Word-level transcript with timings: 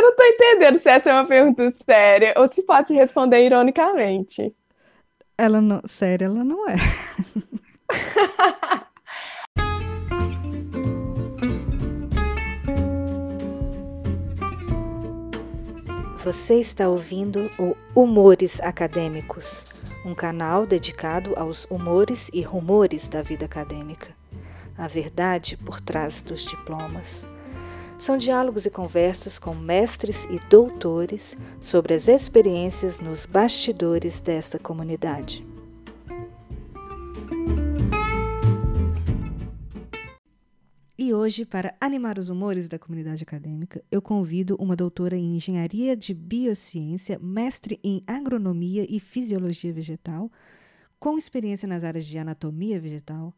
Eu 0.00 0.04
não 0.04 0.16
tô 0.16 0.24
entendendo 0.24 0.80
se 0.80 0.88
essa 0.88 1.10
é 1.10 1.12
uma 1.12 1.26
pergunta 1.26 1.70
séria 1.84 2.32
ou 2.38 2.50
se 2.50 2.62
pode 2.62 2.94
responder 2.94 3.44
ironicamente. 3.44 4.56
Ela 5.36 5.60
não. 5.60 5.82
Séria, 5.86 6.24
ela 6.24 6.42
não 6.42 6.66
é. 6.66 6.76
Você 16.24 16.54
está 16.54 16.88
ouvindo 16.88 17.50
o 17.58 17.76
Humores 17.94 18.58
Acadêmicos, 18.62 19.66
um 20.02 20.14
canal 20.14 20.66
dedicado 20.66 21.34
aos 21.36 21.66
humores 21.66 22.30
e 22.32 22.40
rumores 22.40 23.06
da 23.06 23.20
vida 23.20 23.44
acadêmica. 23.44 24.16
A 24.78 24.88
verdade 24.88 25.58
por 25.58 25.78
trás 25.78 26.22
dos 26.22 26.42
diplomas. 26.42 27.26
São 28.00 28.16
diálogos 28.16 28.64
e 28.64 28.70
conversas 28.70 29.38
com 29.38 29.54
mestres 29.54 30.24
e 30.30 30.40
doutores 30.48 31.36
sobre 31.60 31.92
as 31.92 32.08
experiências 32.08 32.98
nos 32.98 33.26
bastidores 33.26 34.22
desta 34.22 34.58
comunidade. 34.58 35.46
E 40.96 41.12
hoje, 41.12 41.44
para 41.44 41.74
animar 41.78 42.18
os 42.18 42.30
humores 42.30 42.70
da 42.70 42.78
comunidade 42.78 43.22
acadêmica, 43.22 43.84
eu 43.90 44.00
convido 44.00 44.56
uma 44.58 44.74
doutora 44.74 45.14
em 45.14 45.36
engenharia 45.36 45.94
de 45.94 46.14
biociência, 46.14 47.18
mestre 47.18 47.78
em 47.84 48.02
agronomia 48.06 48.86
e 48.88 48.98
fisiologia 48.98 49.74
vegetal, 49.74 50.32
com 50.98 51.18
experiência 51.18 51.68
nas 51.68 51.84
áreas 51.84 52.06
de 52.06 52.16
anatomia 52.16 52.80
vegetal, 52.80 53.34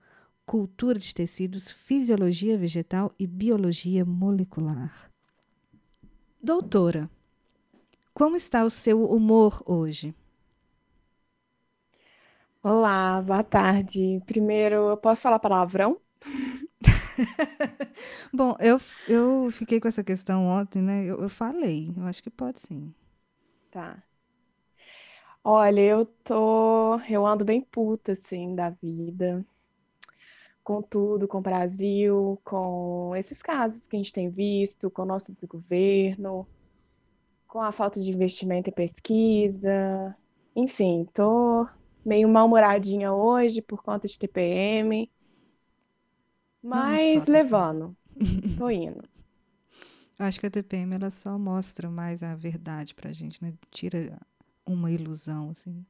cultura 0.53 0.99
de 0.99 1.15
tecidos, 1.15 1.71
fisiologia 1.71 2.59
vegetal 2.59 3.11
e 3.19 3.27
biologia 3.27 4.05
molecular. 4.05 5.11
Doutora, 6.43 7.09
como 8.13 8.37
está 8.37 8.63
o 8.63 8.69
seu 8.69 9.03
humor 9.03 9.63
hoje? 9.65 10.15
Olá, 12.63 13.23
boa 13.23 13.43
tarde. 13.43 14.21
Primeiro, 14.27 14.91
eu 14.91 14.97
posso 14.99 15.23
falar 15.23 15.39
palavrão? 15.39 15.99
Bom, 18.31 18.55
eu, 18.61 18.79
eu 19.09 19.51
fiquei 19.51 19.81
com 19.81 19.89
essa 19.89 20.05
questão 20.05 20.45
ontem, 20.45 20.83
né? 20.83 21.07
Eu, 21.07 21.23
eu 21.23 21.31
falei, 21.31 21.95
eu 21.97 22.05
acho 22.05 22.23
que 22.23 22.29
pode 22.29 22.61
sim. 22.61 22.93
Tá. 23.71 24.03
Olha, 25.43 25.81
eu 25.81 26.05
tô. 26.05 26.99
Eu 27.09 27.27
ando 27.27 27.43
bem 27.43 27.63
puta, 27.63 28.13
assim, 28.13 28.55
da 28.55 28.69
vida. 28.69 29.43
Com 30.63 30.81
tudo, 30.81 31.27
com 31.27 31.39
o 31.39 31.43
Brasil, 31.43 32.41
com 32.45 33.15
esses 33.17 33.43
casos 33.43 33.87
que 33.87 33.97
a 33.97 33.99
gente 33.99 34.13
tem 34.13 34.31
visto, 34.31 34.91
com 34.91 35.03
o 35.03 35.07
nosso 35.07 35.33
desgoverno, 35.33 36.47
com 37.49 37.61
a 37.61 37.73
falta 37.73 38.01
de 38.01 38.11
investimento 38.11 38.71
em 38.71 38.73
pesquisa. 38.73 40.17
Enfim, 40.55 41.07
tô 41.13 41.67
meio 42.05 42.29
mal-humoradinha 42.29 43.13
hoje 43.13 43.61
por 43.61 43.83
conta 43.83 44.07
de 44.07 44.19
TPM. 44.19 45.11
Mas 46.63 47.27
levando. 47.27 47.97
Tô 48.57 48.71
indo. 48.71 49.03
Acho 50.19 50.39
que 50.39 50.47
a 50.47 50.51
TPM 50.51 50.95
ela 50.95 51.11
só 51.11 51.37
mostra 51.37 51.91
mais 51.91 52.23
a 52.23 52.35
verdade 52.37 52.95
pra 52.95 53.13
gente, 53.13 53.43
né? 53.43 53.53
Tira 53.71 54.21
uma 54.65 54.91
ilusão, 54.91 55.51
assim. 55.51 55.85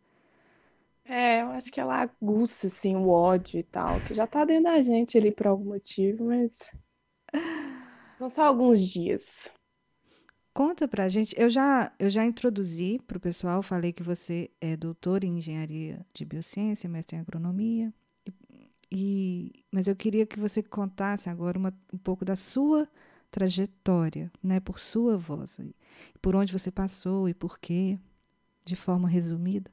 É, 1.05 1.43
eu 1.43 1.49
acho 1.49 1.71
que 1.71 1.81
ela 1.81 1.97
aguça, 1.97 2.69
assim, 2.69 2.97
o 2.97 3.09
ódio 3.09 3.59
e 3.59 3.63
tal, 3.63 4.01
que 4.07 4.15
já 4.15 4.27
tá 4.27 4.45
dentro 4.45 4.65
da 4.65 4.81
gente 4.81 5.19
ali 5.19 5.33
por 5.33 5.47
algum 5.47 5.65
motivo, 5.65 6.27
mas. 6.27 6.59
São 8.19 8.29
só 8.31 8.45
alguns 8.45 8.81
dias. 8.81 9.51
Conta 10.55 10.87
pra 10.87 11.09
gente, 11.09 11.35
eu 11.39 11.49
já, 11.49 11.93
eu 11.99 12.11
já 12.11 12.27
introduzi 12.27 13.01
pro 13.07 13.19
pessoal, 13.19 13.63
falei 13.63 13.91
que 13.91 14.03
você 14.03 14.51
é 14.61 14.77
doutor 14.77 15.25
em 15.25 15.39
engenharia 15.39 16.05
de 16.13 16.27
biociência, 16.27 16.91
mestre 16.91 17.17
em 17.17 17.21
agronomia, 17.21 17.93
e, 18.91 19.51
mas 19.71 19.89
eu 19.89 19.97
queria 19.97 20.27
que 20.27 20.39
você 20.39 20.63
contasse 20.63 21.31
agora 21.31 21.59
uma, 21.59 21.73
um 21.91 21.97
pouco 21.97 22.27
da 22.27 22.37
sua 22.37 22.87
trajetória, 23.31 24.31
né, 24.43 24.61
por 24.61 24.79
sua 24.79 25.17
voz, 25.17 25.59
por 26.21 26.37
onde 26.37 26.53
você 26.53 26.71
passou 26.71 27.27
e 27.27 27.33
por 27.33 27.59
quê, 27.59 27.99
de 28.63 28.77
forma 28.77 29.09
resumida. 29.09 29.71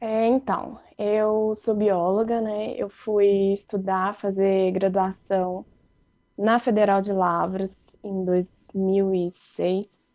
É, 0.00 0.26
então, 0.26 0.78
eu 0.98 1.54
sou 1.54 1.74
bióloga, 1.74 2.40
né? 2.40 2.74
Eu 2.76 2.88
fui 2.88 3.52
estudar, 3.52 4.14
fazer 4.14 4.70
graduação 4.72 5.64
na 6.38 6.58
Federal 6.60 7.00
de 7.02 7.12
Lavras 7.12 7.96
em 8.04 8.24
2006. 8.24 10.06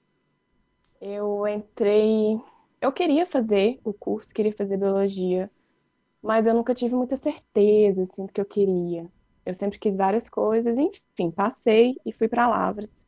Eu 1.01 1.47
entrei, 1.47 2.39
eu 2.81 2.91
queria 2.93 3.25
fazer 3.25 3.79
o 3.83 3.93
curso, 3.93 4.33
queria 4.33 4.53
fazer 4.55 4.77
biologia 4.77 5.51
mas 6.21 6.47
eu 6.47 6.53
nunca 6.55 6.73
tive 6.73 6.95
muita 6.95 7.17
certeza 7.17 8.03
assim 8.03 8.25
do 8.27 8.33
que 8.33 8.41
eu 8.41 8.45
queria. 8.45 9.09
Eu 9.45 9.53
sempre 9.53 9.79
quis 9.79 9.95
várias 9.95 10.29
coisas, 10.29 10.77
enfim, 10.77 11.31
passei 11.31 11.95
e 12.05 12.13
fui 12.13 12.27
para 12.27 12.47
Lavras. 12.49 13.03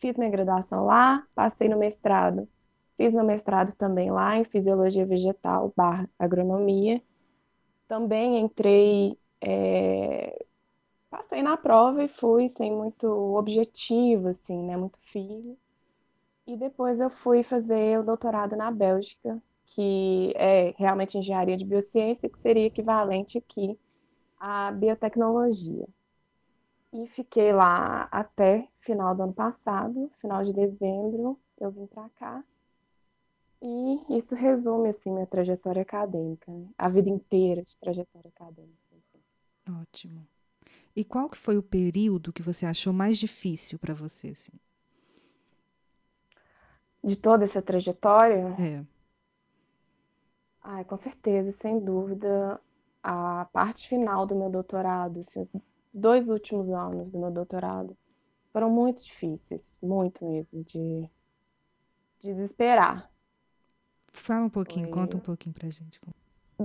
Fiz 0.00 0.16
minha 0.18 0.30
graduação 0.30 0.86
lá, 0.86 1.24
passei 1.34 1.68
no 1.68 1.78
mestrado. 1.78 2.48
Fiz 2.96 3.14
meu 3.14 3.24
mestrado 3.24 3.74
também 3.76 4.10
lá 4.10 4.36
em 4.38 4.44
fisiologia 4.44 5.06
vegetal 5.06 5.72
barra 5.76 6.08
agronomia. 6.18 7.02
Também 7.88 8.38
entrei, 8.38 9.18
é... 9.40 10.46
passei 11.10 11.42
na 11.42 11.56
prova 11.56 12.04
e 12.04 12.08
fui 12.08 12.48
sem 12.48 12.72
muito 12.72 13.06
objetivo, 13.36 14.28
assim, 14.28 14.62
né, 14.62 14.76
muito 14.76 14.98
firme. 15.00 15.58
E 16.46 16.56
depois 16.56 17.00
eu 17.00 17.10
fui 17.10 17.42
fazer 17.42 17.98
o 18.00 18.04
doutorado 18.04 18.56
na 18.56 18.70
Bélgica, 18.70 19.42
que 19.66 20.32
é 20.36 20.74
realmente 20.78 21.18
engenharia 21.18 21.56
de 21.56 21.64
biociência, 21.64 22.28
que 22.28 22.38
seria 22.38 22.66
equivalente 22.66 23.38
aqui 23.38 23.78
à 24.38 24.70
biotecnologia. 24.72 25.86
E 26.92 27.06
fiquei 27.08 27.52
lá 27.52 28.08
até 28.10 28.68
final 28.78 29.14
do 29.14 29.24
ano 29.24 29.32
passado, 29.32 30.10
final 30.20 30.42
de 30.42 30.52
dezembro, 30.54 31.38
eu 31.60 31.70
vim 31.70 31.86
para 31.86 32.08
cá. 32.10 32.44
E 33.62 34.16
isso 34.16 34.34
resume 34.34 34.88
assim 34.90 35.10
minha 35.10 35.26
trajetória 35.26 35.82
acadêmica, 35.82 36.50
né? 36.52 36.68
a 36.76 36.88
vida 36.88 37.08
inteira 37.08 37.62
de 37.62 37.76
trajetória 37.78 38.28
acadêmica. 38.28 38.76
Ótimo. 39.68 40.26
E 40.94 41.04
qual 41.04 41.28
que 41.28 41.36
foi 41.36 41.58
o 41.58 41.62
período 41.62 42.32
que 42.32 42.42
você 42.42 42.64
achou 42.64 42.92
mais 42.92 43.18
difícil 43.18 43.78
para 43.78 43.94
você, 43.94 44.28
assim? 44.28 44.52
De 47.02 47.16
toda 47.16 47.44
essa 47.44 47.60
trajetória? 47.60 48.54
É. 48.58 48.84
Ai, 50.62 50.84
com 50.84 50.96
certeza, 50.96 51.50
sem 51.50 51.78
dúvida, 51.78 52.60
a 53.02 53.44
parte 53.52 53.88
final 53.88 54.26
do 54.26 54.34
meu 54.34 54.50
doutorado, 54.50 55.20
assim, 55.20 55.40
os 55.42 55.54
dois 55.96 56.28
últimos 56.28 56.72
anos 56.72 57.10
do 57.10 57.18
meu 57.18 57.30
doutorado 57.30 57.96
foram 58.52 58.70
muito 58.70 59.04
difíceis, 59.04 59.78
muito 59.80 60.24
mesmo, 60.24 60.64
de 60.64 61.08
desesperar. 62.18 63.10
Fala 64.16 64.46
um 64.46 64.50
pouquinho, 64.50 64.86
Foi... 64.86 64.94
conta 64.94 65.16
um 65.16 65.20
pouquinho 65.20 65.54
pra 65.54 65.68
gente. 65.68 66.00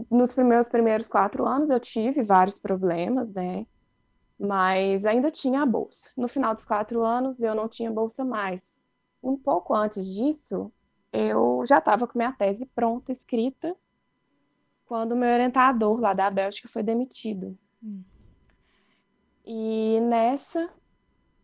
Nos 0.09 0.33
meus 0.35 0.67
primeiros 0.69 1.07
quatro 1.07 1.45
anos 1.45 1.69
eu 1.69 1.79
tive 1.79 2.21
vários 2.21 2.57
problemas, 2.57 3.31
né? 3.33 3.67
Mas 4.39 5.05
ainda 5.05 5.29
tinha 5.29 5.61
a 5.61 5.65
bolsa. 5.65 6.09
No 6.15 6.27
final 6.27 6.55
dos 6.55 6.65
quatro 6.65 7.03
anos 7.03 7.41
eu 7.41 7.53
não 7.53 7.67
tinha 7.67 7.91
bolsa 7.91 8.23
mais. 8.23 8.75
Um 9.21 9.37
pouco 9.37 9.75
antes 9.75 10.05
disso, 10.15 10.71
eu 11.11 11.63
já 11.67 11.77
estava 11.77 12.07
com 12.07 12.17
minha 12.17 12.31
tese 12.31 12.65
pronta, 12.65 13.11
escrita, 13.11 13.75
quando 14.85 15.11
o 15.11 15.17
meu 15.17 15.31
orientador 15.31 15.99
lá 15.99 16.13
da 16.13 16.31
Bélgica 16.31 16.69
foi 16.69 16.81
demitido. 16.81 17.57
Hum. 17.83 18.01
E 19.45 19.99
nessa 20.01 20.69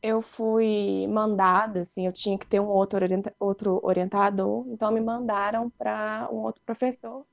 eu 0.08 0.22
fui 0.22 1.08
mandada, 1.08 1.82
assim, 1.82 2.06
eu 2.06 2.14
tinha 2.14 2.38
que 2.38 2.48
ter 2.48 2.60
um 2.60 2.68
outro, 2.68 2.98
orienta 2.98 3.34
outro 3.40 3.80
orientador, 3.84 4.66
então 4.70 4.92
me 4.92 5.02
mandaram 5.02 5.70
para 5.72 6.30
um 6.32 6.38
outro 6.38 6.62
professor 6.66 7.26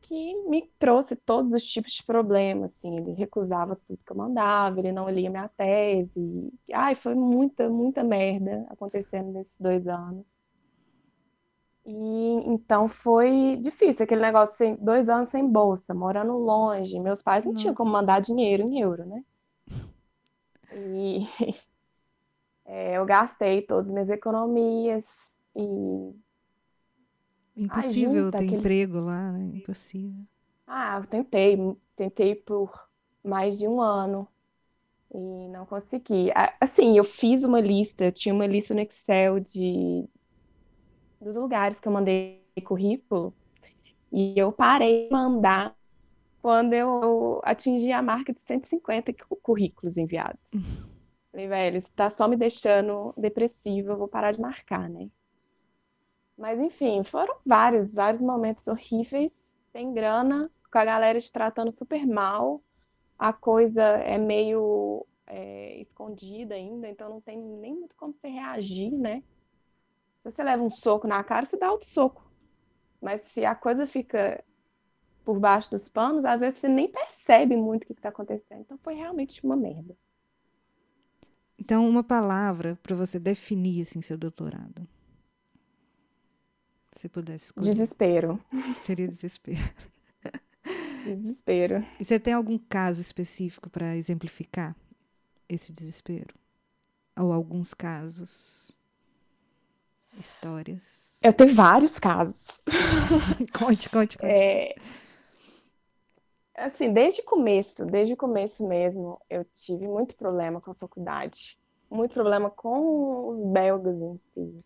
que 0.00 0.36
me 0.48 0.70
trouxe 0.78 1.16
todos 1.16 1.52
os 1.54 1.64
tipos 1.64 1.92
de 1.92 2.02
problemas, 2.02 2.74
assim, 2.74 2.96
ele 2.96 3.12
recusava 3.12 3.76
tudo 3.86 4.04
que 4.04 4.12
eu 4.12 4.16
mandava, 4.16 4.78
ele 4.78 4.92
não 4.92 5.08
lia 5.08 5.30
minha 5.30 5.48
tese, 5.48 6.52
ai, 6.72 6.94
foi 6.94 7.14
muita, 7.14 7.68
muita 7.70 8.04
merda 8.04 8.66
acontecendo 8.68 9.32
nesses 9.32 9.58
dois 9.58 9.86
anos. 9.88 10.38
E 11.86 12.42
então 12.46 12.88
foi 12.88 13.56
difícil, 13.60 14.04
aquele 14.04 14.22
negócio, 14.22 14.56
sem, 14.56 14.76
dois 14.76 15.08
anos 15.08 15.28
sem 15.28 15.46
bolsa, 15.46 15.92
morando 15.94 16.32
longe. 16.36 16.98
Meus 16.98 17.22
pais 17.22 17.44
não 17.44 17.52
Nossa. 17.52 17.62
tinham 17.62 17.74
como 17.74 17.90
mandar 17.90 18.20
dinheiro 18.20 18.62
em 18.62 18.80
euro, 18.80 19.04
né? 19.04 19.22
E 20.72 21.26
é, 22.64 22.96
eu 22.96 23.04
gastei 23.04 23.62
todas 23.62 23.86
as 23.86 23.92
minhas 23.92 24.10
economias 24.10 25.36
e. 25.54 26.14
Impossível 27.56 28.30
ter 28.30 28.38
aquele... 28.38 28.56
emprego 28.56 29.00
lá, 29.00 29.32
né? 29.32 29.58
Impossível. 29.58 30.24
Ah, 30.66 30.98
eu 30.98 31.06
tentei, 31.06 31.56
tentei 31.94 32.34
por 32.34 32.88
mais 33.22 33.56
de 33.56 33.68
um 33.68 33.80
ano. 33.80 34.26
E 35.14 35.48
não 35.48 35.64
consegui. 35.64 36.30
Assim, 36.60 36.98
eu 36.98 37.04
fiz 37.04 37.44
uma 37.44 37.60
lista, 37.60 38.10
tinha 38.10 38.34
uma 38.34 38.46
lista 38.46 38.74
no 38.74 38.80
Excel 38.80 39.38
de 39.38 40.08
dos 41.20 41.36
lugares 41.36 41.80
que 41.80 41.88
eu 41.88 41.92
mandei 41.92 42.44
currículo, 42.64 43.32
e 44.12 44.38
eu 44.38 44.52
parei 44.52 45.08
de 45.08 45.12
mandar 45.12 45.74
quando 46.42 46.74
eu 46.74 47.40
atingi 47.42 47.90
a 47.90 48.02
marca 48.02 48.32
de 48.32 48.40
150 48.40 49.12
currículos 49.42 49.96
enviados. 49.96 50.52
Falei, 51.34 51.48
velho, 51.48 51.76
isso 51.76 51.92
tá 51.92 52.08
só 52.08 52.28
me 52.28 52.36
deixando 52.36 53.12
depressiva, 53.16 53.90
eu 53.90 53.98
vou 53.98 54.06
parar 54.06 54.30
de 54.30 54.40
marcar, 54.40 54.88
né? 54.88 55.10
Mas 56.38 56.60
enfim, 56.60 57.02
foram 57.02 57.34
vários, 57.44 57.92
vários 57.92 58.20
momentos 58.20 58.68
horríveis, 58.68 59.52
sem 59.72 59.92
grana, 59.92 60.48
com 60.70 60.78
a 60.78 60.84
galera 60.84 61.18
te 61.18 61.32
tratando 61.32 61.72
super 61.72 62.06
mal, 62.06 62.62
a 63.18 63.32
coisa 63.32 63.82
é 63.82 64.16
meio 64.16 65.04
é, 65.26 65.76
escondida 65.80 66.54
ainda, 66.54 66.88
então 66.88 67.10
não 67.10 67.20
tem 67.20 67.36
nem 67.36 67.74
muito 67.74 67.96
como 67.96 68.12
você 68.12 68.28
reagir, 68.28 68.92
né? 68.92 69.20
Se 70.18 70.30
você 70.30 70.40
leva 70.40 70.62
um 70.62 70.70
soco 70.70 71.08
na 71.08 71.24
cara, 71.24 71.44
você 71.44 71.56
dá 71.56 71.72
outro 71.72 71.88
soco. 71.88 72.30
Mas 73.02 73.22
se 73.22 73.44
a 73.44 73.56
coisa 73.56 73.86
fica 73.86 74.44
por 75.24 75.40
baixo 75.40 75.72
dos 75.72 75.88
panos, 75.88 76.24
às 76.24 76.42
vezes 76.42 76.60
você 76.60 76.68
nem 76.68 76.86
percebe 76.86 77.56
muito 77.56 77.82
o 77.82 77.86
que 77.88 77.94
está 77.94 78.10
acontecendo. 78.10 78.60
Então 78.60 78.78
foi 78.78 78.94
realmente 78.94 79.44
uma 79.44 79.56
merda. 79.56 79.96
Então, 81.64 81.88
uma 81.88 82.04
palavra 82.04 82.78
para 82.82 82.94
você 82.94 83.18
definir 83.18 83.80
assim, 83.80 84.02
seu 84.02 84.18
doutorado. 84.18 84.86
Se 86.92 87.08
pudesse 87.08 87.46
escolher. 87.46 87.70
Desespero. 87.70 88.38
Seria 88.82 89.08
desespero. 89.08 89.58
Desespero. 91.06 91.82
E 91.98 92.04
você 92.04 92.20
tem 92.20 92.34
algum 92.34 92.58
caso 92.58 93.00
específico 93.00 93.70
para 93.70 93.96
exemplificar 93.96 94.76
esse 95.48 95.72
desespero? 95.72 96.34
Ou 97.18 97.32
alguns 97.32 97.72
casos? 97.72 98.76
Histórias? 100.18 101.12
Eu 101.22 101.32
tenho 101.32 101.54
vários 101.54 101.98
casos. 101.98 102.66
conte, 103.58 103.88
conte, 103.88 104.18
conte. 104.18 104.42
É, 104.42 104.76
Assim, 106.54 106.92
desde 106.92 107.20
o 107.20 107.24
começo, 107.24 107.84
desde 107.84 108.14
o 108.14 108.16
começo 108.16 108.66
mesmo, 108.66 109.20
eu 109.28 109.44
tive 109.44 109.88
muito 109.88 110.16
problema 110.16 110.60
com 110.60 110.70
a 110.70 110.74
faculdade, 110.74 111.58
muito 111.90 112.14
problema 112.14 112.48
com 112.48 113.28
os 113.28 113.42
belgas 113.42 114.00
em 114.00 114.16
si. 114.18 114.64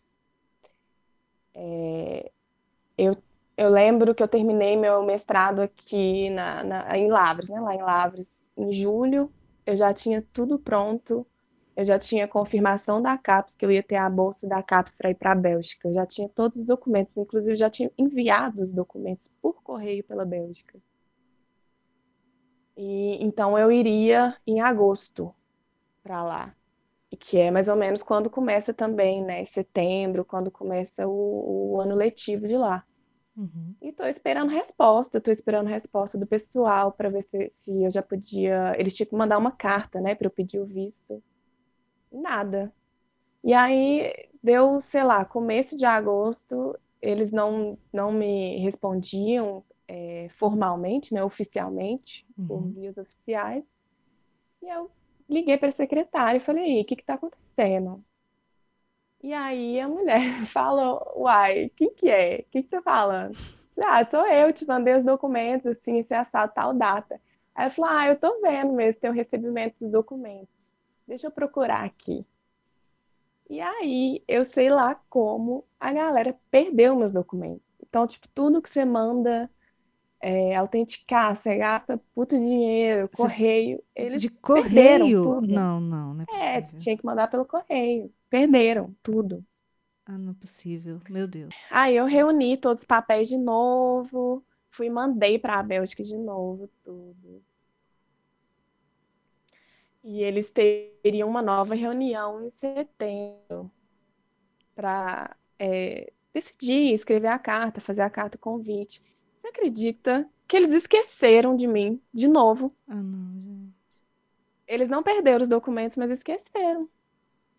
É, 1.55 2.31
eu, 2.96 3.12
eu 3.56 3.70
lembro 3.70 4.14
que 4.14 4.23
eu 4.23 4.29
terminei 4.29 4.76
meu 4.76 5.02
mestrado 5.02 5.61
aqui 5.61 6.29
na, 6.31 6.62
na, 6.62 6.99
em 6.99 7.08
Lavres, 7.08 7.49
né, 7.49 7.58
lá 7.58 7.75
em 7.75 7.82
Lavres, 7.82 8.38
em 8.56 8.70
julho, 8.70 9.32
eu 9.64 9.75
já 9.75 9.93
tinha 9.94 10.23
tudo 10.32 10.58
pronto, 10.58 11.26
eu 11.75 11.85
já 11.85 11.99
tinha 11.99 12.29
confirmação 12.29 13.00
da 13.00 13.17
CAPES, 13.17 13.55
que 13.55 13.64
eu 13.64 13.70
ia 13.70 13.82
ter 13.82 13.99
a 13.99 14.11
bolsa 14.11 14.46
da 14.46 14.62
CAPES 14.62 14.94
para 14.99 15.11
ir 15.11 15.14
para 15.14 15.32
a 15.32 15.35
Bélgica, 15.35 15.88
eu 15.88 15.94
já 15.94 16.05
tinha 16.05 16.29
todos 16.29 16.58
os 16.58 16.64
documentos, 16.64 17.17
inclusive 17.17 17.56
já 17.56 17.70
tinha 17.70 17.90
enviado 17.96 18.61
os 18.61 18.73
documentos 18.75 19.29
por 19.40 19.62
correio 19.62 20.05
pela 20.05 20.26
Bélgica. 20.26 20.79
E 22.78 23.19
então 23.20 23.58
eu 23.58 23.72
iria 23.72 24.36
em 24.46 24.60
agosto 24.60 25.34
para 26.00 26.22
lá. 26.22 26.54
E 27.10 27.16
que 27.16 27.36
é 27.36 27.50
mais 27.50 27.66
ou 27.66 27.75
menos 27.75 28.04
quando 28.04 28.30
começa 28.30 28.72
também, 28.72 29.20
né? 29.25 29.44
Setembro, 29.44 30.25
quando 30.25 30.48
começa 30.48 31.08
o, 31.08 31.72
o 31.75 31.80
ano 31.80 31.96
letivo 31.96 32.46
de 32.46 32.56
lá. 32.56 32.84
Uhum. 33.36 33.75
E 33.82 33.88
estou 33.88 34.06
esperando 34.06 34.50
resposta, 34.50 35.19
estou 35.19 35.32
esperando 35.32 35.66
resposta 35.66 36.16
do 36.16 36.26
pessoal 36.26 36.92
para 36.92 37.08
ver 37.08 37.22
se, 37.22 37.50
se, 37.50 37.82
eu 37.82 37.90
já 37.90 38.02
podia. 38.02 38.72
Eles 38.78 38.94
tinham 38.94 39.08
que 39.08 39.16
mandar 39.16 39.38
uma 39.38 39.50
carta, 39.50 40.00
né, 40.00 40.14
para 40.14 40.28
eu 40.28 40.30
pedir 40.30 40.60
o 40.60 40.66
visto. 40.66 41.20
Nada. 42.12 42.72
E 43.42 43.52
aí 43.52 44.12
deu, 44.40 44.80
sei 44.80 45.02
lá, 45.02 45.25
começo 45.25 45.76
de 45.76 45.84
agosto, 45.84 46.78
eles 47.02 47.32
não, 47.32 47.76
não 47.92 48.12
me 48.12 48.58
respondiam, 48.58 49.64
é, 49.88 50.29
formalmente, 50.31 51.14
né, 51.14 51.25
oficialmente, 51.25 52.26
uhum. 52.37 52.46
por 52.46 52.61
vias 52.69 52.99
oficiais. 52.99 53.64
E 54.62 54.69
eu 54.69 54.90
liguei 55.29 55.56
para 55.56 55.69
a 55.69 55.73
secretária 55.73 56.37
e 56.38 56.43
falei, 56.43 56.81
o 56.81 56.85
que 56.85 56.94
está 56.94 57.14
acontecendo? 57.14 58.05
E 59.23 59.32
aí 59.32 59.81
a 59.81 59.88
mulher 59.88 60.20
falou, 60.46 61.12
uai, 61.17 61.70
quem 61.75 61.93
que 61.94 62.08
é? 62.08 62.40
O 62.40 62.50
que 62.50 62.62
que 62.62 62.69
tá 62.69 62.82
falando? 62.82 63.37
Ah, 63.81 64.02
sou 64.05 64.26
eu, 64.26 64.52
te 64.52 64.67
mandei 64.67 64.94
os 64.94 65.05
documentos, 65.05 65.67
assim, 65.67 65.99
esse 65.99 66.12
assado, 66.12 66.52
tal 66.52 66.75
data. 66.75 67.20
Aí 67.55 67.64
ela 67.64 67.70
falou, 67.70 67.90
ah, 67.90 68.06
eu 68.08 68.17
tô 68.17 68.40
vendo 68.40 68.73
mesmo, 68.73 69.00
tem 69.00 69.11
o 69.11 69.14
recebimento 69.14 69.79
dos 69.79 69.88
documentos. 69.88 70.75
Deixa 71.06 71.26
eu 71.26 71.31
procurar 71.31 71.85
aqui. 71.85 72.26
E 73.49 73.61
aí, 73.61 74.23
eu 74.29 74.44
sei 74.44 74.69
lá 74.69 74.94
como 75.08 75.64
a 75.81 75.93
galera 75.93 76.38
perdeu 76.50 76.94
meus 76.94 77.12
documentos. 77.12 77.62
Então, 77.81 78.06
tipo, 78.06 78.29
tudo 78.35 78.61
que 78.61 78.69
você 78.69 78.85
manda 78.85 79.50
é, 80.20 80.56
autenticar, 80.56 81.34
você 81.34 81.56
gasta 81.56 82.00
puto 82.14 82.36
dinheiro, 82.36 83.08
correio. 83.10 83.82
Eles 83.94 84.20
de 84.20 84.28
correio? 84.28 85.22
Tudo. 85.22 85.46
Não, 85.46 85.80
não, 85.80 86.14
não 86.14 86.24
é, 86.32 86.56
é 86.56 86.60
possível. 86.62 86.76
É, 86.76 86.76
tinha 86.76 86.96
que 86.96 87.04
mandar 87.06 87.28
pelo 87.28 87.44
correio. 87.44 88.12
Perderam 88.28 88.94
tudo. 89.02 89.44
Ah, 90.04 90.18
não 90.18 90.32
é 90.32 90.34
possível. 90.34 91.00
Meu 91.08 91.28
Deus. 91.28 91.54
Aí 91.70 91.96
eu 91.96 92.06
reuni 92.06 92.56
todos 92.56 92.82
os 92.82 92.86
papéis 92.86 93.28
de 93.28 93.36
novo, 93.36 94.42
fui 94.70 94.86
e 94.86 94.90
mandei 94.90 95.38
para 95.38 95.58
a 95.58 95.62
Bélgica 95.62 96.02
de 96.02 96.16
novo 96.16 96.68
tudo. 96.82 97.42
E 100.02 100.22
eles 100.22 100.50
teriam 100.50 101.28
uma 101.28 101.42
nova 101.42 101.74
reunião 101.74 102.42
em 102.42 102.50
setembro 102.50 103.70
para 104.74 105.36
é, 105.58 106.12
decidir, 106.32 106.94
escrever 106.94 107.28
a 107.28 107.38
carta, 107.38 107.80
fazer 107.80 108.00
a 108.00 108.08
carta 108.08 108.38
convite. 108.38 109.02
Você 109.38 109.46
acredita 109.46 110.29
que 110.49 110.56
eles 110.56 110.73
esqueceram 110.73 111.55
de 111.55 111.69
mim 111.69 112.02
de 112.12 112.26
novo? 112.26 112.75
Ah, 112.88 112.96
não, 112.96 113.40
gente. 113.40 113.73
Eles 114.67 114.88
não 114.88 115.00
perderam 115.00 115.43
os 115.43 115.49
documentos, 115.49 115.96
mas 115.96 116.11
esqueceram 116.11 116.88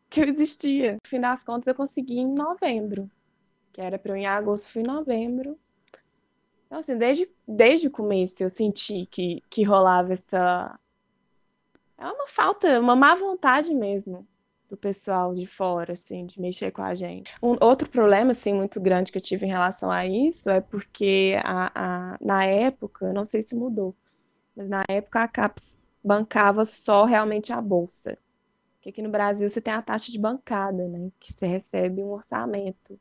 que 0.09 0.19
eu 0.19 0.25
existia. 0.25 0.93
No 0.93 1.09
fim 1.09 1.21
das 1.21 1.41
contas, 1.41 1.67
eu 1.67 1.73
consegui 1.73 2.19
em 2.19 2.27
novembro. 2.27 3.09
Que 3.71 3.79
era 3.79 3.97
para 3.97 4.11
eu 4.11 4.17
ir 4.17 4.21
em 4.21 4.27
agosto, 4.27 4.67
fui 4.67 4.81
em 4.81 4.85
novembro. 4.85 5.57
Então, 6.65 6.79
assim, 6.79 6.97
desde, 6.97 7.31
desde 7.47 7.87
o 7.87 7.91
começo 7.91 8.43
eu 8.43 8.49
senti 8.49 9.05
que, 9.05 9.41
que 9.49 9.63
rolava 9.63 10.11
essa. 10.11 10.77
É 11.97 12.05
uma 12.05 12.27
falta, 12.27 12.77
uma 12.79 12.95
má 12.95 13.15
vontade 13.15 13.73
mesmo 13.73 14.27
do 14.69 14.77
pessoal 14.77 15.33
de 15.33 15.45
fora, 15.47 15.93
assim, 15.93 16.25
de 16.25 16.39
mexer 16.39 16.71
com 16.71 16.83
a 16.83 16.93
gente. 16.93 17.33
Um 17.41 17.55
outro 17.59 17.89
problema, 17.89 18.31
assim, 18.31 18.53
muito 18.53 18.79
grande 18.79 19.11
que 19.11 19.17
eu 19.17 19.21
tive 19.21 19.45
em 19.45 19.49
relação 19.49 19.89
a 19.89 20.05
isso 20.05 20.49
é 20.49 20.61
porque 20.61 21.35
a, 21.43 21.71
a, 22.13 22.17
na 22.21 22.45
época, 22.45 23.11
não 23.11 23.25
sei 23.25 23.41
se 23.41 23.55
mudou, 23.55 23.95
mas 24.55 24.69
na 24.69 24.83
época 24.87 25.23
a 25.23 25.27
CAPES 25.27 25.75
bancava 26.03 26.63
só 26.65 27.03
realmente 27.05 27.51
a 27.51 27.59
bolsa. 27.59 28.17
Porque 28.75 28.89
aqui 28.89 29.01
no 29.01 29.09
Brasil 29.09 29.49
você 29.49 29.59
tem 29.59 29.73
a 29.73 29.81
taxa 29.81 30.11
de 30.11 30.19
bancada, 30.19 30.87
né? 30.87 31.11
Que 31.19 31.33
você 31.33 31.47
recebe 31.47 32.01
um 32.01 32.11
orçamento. 32.11 32.99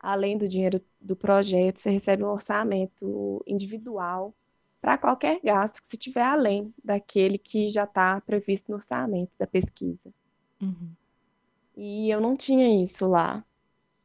Além 0.00 0.36
do 0.36 0.48
dinheiro 0.48 0.82
do 1.00 1.14
projeto, 1.14 1.78
você 1.78 1.90
recebe 1.90 2.24
um 2.24 2.28
orçamento 2.28 3.42
individual 3.46 4.34
para 4.80 4.98
qualquer 4.98 5.40
gasto 5.42 5.80
que 5.80 5.88
você 5.88 5.96
tiver 5.96 6.22
além 6.22 6.74
daquele 6.82 7.38
que 7.38 7.68
já 7.68 7.84
está 7.84 8.20
previsto 8.20 8.70
no 8.70 8.76
orçamento 8.76 9.32
da 9.38 9.46
pesquisa. 9.46 10.12
Uhum. 10.64 10.90
E 11.76 12.10
eu 12.10 12.20
não 12.20 12.36
tinha 12.36 12.82
isso 12.82 13.08
lá. 13.08 13.44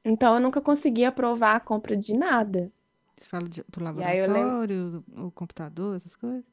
Então 0.04 0.36
eu 0.36 0.39
nunca 0.39 0.62
conseguia 0.62 1.10
aprovar 1.10 1.56
a 1.56 1.60
compra 1.60 1.96
de 1.96 2.13
nada. 2.13 2.72
Você 3.18 3.28
fala 3.28 3.48
de, 3.48 3.63
pro 3.66 3.84
laboratório, 3.84 5.04
lembro... 5.08 5.28
o 5.28 5.32
computador, 5.32 5.96
essas 5.96 6.16
coisas? 6.16 6.46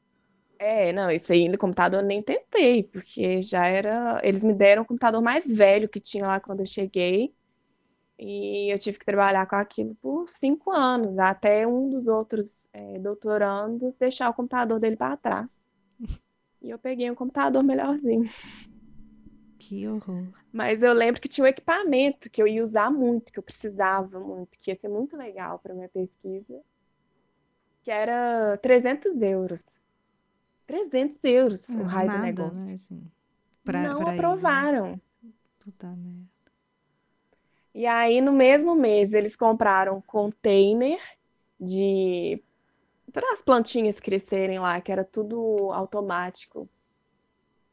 É, 0.59 0.91
não, 0.91 1.09
isso 1.11 1.31
aí 1.31 1.47
no 1.47 1.57
computador 1.57 2.01
eu 2.01 2.05
nem 2.05 2.21
tentei, 2.21 2.83
porque 2.83 3.41
já 3.41 3.67
era. 3.67 4.19
Eles 4.23 4.43
me 4.43 4.53
deram 4.53 4.81
um 4.81 4.85
computador 4.85 5.21
mais 5.21 5.47
velho 5.47 5.87
que 5.87 5.99
tinha 5.99 6.25
lá 6.25 6.39
quando 6.39 6.61
eu 6.61 6.65
cheguei. 6.65 7.33
E 8.19 8.73
eu 8.73 8.79
tive 8.79 8.97
que 8.97 9.05
trabalhar 9.05 9.45
com 9.45 9.55
aquilo 9.55 9.93
por 9.95 10.27
cinco 10.27 10.71
anos, 10.71 11.19
até 11.19 11.67
um 11.67 11.89
dos 11.89 12.07
outros 12.07 12.67
é, 12.73 12.97
doutorandos 12.97 13.95
deixar 13.97 14.29
o 14.29 14.33
computador 14.33 14.79
dele 14.79 14.95
para 14.95 15.17
trás. 15.17 15.67
E 16.59 16.71
eu 16.71 16.79
peguei 16.79 17.09
um 17.09 17.13
computador 17.13 17.61
melhorzinho. 17.61 18.27
Que 19.67 19.85
horror. 19.85 20.23
Mas 20.49 20.81
eu 20.81 20.93
lembro 20.93 21.19
que 21.19 21.27
tinha 21.27 21.43
um 21.43 21.47
equipamento 21.47 22.29
que 22.29 22.41
eu 22.41 22.47
ia 22.47 22.63
usar 22.63 22.89
muito, 22.89 23.33
que 23.33 23.37
eu 23.37 23.43
precisava 23.43 24.17
muito, 24.17 24.57
que 24.57 24.71
ia 24.71 24.77
ser 24.77 24.87
muito 24.87 25.17
legal 25.17 25.59
para 25.59 25.73
minha 25.73 25.89
pesquisa, 25.89 26.61
que 27.83 27.91
era 27.91 28.57
300 28.59 29.21
euros. 29.21 29.77
300 30.65 31.21
euros 31.25 31.67
o 31.67 31.83
raio 31.83 32.07
nada, 32.07 32.19
do 32.19 32.23
negócio. 32.23 32.65
Né, 32.65 32.75
assim, 32.75 33.11
pra, 33.61 33.83
Não 33.83 33.99
pra 34.05 34.13
aprovaram. 34.13 34.85
Ele, 34.85 35.01
né? 35.23 35.31
Puta 35.59 35.87
merda. 35.87 36.27
E 37.75 37.85
aí, 37.85 38.21
no 38.21 38.31
mesmo 38.31 38.73
mês, 38.73 39.13
eles 39.13 39.35
compraram 39.35 39.97
um 39.97 40.01
container 40.01 40.99
de 41.59 42.41
para 43.11 43.33
as 43.33 43.41
plantinhas 43.41 43.99
crescerem 43.99 44.59
lá, 44.59 44.79
que 44.79 44.91
era 44.93 45.03
tudo 45.03 45.71
automático 45.73 46.69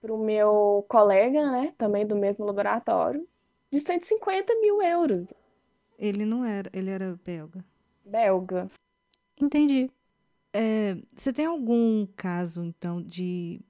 para 0.04 0.12
o 0.12 0.22
meu 0.22 0.84
colega, 0.86 1.50
né, 1.50 1.72
também 1.78 2.06
do 2.06 2.14
mesmo 2.14 2.44
laboratório, 2.44 3.26
de 3.70 3.80
150 3.80 4.54
mil 4.60 4.82
euros. 4.82 5.32
Ele 5.98 6.26
não 6.26 6.44
era, 6.44 6.68
ele 6.74 6.90
era 6.90 7.18
belga. 7.24 7.64
Belga. 8.04 8.68
Entendi. 9.40 9.90
É, 10.52 10.98
você 11.16 11.32
tem 11.32 11.46
algum 11.46 12.06
caso, 12.14 12.62
então, 12.62 13.00
de, 13.00 13.62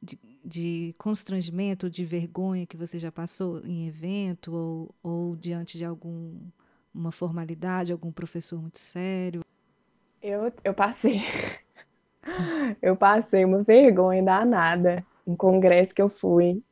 de, 0.00 0.16
de, 0.44 0.94
constrangimento, 0.96 1.90
de 1.90 2.04
vergonha 2.04 2.66
que 2.66 2.76
você 2.76 2.96
já 2.96 3.10
passou 3.10 3.58
em 3.66 3.88
evento 3.88 4.54
ou, 4.54 4.94
ou 5.02 5.36
diante 5.36 5.76
de 5.76 5.84
alguma 5.84 7.10
formalidade, 7.10 7.90
algum 7.90 8.12
professor 8.12 8.62
muito 8.62 8.78
sério? 8.78 9.40
Eu, 10.22 10.52
eu 10.62 10.72
passei. 10.72 11.20
eu 12.80 12.96
passei 12.96 13.44
uma 13.44 13.64
vergonha 13.64 14.22
danada 14.22 15.04
um 15.26 15.36
congresso 15.36 15.94
que 15.94 16.02
eu 16.02 16.08
fui, 16.08 16.62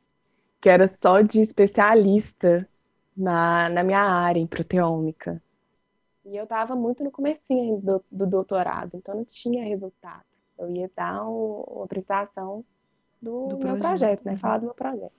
que 0.61 0.69
era 0.69 0.87
só 0.87 1.21
de 1.21 1.41
especialista 1.41 2.67
na, 3.15 3.69
na 3.69 3.83
minha 3.83 4.01
área, 4.01 4.39
em 4.39 4.47
proteômica. 4.47 5.41
E 6.25 6.37
eu 6.37 6.43
estava 6.43 6.75
muito 6.75 7.03
no 7.03 7.11
comecinho 7.11 7.81
do, 7.81 8.03
do, 8.09 8.25
doutorado, 8.25 8.95
então 8.95 9.15
não 9.15 9.25
tinha 9.25 9.63
resultado. 9.65 10.23
Eu 10.57 10.69
ia 10.69 10.89
dar 10.95 11.27
um, 11.27 11.63
uma 11.67 11.85
apresentação 11.85 12.63
do, 13.21 13.47
do 13.47 13.57
meu 13.57 13.77
projeto, 13.77 13.87
projeto 13.87 14.25
né? 14.25 14.31
Uhum. 14.33 14.37
Falar 14.37 14.57
do 14.59 14.65
meu 14.65 14.73
projeto. 14.73 15.13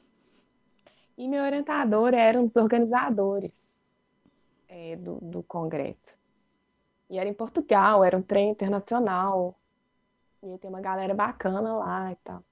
E 1.16 1.28
meu 1.28 1.44
orientador 1.44 2.14
era 2.14 2.40
um 2.40 2.46
dos 2.46 2.56
organizadores 2.56 3.78
é, 4.68 4.96
do, 4.96 5.18
do 5.20 5.42
congresso. 5.42 6.16
E 7.10 7.18
era 7.18 7.28
em 7.28 7.34
Portugal, 7.34 8.02
era 8.02 8.16
um 8.16 8.22
trem 8.22 8.50
internacional. 8.50 9.54
E 10.42 10.58
tem 10.58 10.68
uma 10.70 10.80
galera 10.80 11.14
bacana 11.14 11.76
lá 11.76 12.12
e 12.12 12.16
tal. 12.16 12.42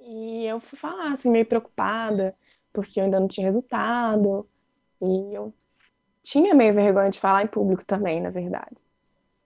E 0.00 0.46
eu 0.46 0.60
fui 0.60 0.78
falar, 0.78 1.12
assim, 1.12 1.30
meio 1.30 1.46
preocupada, 1.46 2.34
porque 2.72 3.00
eu 3.00 3.04
ainda 3.04 3.20
não 3.20 3.28
tinha 3.28 3.46
resultado. 3.46 4.48
E 5.00 5.34
eu 5.34 5.52
tinha 6.22 6.54
meio 6.54 6.74
vergonha 6.74 7.10
de 7.10 7.18
falar 7.18 7.44
em 7.44 7.48
público 7.48 7.84
também, 7.84 8.20
na 8.20 8.30
verdade. 8.30 8.76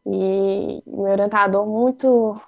E 0.06 0.82
meu 0.86 1.10
orientador 1.10 1.66
muito, 1.66 2.40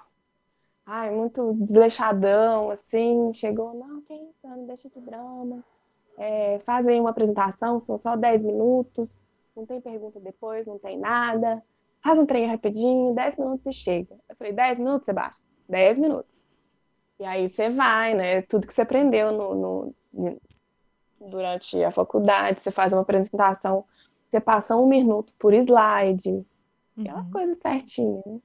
ai, 0.85 1.11
muito 1.11 1.53
desleixadão, 1.55 2.69
assim, 2.69 3.31
chegou, 3.33 3.73
não, 3.73 4.01
que 4.01 4.13
isso, 4.13 4.47
não 4.47 4.65
deixa 4.67 4.89
de 4.89 4.99
drama. 5.01 5.63
É, 6.17 6.59
aí 6.67 6.99
uma 6.99 7.11
apresentação, 7.11 7.79
são 7.79 7.97
só 7.97 8.15
10 8.15 8.43
minutos, 8.43 9.07
não 9.55 9.65
tem 9.65 9.81
pergunta 9.81 10.19
depois, 10.19 10.65
não 10.65 10.79
tem 10.79 10.97
nada. 10.97 11.63
Faz 12.01 12.19
um 12.19 12.25
trem 12.25 12.47
rapidinho, 12.47 13.13
10 13.13 13.37
minutos 13.37 13.65
e 13.65 13.73
chega. 13.73 14.15
Eu 14.29 14.35
falei, 14.35 14.53
10 14.53 14.79
minutos, 14.79 15.05
Sebastião? 15.05 15.47
10 15.67 15.99
minutos. 15.99 16.36
E 17.19 17.25
aí 17.25 17.49
você 17.49 17.69
vai, 17.69 18.13
né? 18.13 18.41
Tudo 18.43 18.67
que 18.67 18.73
você 18.73 18.81
aprendeu 18.81 19.31
no, 19.31 19.93
no, 20.13 20.41
durante 21.19 21.83
a 21.83 21.91
faculdade, 21.91 22.61
você 22.61 22.71
faz 22.71 22.93
uma 22.93 23.01
apresentação, 23.01 23.85
você 24.29 24.39
passa 24.39 24.75
um 24.75 24.87
minuto 24.87 25.33
por 25.39 25.53
slide, 25.53 26.45
aquela 26.99 27.21
uhum. 27.21 27.31
coisa 27.31 27.55
certinha. 27.55 28.21
Né? 28.25 28.39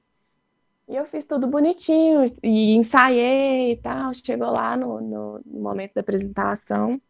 E 0.87 0.95
eu 0.95 1.05
fiz 1.05 1.25
tudo 1.25 1.47
bonitinho, 1.47 2.25
e 2.41 2.73
ensaiei 2.75 3.73
e 3.73 3.77
tal. 3.77 4.13
Chegou 4.13 4.51
lá 4.51 4.75
no, 4.75 4.99
no, 4.99 5.41
no 5.45 5.61
momento 5.61 5.93
da 5.93 6.01
apresentação. 6.01 7.01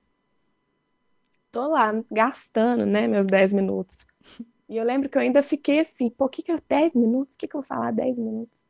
Tô 1.52 1.68
lá 1.68 1.94
gastando, 2.12 2.86
né, 2.86 3.08
meus 3.08 3.26
10 3.26 3.54
minutos. 3.54 4.06
E 4.68 4.78
eu 4.78 4.84
lembro 4.84 5.10
que 5.10 5.18
eu 5.18 5.22
ainda 5.22 5.44
fiquei 5.44 5.80
assim, 5.80 6.10
pô, 6.10 6.28
que 6.28 6.42
que 6.42 6.52
é 6.52 6.58
10 6.68 6.96
minutos? 6.96 7.36
O 7.36 7.38
que 7.38 7.48
que 7.48 7.56
eu 7.56 7.62
vou 7.62 7.68
falar 7.68 7.92
10 7.92 8.18
minutos? 8.18 8.63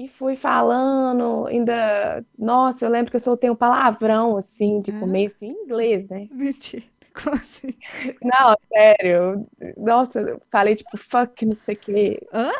E 0.00 0.08
fui 0.08 0.34
falando, 0.34 1.46
ainda. 1.46 2.24
Nossa, 2.38 2.86
eu 2.86 2.90
lembro 2.90 3.10
que 3.10 3.16
eu 3.16 3.20
soltei 3.20 3.50
um 3.50 3.54
palavrão, 3.54 4.34
assim, 4.34 4.80
de 4.80 4.92
começo 4.92 5.44
em 5.44 5.50
inglês, 5.50 6.08
né? 6.08 6.26
Mentira. 6.32 6.82
Como 7.12 7.36
assim? 7.36 7.76
Não, 8.22 8.56
sério. 8.72 9.46
Nossa, 9.76 10.22
eu 10.22 10.40
falei 10.50 10.74
tipo, 10.74 10.96
fuck, 10.96 11.44
não 11.44 11.54
sei 11.54 11.74
o 11.74 11.78
quê. 11.78 12.26
Hã? 12.32 12.50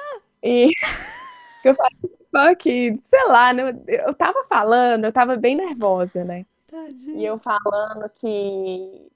E 0.42 0.70
eu 1.64 1.74
falei, 1.74 1.96
fuck, 2.30 3.00
sei 3.08 3.26
lá, 3.28 3.54
né? 3.54 3.74
Eu 3.86 4.12
tava 4.12 4.44
falando, 4.46 5.06
eu 5.06 5.12
tava 5.12 5.34
bem 5.36 5.56
nervosa, 5.56 6.22
né? 6.22 6.44
Tadinha. 6.66 7.22
E 7.22 7.24
eu 7.24 7.38
falando 7.38 8.06
que 8.16 9.10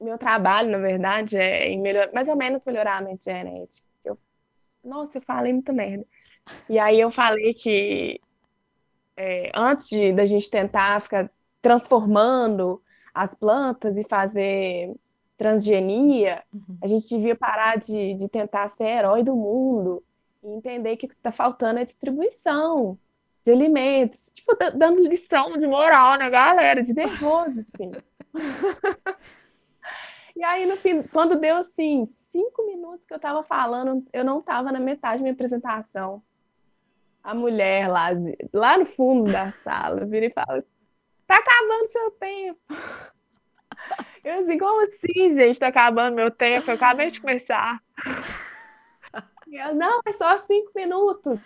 meu 0.00 0.16
trabalho, 0.16 0.70
na 0.70 0.78
verdade, 0.78 1.36
é 1.36 1.68
em 1.68 1.78
melhor... 1.78 2.10
mais 2.14 2.26
ou 2.26 2.36
menos 2.36 2.64
melhorar 2.64 2.96
a 2.96 3.02
mente 3.02 3.26
genética. 3.26 3.86
Eu... 4.02 4.16
Nossa, 4.82 5.18
eu 5.18 5.22
falei 5.22 5.52
muita 5.52 5.74
merda. 5.74 6.06
E 6.68 6.78
aí 6.78 7.00
eu 7.00 7.10
falei 7.10 7.54
que 7.54 8.20
é, 9.16 9.50
antes 9.54 9.88
de, 9.88 10.12
da 10.12 10.24
gente 10.24 10.50
tentar 10.50 11.00
ficar 11.00 11.30
transformando 11.60 12.82
as 13.14 13.34
plantas 13.34 13.96
e 13.96 14.04
fazer 14.04 14.94
transgenia, 15.36 16.42
uhum. 16.52 16.78
a 16.82 16.86
gente 16.86 17.08
devia 17.08 17.34
parar 17.34 17.76
de, 17.76 18.14
de 18.14 18.28
tentar 18.28 18.68
ser 18.68 18.84
herói 18.84 19.22
do 19.22 19.34
mundo 19.34 20.02
e 20.42 20.48
entender 20.48 20.96
que 20.96 21.06
o 21.06 21.08
que 21.08 21.14
está 21.14 21.32
faltando 21.32 21.80
é 21.80 21.84
distribuição 21.84 22.98
de 23.44 23.52
alimentos. 23.52 24.32
Tipo, 24.32 24.56
dando 24.74 25.02
lição 25.02 25.52
de 25.52 25.66
moral 25.66 26.18
na 26.18 26.30
galera, 26.30 26.82
de 26.82 26.94
nervoso, 26.94 27.60
assim. 27.60 27.90
e 30.36 30.44
aí, 30.44 30.66
no 30.66 30.76
fim, 30.76 31.02
quando 31.02 31.38
deu, 31.38 31.56
assim, 31.56 32.08
cinco 32.32 32.66
minutos 32.66 33.04
que 33.06 33.12
eu 33.12 33.16
estava 33.16 33.42
falando, 33.42 34.04
eu 34.12 34.24
não 34.24 34.40
estava 34.40 34.72
na 34.72 34.80
metade 34.80 35.18
da 35.18 35.22
minha 35.22 35.34
apresentação 35.34 36.22
a 37.22 37.34
mulher 37.34 37.88
lá, 37.88 38.08
lá 38.52 38.78
no 38.78 38.86
fundo 38.86 39.30
da 39.30 39.50
sala 39.52 40.04
vira 40.06 40.26
e 40.26 40.30
fala: 40.30 40.64
tá 41.26 41.36
acabando 41.36 41.88
seu 41.88 42.10
tempo. 42.12 42.60
Eu 44.22 44.40
assim, 44.40 44.58
como 44.58 44.82
assim, 44.82 45.34
gente? 45.34 45.58
Tá 45.58 45.68
acabando 45.68 46.14
meu 46.14 46.30
tempo? 46.30 46.70
Eu 46.70 46.74
acabei 46.74 47.08
de 47.08 47.18
começar. 47.18 47.82
E 49.48 49.56
eu, 49.56 49.74
não, 49.74 50.00
é 50.04 50.12
só 50.12 50.36
cinco 50.36 50.70
minutos. 50.76 51.40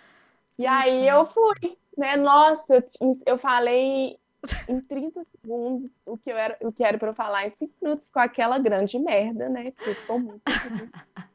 E 0.57 0.65
aí 0.65 1.07
eu 1.07 1.25
fui, 1.25 1.77
né? 1.97 2.17
Nossa, 2.17 2.85
eu, 3.01 3.19
eu 3.25 3.37
falei 3.37 4.19
em 4.67 4.81
30 4.81 5.23
segundos 5.23 5.91
o 6.05 6.17
que, 6.17 6.29
eu 6.29 6.37
era, 6.37 6.57
o 6.61 6.71
que 6.71 6.83
era 6.83 6.97
para 6.97 7.09
eu 7.09 7.15
falar 7.15 7.47
em 7.47 7.51
cinco 7.51 7.73
minutos 7.81 8.07
com 8.09 8.19
aquela 8.19 8.59
grande 8.59 8.99
merda, 8.99 9.49
né? 9.49 9.71
Que 9.71 9.95
ficou 9.95 10.19
muito. 10.19 10.43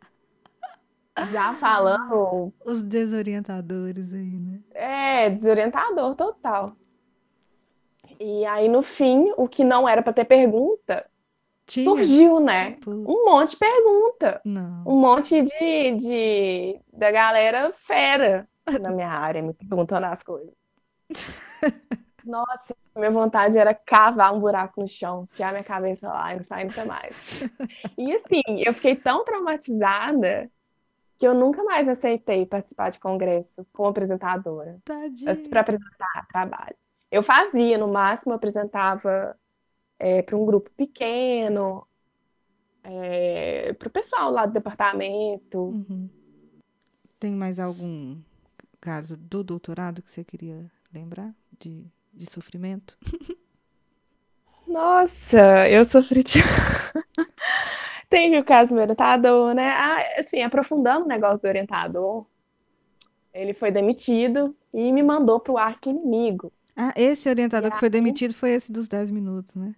Já 1.26 1.54
falando. 1.60 2.52
Os 2.64 2.82
desorientadores 2.82 4.12
aí, 4.12 4.38
né? 4.38 4.60
É, 4.72 5.30
desorientador 5.30 6.14
total. 6.14 6.76
E 8.18 8.44
aí, 8.44 8.68
no 8.68 8.82
fim, 8.82 9.32
o 9.36 9.48
que 9.48 9.64
não 9.64 9.88
era 9.88 10.02
para 10.02 10.12
ter 10.12 10.24
pergunta 10.24 11.06
Tinha. 11.66 11.84
surgiu, 11.84 12.40
né? 12.40 12.76
Um 12.86 13.24
monte 13.24 13.50
de 13.50 13.56
pergunta. 13.56 14.40
Não. 14.44 14.84
Um 14.86 15.00
monte 15.00 15.42
de, 15.42 15.94
de 15.96 16.80
da 16.92 17.10
galera 17.10 17.72
fera 17.76 18.46
na 18.80 18.90
minha 18.90 19.08
área, 19.10 19.42
me 19.42 19.54
perguntando 19.54 20.06
as 20.06 20.22
coisas. 20.22 20.52
Nossa, 22.24 22.76
minha 22.94 23.10
vontade 23.10 23.58
era 23.58 23.74
cavar 23.74 24.34
um 24.34 24.40
buraco 24.40 24.80
no 24.80 24.88
chão, 24.88 25.26
enfiar 25.32 25.52
minha 25.52 25.64
cabeça 25.64 26.08
lá 26.08 26.32
e 26.32 26.36
não 26.36 26.44
sair 26.44 26.64
nunca 26.64 26.84
mais. 26.84 27.42
E 27.96 28.12
assim, 28.12 28.42
eu 28.58 28.74
fiquei 28.74 28.94
tão 28.94 29.24
traumatizada 29.24 30.50
que 31.20 31.28
eu 31.28 31.34
nunca 31.34 31.62
mais 31.62 31.86
aceitei 31.86 32.46
participar 32.46 32.88
de 32.88 32.98
congresso 32.98 33.66
como 33.74 33.90
apresentadora. 33.90 34.80
Para 34.82 35.60
apresentar 35.60 36.26
trabalho. 36.32 36.74
Eu 37.10 37.22
fazia, 37.22 37.76
no 37.76 37.88
máximo, 37.88 38.32
apresentava 38.32 39.36
é, 39.98 40.22
para 40.22 40.34
um 40.34 40.46
grupo 40.46 40.70
pequeno, 40.70 41.86
é, 42.82 43.74
para 43.74 43.88
o 43.88 43.90
pessoal 43.90 44.30
lá 44.30 44.46
do 44.46 44.54
departamento. 44.54 45.58
Uhum. 45.58 46.08
Tem 47.18 47.32
mais 47.34 47.60
algum 47.60 48.16
caso 48.80 49.14
do 49.14 49.44
doutorado 49.44 50.00
que 50.00 50.10
você 50.10 50.24
queria 50.24 50.64
lembrar 50.90 51.34
de, 51.58 51.84
de 52.14 52.24
sofrimento? 52.30 52.96
Nossa, 54.66 55.68
eu 55.68 55.84
sofri 55.84 56.22
de... 56.22 56.38
Teve 58.10 58.38
o 58.38 58.44
caso 58.44 58.74
do 58.74 58.80
orientador, 58.80 59.54
né? 59.54 59.68
Ah, 59.68 60.04
assim, 60.18 60.42
aprofundando 60.42 61.04
o 61.04 61.08
negócio 61.08 61.40
do 61.40 61.48
orientador, 61.48 62.26
ele 63.32 63.54
foi 63.54 63.70
demitido 63.70 64.54
e 64.74 64.90
me 64.90 65.00
mandou 65.00 65.38
para 65.38 65.52
o 65.52 65.56
arco 65.56 65.88
inimigo. 65.88 66.52
Ah, 66.76 66.92
esse 66.96 67.28
orientador 67.28 67.70
que 67.70 67.78
foi 67.78 67.88
demitido 67.88 68.34
foi 68.34 68.50
esse 68.50 68.72
dos 68.72 68.88
10 68.88 69.12
minutos, 69.12 69.54
né? 69.54 69.74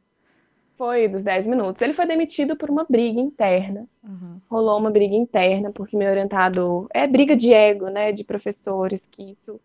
Foi, 0.78 1.06
dos 1.08 1.22
10 1.22 1.46
minutos. 1.46 1.82
Ele 1.82 1.92
foi 1.92 2.06
demitido 2.06 2.56
por 2.56 2.70
uma 2.70 2.86
briga 2.88 3.20
interna. 3.20 3.86
Uhum. 4.02 4.40
Rolou 4.48 4.78
uma 4.78 4.90
briga 4.90 5.14
interna, 5.14 5.70
porque 5.70 5.96
meu 5.96 6.08
orientador. 6.08 6.88
É 6.92 7.06
briga 7.06 7.36
de 7.36 7.52
ego, 7.52 7.88
né? 7.88 8.12
De 8.12 8.24
professores, 8.24 9.06
que 9.06 9.22
isso. 9.30 9.60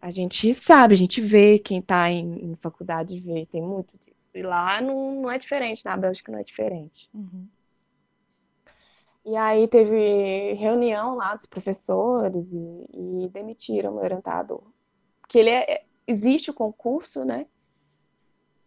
A 0.00 0.10
gente 0.10 0.54
sabe, 0.54 0.94
a 0.94 0.96
gente 0.96 1.20
vê, 1.20 1.58
quem 1.58 1.80
está 1.80 2.08
em, 2.10 2.52
em, 2.52 2.54
faculdade 2.56 3.20
vê, 3.20 3.46
tem 3.50 3.60
muito 3.60 3.96
disso. 3.98 4.14
E 4.34 4.42
lá 4.42 4.80
não, 4.80 5.22
não 5.22 5.30
é 5.30 5.38
diferente, 5.38 5.84
na 5.84 5.96
Bélgica 5.96 6.30
não 6.30 6.38
é 6.38 6.42
diferente. 6.42 7.08
Uhum. 7.14 7.46
E 9.24 9.36
aí 9.36 9.66
teve 9.66 10.52
reunião 10.54 11.14
lá 11.16 11.34
dos 11.34 11.46
professores 11.46 12.46
e, 12.52 13.24
e 13.24 13.28
demitiram 13.28 13.92
o 13.92 13.94
meu 13.94 14.04
orientador. 14.04 14.62
Que 15.26 15.38
ele 15.38 15.50
é, 15.50 15.84
existe 16.06 16.50
o 16.50 16.54
concurso, 16.54 17.24
né? 17.24 17.46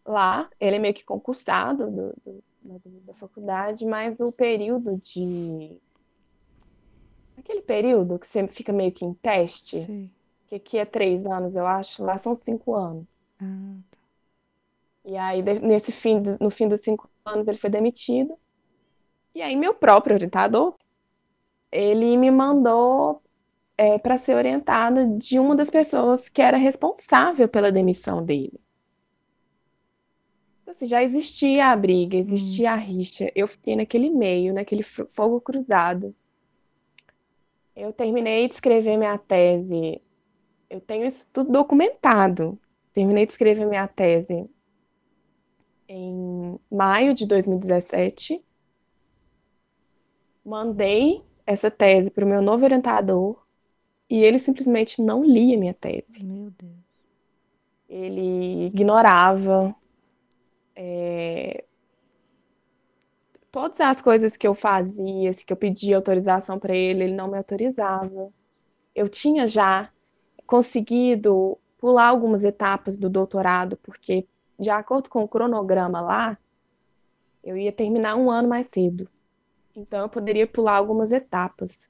Lá, 0.04 0.50
ele 0.60 0.78
é 0.78 0.80
meio 0.80 0.94
que 0.94 1.04
concursado 1.04 1.92
do, 1.92 2.14
do, 2.26 2.44
do, 2.80 3.00
da 3.02 3.14
faculdade, 3.14 3.86
mas 3.86 4.20
o 4.20 4.32
período 4.32 4.98
de. 4.98 5.78
Aquele 7.38 7.62
período 7.62 8.18
que 8.18 8.26
você 8.26 8.48
fica 8.48 8.74
meio 8.74 8.92
que 8.92 9.06
em 9.06 9.14
teste, 9.14 9.82
Sei. 9.82 10.10
que 10.48 10.56
aqui 10.56 10.78
é 10.78 10.86
três 10.86 11.26
anos, 11.28 11.56
eu 11.56 11.68
acho, 11.68 12.04
lá 12.04 12.18
são 12.18 12.34
cinco 12.34 12.74
anos. 12.74 13.16
Ah, 13.40 13.78
tá. 13.92 13.98
E 15.06 15.16
aí, 15.16 15.42
nesse 15.62 15.92
fim, 15.92 16.22
no 16.40 16.50
fim 16.50 16.68
dos 16.68 16.82
cinco 16.82 17.08
anos, 17.24 17.48
ele 17.48 17.58
foi 17.58 17.70
demitido. 17.70 18.38
E 19.38 19.42
aí, 19.44 19.56
meu 19.56 19.74
próprio 19.74 20.16
orientador, 20.16 20.76
ele 21.72 22.18
me 22.18 22.32
mandou 22.32 23.22
para 24.04 24.18
ser 24.18 24.36
orientada 24.36 25.06
de 25.08 25.40
uma 25.40 25.56
das 25.56 25.70
pessoas 25.70 26.30
que 26.30 26.42
era 26.42 26.58
responsável 26.58 27.48
pela 27.50 27.72
demissão 27.72 28.24
dele. 28.26 28.60
Então, 30.62 30.72
assim, 30.72 30.86
já 30.86 31.02
existia 31.02 31.68
a 31.72 31.76
briga, 31.76 32.16
existia 32.18 32.72
a 32.72 32.76
rixa. 32.76 33.32
Eu 33.36 33.48
fiquei 33.48 33.76
naquele 33.76 34.10
meio, 34.10 34.54
naquele 34.54 34.84
fo- 34.84 35.08
fogo 35.10 35.42
cruzado. 35.42 36.16
Eu 37.76 37.94
terminei 37.94 38.46
de 38.48 38.56
escrever 38.56 38.98
minha 38.98 39.18
tese. 39.18 40.02
Eu 40.70 40.82
tenho 40.82 41.06
isso 41.08 41.28
tudo 41.34 41.52
documentado. 41.52 42.60
Terminei 42.94 43.26
de 43.26 43.34
escrever 43.34 43.66
minha 43.68 43.88
tese 43.88 44.50
em 45.88 46.60
maio 46.72 47.14
de 47.14 47.26
2017. 47.28 48.42
Mandei 50.48 51.22
essa 51.46 51.70
tese 51.70 52.10
para 52.10 52.24
o 52.24 52.28
meu 52.28 52.42
novo 52.42 52.64
orientador 52.64 53.38
e 54.10 54.24
ele 54.24 54.40
simplesmente 54.40 55.02
não 55.02 55.22
lia 55.22 55.58
minha 55.58 55.74
tese. 55.74 56.24
Meu 56.24 56.50
Deus. 56.52 56.72
Ele 57.90 58.68
ignorava 58.68 59.76
é, 60.74 61.66
todas 63.52 63.82
as 63.82 64.02
coisas 64.02 64.38
que 64.38 64.48
eu 64.48 64.56
fazia, 64.56 65.34
se 65.34 65.46
que 65.46 65.52
eu 65.52 65.58
pedia 65.58 65.98
autorização 65.98 66.58
para 66.58 66.74
ele, 66.74 67.04
ele 67.04 67.14
não 67.14 67.28
me 67.28 67.38
autorizava. 67.38 68.32
Eu 68.96 69.10
tinha 69.10 69.46
já 69.46 69.92
conseguido 70.46 71.58
pular 71.78 72.08
algumas 72.08 72.46
etapas 72.46 72.98
do 72.98 73.10
doutorado, 73.10 73.76
porque, 73.84 74.26
de 74.58 74.70
acordo 74.70 75.10
com 75.10 75.26
o 75.26 75.28
cronograma 75.28 76.00
lá, 76.00 76.38
eu 77.44 77.58
ia 77.58 77.74
terminar 77.74 78.16
um 78.16 78.32
ano 78.32 78.48
mais 78.48 78.66
cedo. 78.72 79.10
Então, 79.78 80.02
eu 80.02 80.10
poderia 80.10 80.48
pular 80.48 80.76
algumas 80.78 81.12
etapas. 81.12 81.88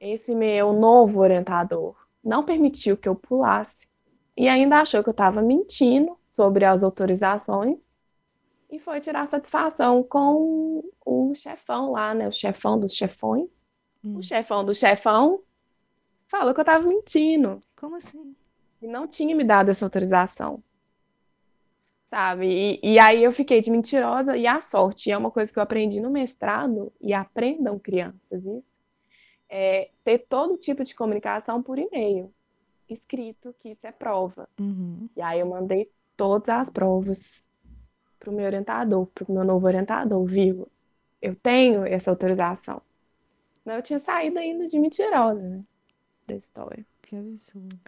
Esse 0.00 0.34
meu 0.34 0.72
novo 0.72 1.20
orientador 1.20 1.94
não 2.24 2.42
permitiu 2.42 2.96
que 2.96 3.06
eu 3.06 3.14
pulasse 3.14 3.86
e 4.34 4.48
ainda 4.48 4.80
achou 4.80 5.02
que 5.02 5.10
eu 5.10 5.12
estava 5.12 5.42
mentindo 5.42 6.18
sobre 6.26 6.64
as 6.64 6.82
autorizações 6.82 7.86
e 8.70 8.78
foi 8.78 9.00
tirar 9.00 9.26
satisfação 9.26 10.02
com 10.02 10.82
o 11.04 11.34
chefão 11.34 11.92
lá, 11.92 12.14
né? 12.14 12.26
O 12.26 12.32
chefão 12.32 12.80
dos 12.80 12.94
chefões. 12.94 13.60
Hum. 14.02 14.16
O 14.16 14.22
chefão 14.22 14.64
do 14.64 14.72
chefão 14.72 15.42
falou 16.26 16.54
que 16.54 16.60
eu 16.60 16.62
estava 16.62 16.86
mentindo 16.86 17.62
Como 17.76 17.96
assim? 17.96 18.34
e 18.80 18.86
não 18.86 19.06
tinha 19.06 19.36
me 19.36 19.44
dado 19.44 19.70
essa 19.70 19.84
autorização. 19.84 20.62
Sabe? 22.08 22.46
E, 22.46 22.94
e 22.94 22.98
aí 22.98 23.22
eu 23.22 23.32
fiquei 23.32 23.60
de 23.60 23.70
mentirosa 23.70 24.36
e 24.36 24.46
a 24.46 24.60
sorte, 24.60 25.10
é 25.10 25.18
uma 25.18 25.30
coisa 25.30 25.52
que 25.52 25.58
eu 25.58 25.62
aprendi 25.62 26.00
no 26.00 26.10
mestrado, 26.10 26.92
e 27.00 27.12
aprendam 27.12 27.78
crianças 27.78 28.44
isso, 28.44 28.76
é 29.48 29.90
ter 30.04 30.18
todo 30.28 30.56
tipo 30.56 30.84
de 30.84 30.94
comunicação 30.94 31.62
por 31.62 31.78
e-mail, 31.78 32.32
escrito, 32.88 33.54
que 33.58 33.70
isso 33.70 33.86
é 33.86 33.92
prova. 33.92 34.48
Uhum. 34.58 35.08
E 35.16 35.20
aí 35.20 35.40
eu 35.40 35.46
mandei 35.46 35.90
todas 36.16 36.48
as 36.48 36.70
provas 36.70 37.46
pro 38.18 38.32
meu 38.32 38.46
orientador, 38.46 39.06
pro 39.06 39.32
meu 39.32 39.44
novo 39.44 39.66
orientador, 39.66 40.24
viu? 40.24 40.68
Eu 41.20 41.34
tenho 41.34 41.84
essa 41.84 42.10
autorização. 42.10 42.80
Não, 43.64 43.74
eu 43.74 43.82
tinha 43.82 43.98
saído 43.98 44.38
ainda 44.38 44.66
de 44.66 44.78
mentirosa, 44.78 45.42
né? 45.42 45.64
Da 46.26 46.36
história. 46.36 46.86
Que 47.02 47.16
absurdo. 47.16 47.78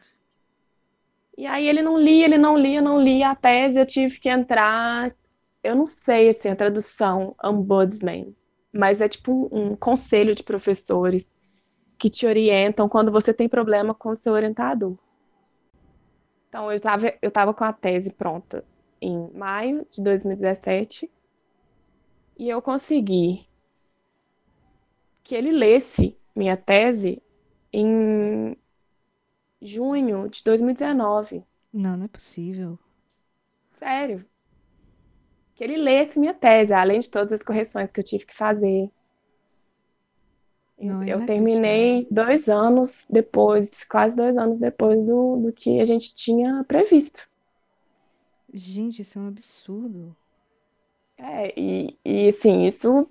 E 1.38 1.46
aí 1.46 1.68
ele 1.68 1.82
não 1.82 1.96
lia, 1.96 2.24
ele 2.24 2.36
não 2.36 2.58
lia, 2.58 2.82
não 2.82 3.00
lia 3.00 3.30
a 3.30 3.36
tese, 3.36 3.78
eu 3.78 3.86
tive 3.86 4.18
que 4.18 4.28
entrar, 4.28 5.14
eu 5.62 5.76
não 5.76 5.86
sei 5.86 6.30
assim, 6.30 6.48
a 6.48 6.56
tradução, 6.56 7.36
ombudsman, 7.40 8.34
mas 8.72 9.00
é 9.00 9.08
tipo 9.08 9.48
um, 9.52 9.70
um 9.70 9.76
conselho 9.76 10.34
de 10.34 10.42
professores 10.42 11.32
que 11.96 12.10
te 12.10 12.26
orientam 12.26 12.88
quando 12.88 13.12
você 13.12 13.32
tem 13.32 13.48
problema 13.48 13.94
com 13.94 14.08
o 14.08 14.16
seu 14.16 14.32
orientador. 14.32 14.98
Então 16.48 16.72
eu 16.72 16.76
estava 16.76 17.14
eu 17.22 17.30
tava 17.30 17.54
com 17.54 17.62
a 17.62 17.72
tese 17.72 18.10
pronta 18.10 18.64
em 19.00 19.30
maio 19.32 19.86
de 19.88 20.02
2017 20.02 21.08
e 22.36 22.48
eu 22.48 22.60
consegui 22.60 23.46
que 25.22 25.36
ele 25.36 25.52
lesse 25.52 26.18
minha 26.34 26.56
tese 26.56 27.22
em 27.72 28.56
junho 29.60 30.28
de 30.28 30.42
2019. 30.44 31.44
Não, 31.72 31.96
não 31.96 32.04
é 32.04 32.08
possível. 32.08 32.78
Sério. 33.72 34.24
Que 35.54 35.64
ele 35.64 35.76
lesse 35.76 36.18
minha 36.18 36.34
tese, 36.34 36.72
além 36.72 37.00
de 37.00 37.10
todas 37.10 37.32
as 37.32 37.42
correções 37.42 37.90
que 37.90 38.00
eu 38.00 38.04
tive 38.04 38.24
que 38.24 38.34
fazer. 38.34 38.90
Não, 40.78 41.02
é 41.02 41.12
Eu 41.12 41.26
terminei 41.26 42.06
dois 42.10 42.48
anos 42.48 43.08
depois, 43.10 43.82
quase 43.84 44.14
dois 44.14 44.36
anos 44.36 44.58
depois 44.58 45.02
do, 45.02 45.36
do 45.36 45.52
que 45.52 45.80
a 45.80 45.84
gente 45.84 46.14
tinha 46.14 46.64
previsto. 46.64 47.28
Gente, 48.52 49.02
isso 49.02 49.18
é 49.18 49.22
um 49.22 49.28
absurdo. 49.28 50.16
É, 51.16 51.52
e, 51.60 51.98
e 52.04 52.28
assim, 52.28 52.64
isso 52.64 53.08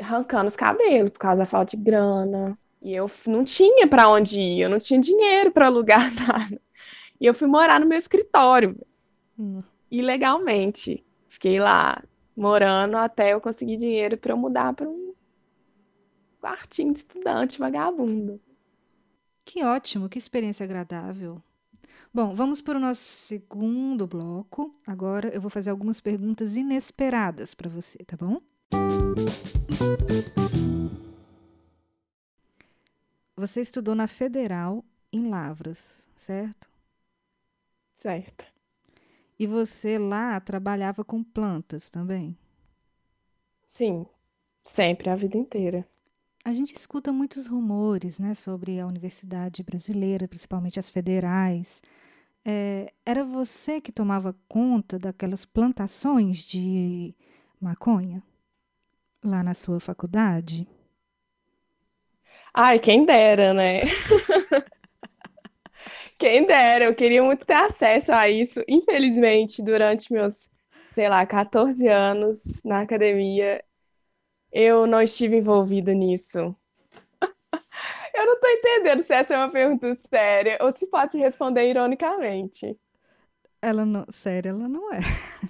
arrancando 0.00 0.48
os 0.48 0.56
cabelos 0.56 1.10
por 1.10 1.20
causa 1.20 1.38
da 1.38 1.46
falta 1.46 1.76
de 1.76 1.82
grana. 1.82 2.58
E 2.82 2.94
eu 2.94 3.10
não 3.26 3.44
tinha 3.44 3.86
para 3.86 4.08
onde 4.08 4.38
ir, 4.40 4.60
eu 4.62 4.70
não 4.70 4.78
tinha 4.78 4.98
dinheiro 4.98 5.50
para 5.50 5.66
alugar 5.66 6.12
nada. 6.14 6.60
E 7.20 7.26
eu 7.26 7.34
fui 7.34 7.46
morar 7.46 7.78
no 7.80 7.86
meu 7.86 7.98
escritório, 7.98 8.76
Hum. 9.38 9.62
ilegalmente. 9.90 11.04
Fiquei 11.28 11.58
lá 11.58 12.02
morando 12.36 12.96
até 12.96 13.32
eu 13.34 13.40
conseguir 13.40 13.76
dinheiro 13.76 14.16
para 14.16 14.32
eu 14.32 14.36
mudar 14.36 14.72
para 14.74 14.88
um 14.88 15.12
quartinho 16.40 16.92
de 16.92 17.00
estudante 17.00 17.58
vagabundo. 17.58 18.40
Que 19.44 19.64
ótimo, 19.64 20.08
que 20.08 20.18
experiência 20.18 20.64
agradável. 20.64 21.42
Bom, 22.12 22.34
vamos 22.34 22.60
para 22.62 22.78
o 22.78 22.80
nosso 22.80 23.02
segundo 23.02 24.06
bloco. 24.06 24.74
Agora 24.86 25.28
eu 25.34 25.40
vou 25.40 25.50
fazer 25.50 25.70
algumas 25.70 26.00
perguntas 26.00 26.56
inesperadas 26.56 27.54
para 27.54 27.68
você, 27.68 27.98
tá 27.98 28.16
bom? 28.16 28.40
Você 33.40 33.62
estudou 33.62 33.94
na 33.94 34.06
Federal 34.06 34.84
em 35.10 35.30
Lavras, 35.30 36.06
certo? 36.14 36.68
Certo. 37.94 38.44
E 39.38 39.46
você 39.46 39.98
lá 39.98 40.38
trabalhava 40.38 41.02
com 41.02 41.24
plantas 41.24 41.88
também? 41.88 42.36
Sim, 43.66 44.04
sempre, 44.62 45.08
a 45.08 45.16
vida 45.16 45.38
inteira. 45.38 45.88
A 46.44 46.52
gente 46.52 46.76
escuta 46.76 47.10
muitos 47.14 47.46
rumores, 47.46 48.18
né, 48.18 48.34
sobre 48.34 48.78
a 48.78 48.86
universidade 48.86 49.62
brasileira, 49.62 50.28
principalmente 50.28 50.78
as 50.78 50.90
federais. 50.90 51.80
É, 52.44 52.92
era 53.06 53.24
você 53.24 53.80
que 53.80 53.90
tomava 53.90 54.36
conta 54.46 54.98
daquelas 54.98 55.46
plantações 55.46 56.40
de 56.44 57.14
maconha 57.58 58.22
lá 59.24 59.42
na 59.42 59.54
sua 59.54 59.80
faculdade? 59.80 60.68
Ai, 62.54 62.78
quem 62.78 63.04
dera, 63.04 63.54
né? 63.54 63.80
Quem 66.18 66.46
dera, 66.46 66.84
eu 66.84 66.94
queria 66.94 67.22
muito 67.22 67.46
ter 67.46 67.54
acesso 67.54 68.12
a 68.12 68.28
isso. 68.28 68.62
Infelizmente, 68.68 69.62
durante 69.62 70.12
meus, 70.12 70.50
sei 70.92 71.08
lá, 71.08 71.24
14 71.24 71.88
anos 71.88 72.60
na 72.62 72.82
academia, 72.82 73.64
eu 74.52 74.86
não 74.86 75.00
estive 75.02 75.36
envolvida 75.36 75.92
nisso. 75.94 76.54
Eu 78.14 78.26
não 78.26 78.40
tô 78.40 78.48
entendendo 78.48 79.02
se 79.04 79.14
essa 79.14 79.34
é 79.34 79.36
uma 79.38 79.50
pergunta 79.50 79.94
séria 80.10 80.58
ou 80.60 80.76
se 80.76 80.86
pode 80.88 81.16
responder 81.16 81.70
ironicamente. 81.70 82.76
Ela 83.62 83.86
não, 83.86 84.04
sério, 84.12 84.50
ela 84.50 84.68
não 84.68 84.92
é. 84.92 84.98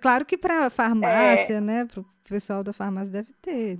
Claro 0.00 0.24
que 0.26 0.36
para 0.36 0.68
farmácia, 0.70 1.60
né, 1.60 1.84
para 1.84 2.00
o 2.00 2.06
pessoal 2.28 2.64
da 2.64 2.72
farmácia 2.72 3.12
deve 3.12 3.32
ter 3.34 3.78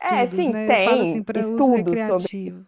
É, 0.00 0.26
estudos, 0.26 0.26
sim, 0.26 0.52
né? 0.52 0.70
Eu 0.72 0.76
falo 0.76 1.02
tem 1.02 1.02
assim 1.02 1.22
para 1.22 1.48
uso 1.48 1.70
estudos 1.70 2.00
sobre 2.02 2.32
recreativo. 2.50 2.64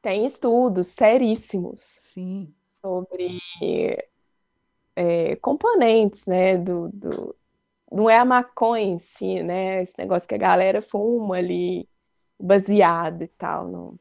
Tem 0.00 0.24
estudos 0.24 0.86
seríssimos 0.88 1.98
Sim. 1.98 2.54
sobre 2.62 3.40
é, 4.96 5.36
componentes, 5.36 6.26
né, 6.26 6.56
do, 6.56 6.88
do- 6.92 7.36
não 7.92 8.10
é 8.10 8.18
a 8.18 8.24
maconha 8.24 8.84
em 8.84 8.98
si, 8.98 9.42
né, 9.42 9.82
esse 9.82 9.94
negócio 9.98 10.28
que 10.28 10.34
a 10.34 10.38
galera 10.38 10.82
fuma 10.82 11.36
ali, 11.38 11.88
baseado 12.40 13.22
e 13.22 13.28
tal, 13.28 13.68
não. 13.68 14.00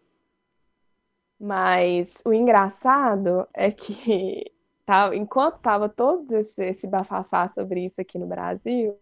Mas 1.40 2.22
o 2.26 2.34
engraçado 2.34 3.48
é 3.54 3.72
que 3.72 4.52
tá, 4.86 5.16
enquanto 5.16 5.60
tava 5.60 5.90
todo 5.90 6.34
esse, 6.38 6.64
esse 6.64 6.88
bafafá 6.88 7.48
sobre 7.48 7.86
isso 7.86 8.00
aqui 8.02 8.18
no 8.18 8.28
Brasil, 8.28 8.98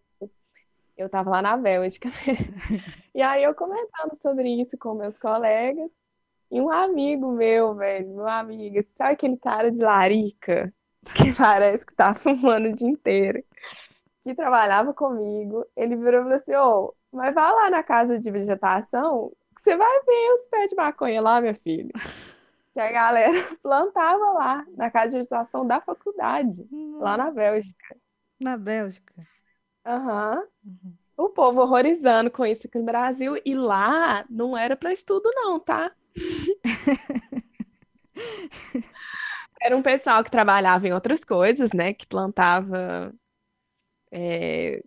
eu 0.96 1.08
tava 1.08 1.30
lá 1.30 1.42
na 1.42 1.56
Bélgica. 1.56 2.08
e 3.14 3.22
aí 3.22 3.42
eu 3.42 3.54
comentando 3.54 4.14
sobre 4.20 4.48
isso 4.60 4.76
com 4.78 4.94
meus 4.94 5.18
colegas, 5.18 5.90
e 6.50 6.60
um 6.60 6.70
amigo 6.70 7.32
meu, 7.32 7.74
velho, 7.74 8.14
meu 8.14 8.28
amigo, 8.28 8.84
sabe 8.96 9.12
aquele 9.12 9.36
cara 9.38 9.70
de 9.70 9.82
larica 9.82 10.72
que 11.04 11.32
parece 11.36 11.86
que 11.86 11.94
tá 11.94 12.14
fumando 12.14 12.68
o 12.68 12.74
dia 12.74 12.88
inteiro, 12.88 13.42
que 14.22 14.34
trabalhava 14.34 14.92
comigo, 14.94 15.66
ele 15.76 15.96
virou 15.96 16.20
e 16.20 16.22
falou 16.22 16.34
assim: 16.34 16.54
Ô, 16.54 16.86
oh, 16.86 16.94
mas 17.16 17.34
vai 17.34 17.50
lá 17.50 17.70
na 17.70 17.82
casa 17.82 18.18
de 18.18 18.30
vegetação 18.30 19.32
que 19.54 19.62
você 19.62 19.76
vai 19.76 20.00
ver 20.04 20.32
os 20.34 20.46
pés 20.48 20.70
de 20.70 20.76
maconha 20.76 21.20
lá, 21.20 21.40
minha 21.40 21.54
filha. 21.54 21.92
Que 22.72 22.80
a 22.80 22.90
galera 22.90 23.32
plantava 23.62 24.32
lá, 24.32 24.66
na 24.76 24.90
casa 24.90 25.10
de 25.10 25.16
vegetação 25.16 25.66
da 25.66 25.80
faculdade, 25.80 26.66
lá 26.98 27.16
na 27.16 27.30
Bélgica. 27.30 27.96
Na 28.40 28.56
Bélgica. 28.56 29.14
Aham. 29.84 30.46
Uhum. 30.64 30.94
O 31.16 31.28
povo 31.28 31.60
horrorizando 31.60 32.30
com 32.30 32.44
isso 32.44 32.66
aqui 32.66 32.78
no 32.78 32.84
Brasil. 32.84 33.40
E 33.44 33.54
lá 33.54 34.24
não 34.28 34.56
era 34.56 34.76
para 34.76 34.92
estudo, 34.92 35.30
não, 35.34 35.60
tá? 35.60 35.94
Era 39.60 39.76
um 39.76 39.82
pessoal 39.82 40.24
que 40.24 40.30
trabalhava 40.30 40.88
em 40.88 40.92
outras 40.92 41.22
coisas, 41.22 41.72
né? 41.72 41.94
Que 41.94 42.06
plantava 42.06 43.14
é, 44.10 44.82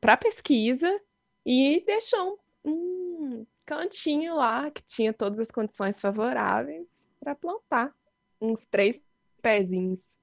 para 0.00 0.16
pesquisa 0.16 1.00
e 1.44 1.82
deixou 1.86 2.38
um, 2.64 2.70
um 2.70 3.46
cantinho 3.64 4.36
lá 4.36 4.70
que 4.70 4.82
tinha 4.82 5.12
todas 5.12 5.40
as 5.40 5.50
condições 5.50 6.00
favoráveis 6.00 6.86
para 7.18 7.34
plantar 7.34 7.94
uns 8.40 8.66
três 8.66 9.00
pezinhos. 9.42 10.16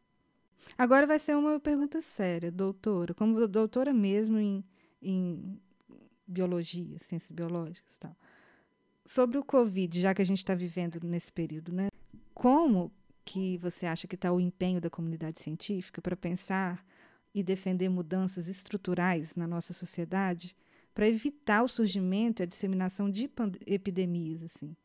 Agora 0.76 1.06
vai 1.06 1.20
ser 1.20 1.36
uma 1.36 1.60
pergunta 1.60 2.02
séria, 2.02 2.52
doutora. 2.52 3.14
Como 3.14 3.48
doutora 3.48 3.94
mesmo 3.94 4.40
em, 4.40 4.64
em 5.02 5.60
biologia, 6.26 6.98
ciências 6.98 7.32
biológicas 7.32 7.96
e 7.96 8.00
tal 8.00 8.16
sobre 9.08 9.38
o 9.38 9.44
Covid, 9.44 10.02
já 10.02 10.14
que 10.14 10.22
a 10.22 10.26
gente 10.26 10.40
está 10.40 10.54
vivendo 10.54 11.00
nesse 11.02 11.32
período, 11.32 11.72
né? 11.72 11.88
Como 12.34 12.92
que 13.24 13.58
você 13.58 13.86
acha 13.86 14.08
que 14.08 14.16
está 14.16 14.32
o 14.32 14.40
empenho 14.40 14.82
da 14.82 14.90
comunidade 14.90 15.40
científica 15.40 16.02
para 16.02 16.16
pensar 16.16 16.86
e 17.34 17.42
defender 17.42 17.90
mudanças 17.90 18.48
estruturais 18.48 19.36
na 19.36 19.48
nossa 19.48 19.74
sociedade 19.74 20.56
para 20.94 21.08
evitar 21.08 21.64
o 21.64 21.68
surgimento 21.68 22.42
e 22.42 22.44
a 22.44 22.46
disseminação 22.46 23.10
de 23.10 23.30
epidemias, 23.66 24.44
assim, 24.44 24.76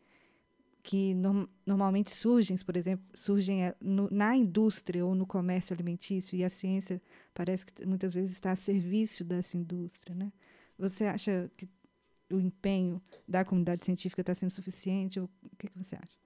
que 0.82 1.14
no 1.14 1.48
normalmente 1.64 2.10
surgem, 2.10 2.56
por 2.58 2.76
exemplo, 2.76 3.04
surgem 3.14 3.66
eh, 3.66 3.74
no, 3.80 4.08
na 4.10 4.36
indústria 4.36 5.04
ou 5.06 5.14
no 5.14 5.26
comércio 5.26 5.72
alimentício 5.72 6.36
e 6.36 6.44
a 6.44 6.50
ciência 6.50 7.00
parece 7.32 7.66
que 7.66 7.86
muitas 7.86 8.14
vezes 8.14 8.32
está 8.32 8.50
a 8.50 8.56
serviço 8.56 9.24
dessa 9.24 9.56
indústria, 9.56 10.14
né? 10.14 10.32
Você 10.76 11.04
acha 11.04 11.50
que 11.56 11.68
o 12.30 12.40
empenho 12.40 13.00
da 13.28 13.44
comunidade 13.44 13.84
científica 13.84 14.22
está 14.22 14.34
sendo 14.34 14.50
suficiente? 14.50 15.20
o 15.20 15.28
que, 15.58 15.68
que 15.68 15.78
você 15.78 15.94
acha? 15.94 16.18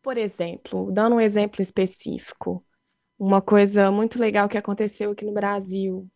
Por 0.00 0.16
exemplo, 0.16 0.92
dando 0.92 1.16
um 1.16 1.20
exemplo 1.20 1.60
específico, 1.60 2.64
uma 3.18 3.42
coisa 3.42 3.90
muito 3.90 4.18
legal 4.18 4.48
que 4.48 4.56
aconteceu 4.56 5.10
aqui 5.10 5.24
no 5.24 5.32
Brasil, 5.32 6.08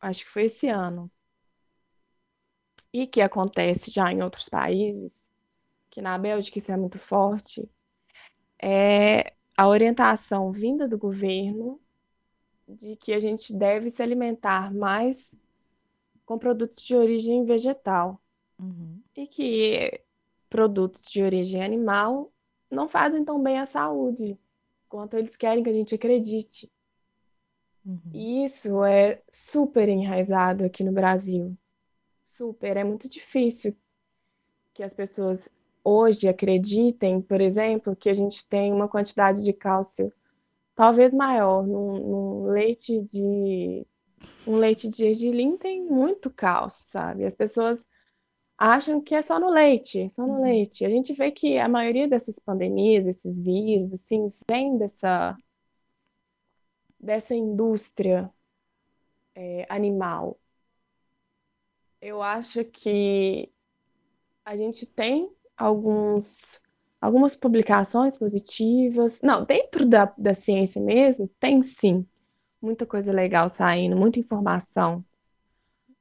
acho 0.00 0.24
que 0.24 0.30
foi 0.30 0.44
esse 0.44 0.68
ano, 0.68 1.10
e 2.92 3.06
que 3.06 3.22
acontece 3.22 3.90
já 3.90 4.12
em 4.12 4.22
outros 4.22 4.48
países, 4.48 5.24
que 5.92 6.00
na 6.00 6.16
Bélgica 6.16 6.56
isso 6.56 6.72
é 6.72 6.76
muito 6.76 6.98
forte, 6.98 7.68
é 8.58 9.34
a 9.54 9.68
orientação 9.68 10.50
vinda 10.50 10.88
do 10.88 10.96
governo 10.96 11.78
de 12.66 12.96
que 12.96 13.12
a 13.12 13.18
gente 13.18 13.54
deve 13.54 13.90
se 13.90 14.02
alimentar 14.02 14.72
mais 14.72 15.38
com 16.24 16.38
produtos 16.38 16.82
de 16.82 16.96
origem 16.96 17.44
vegetal. 17.44 18.18
Uhum. 18.58 19.02
E 19.14 19.26
que 19.26 20.00
produtos 20.48 21.04
de 21.04 21.22
origem 21.22 21.62
animal 21.62 22.32
não 22.70 22.88
fazem 22.88 23.22
tão 23.22 23.42
bem 23.42 23.58
à 23.58 23.66
saúde 23.66 24.38
quanto 24.88 25.18
eles 25.18 25.36
querem 25.36 25.62
que 25.62 25.68
a 25.68 25.74
gente 25.74 25.94
acredite. 25.94 26.72
Uhum. 27.84 28.00
E 28.14 28.44
isso 28.46 28.82
é 28.82 29.22
super 29.30 29.90
enraizado 29.90 30.64
aqui 30.64 30.82
no 30.82 30.92
Brasil. 30.92 31.54
Super. 32.24 32.78
É 32.78 32.84
muito 32.84 33.10
difícil 33.10 33.76
que 34.72 34.82
as 34.82 34.94
pessoas 34.94 35.50
hoje 35.84 36.28
acreditem, 36.28 37.20
por 37.20 37.40
exemplo, 37.40 37.96
que 37.96 38.08
a 38.10 38.14
gente 38.14 38.48
tem 38.48 38.72
uma 38.72 38.88
quantidade 38.88 39.44
de 39.44 39.52
cálcio 39.52 40.12
talvez 40.74 41.12
maior 41.12 41.66
num, 41.66 41.98
num 41.98 42.44
leite 42.46 43.00
de 43.02 43.86
um 44.46 44.56
leite 44.56 44.88
de 44.88 44.96
gergelim 44.96 45.56
tem 45.56 45.84
muito 45.84 46.30
cálcio, 46.30 46.84
sabe? 46.84 47.24
As 47.24 47.34
pessoas 47.34 47.84
acham 48.56 49.00
que 49.00 49.14
é 49.14 49.22
só 49.22 49.40
no 49.40 49.48
leite, 49.48 50.08
só 50.10 50.26
no 50.26 50.34
uhum. 50.34 50.42
leite. 50.42 50.84
A 50.84 50.90
gente 50.90 51.12
vê 51.12 51.30
que 51.30 51.58
a 51.58 51.68
maioria 51.68 52.06
dessas 52.08 52.38
pandemias, 52.38 53.04
desses 53.04 53.40
vírus, 53.40 53.92
assim, 53.92 54.32
vem 54.48 54.78
dessa, 54.78 55.36
dessa 57.00 57.34
indústria 57.34 58.32
é, 59.34 59.66
animal. 59.68 60.38
Eu 62.00 62.22
acho 62.22 62.64
que 62.64 63.52
a 64.44 64.56
gente 64.56 64.86
tem 64.86 65.30
alguns, 65.56 66.60
algumas 67.00 67.34
publicações 67.34 68.16
positivas. 68.16 69.20
Não, 69.22 69.44
dentro 69.44 69.86
da, 69.86 70.12
da 70.16 70.34
ciência 70.34 70.80
mesmo, 70.80 71.28
tem 71.38 71.62
sim 71.62 72.06
muita 72.60 72.86
coisa 72.86 73.12
legal 73.12 73.48
saindo, 73.48 73.96
muita 73.96 74.20
informação. 74.20 75.04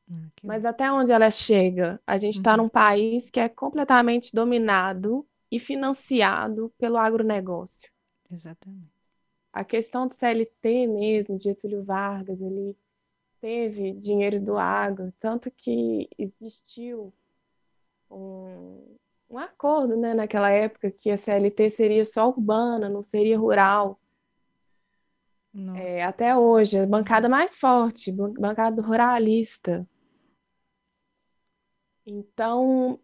Ah, 0.09 0.29
Mas 0.43 0.65
até 0.65 0.91
onde 0.91 1.11
ela 1.11 1.31
chega? 1.31 1.99
A 2.05 2.17
gente 2.17 2.35
está 2.35 2.51
uhum. 2.51 2.63
num 2.63 2.69
país 2.69 3.29
que 3.29 3.39
é 3.39 3.49
completamente 3.49 4.33
dominado 4.33 5.25
e 5.51 5.57
financiado 5.57 6.71
pelo 6.77 6.97
agronegócio. 6.97 7.91
Exatamente. 8.29 8.91
A 9.51 9.65
questão 9.65 10.07
do 10.07 10.13
CLT 10.13 10.87
mesmo, 10.87 11.37
de 11.37 11.43
Getúlio 11.43 11.83
Vargas, 11.83 12.39
ele 12.39 12.77
teve 13.41 13.91
dinheiro 13.93 14.39
do 14.39 14.55
agro, 14.57 15.11
tanto 15.19 15.51
que 15.51 16.07
existiu 16.17 17.11
um, 18.09 18.95
um 19.31 19.37
acordo 19.37 19.95
né, 19.95 20.13
naquela 20.13 20.51
época 20.51 20.91
que 20.91 21.09
a 21.09 21.17
CLT 21.17 21.69
seria 21.69 22.03
só 22.03 22.27
urbana, 22.27 22.89
não 22.89 23.01
seria 23.01 23.39
rural. 23.39 23.97
É, 25.75 26.03
até 26.03 26.35
hoje, 26.35 26.77
a 26.79 26.85
bancada 26.85 27.29
mais 27.29 27.57
forte, 27.57 28.11
bancada 28.11 28.81
ruralista. 28.81 29.87
Então, 32.05 32.99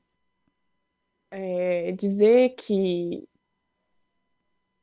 é, 1.31 1.93
dizer 1.93 2.55
que 2.55 3.27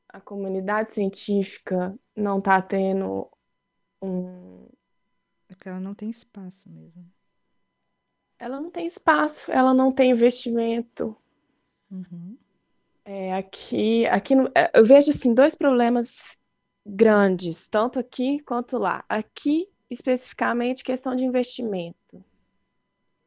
a 0.09 0.20
comunidade 0.20 0.92
científica 0.92 1.98
não 2.16 2.38
está 2.38 2.61
tendo 2.62 3.30
um. 4.00 4.66
É 5.48 5.54
porque 5.54 5.68
ela 5.68 5.80
não 5.80 5.94
tem 5.94 6.09
espaço 6.09 6.70
mesmo. 6.70 7.11
Ela 8.38 8.61
não 8.61 8.70
tem 8.70 8.87
espaço, 8.87 9.50
ela 9.50 9.74
não 9.74 9.92
tem 9.92 10.11
investimento. 10.11 11.16
Uhum. 11.94 12.37
É, 13.04 13.35
aqui, 13.35 14.07
aqui 14.07 14.35
é, 14.54 14.70
eu 14.74 14.85
vejo 14.85 15.11
assim 15.11 15.33
dois 15.33 15.54
problemas 15.54 16.37
grandes, 16.85 17.68
tanto 17.68 17.98
aqui 17.98 18.40
quanto 18.40 18.78
lá. 18.78 19.04
Aqui, 19.09 19.68
especificamente, 19.88 20.83
questão 20.83 21.14
de 21.14 21.24
investimento. 21.24 22.24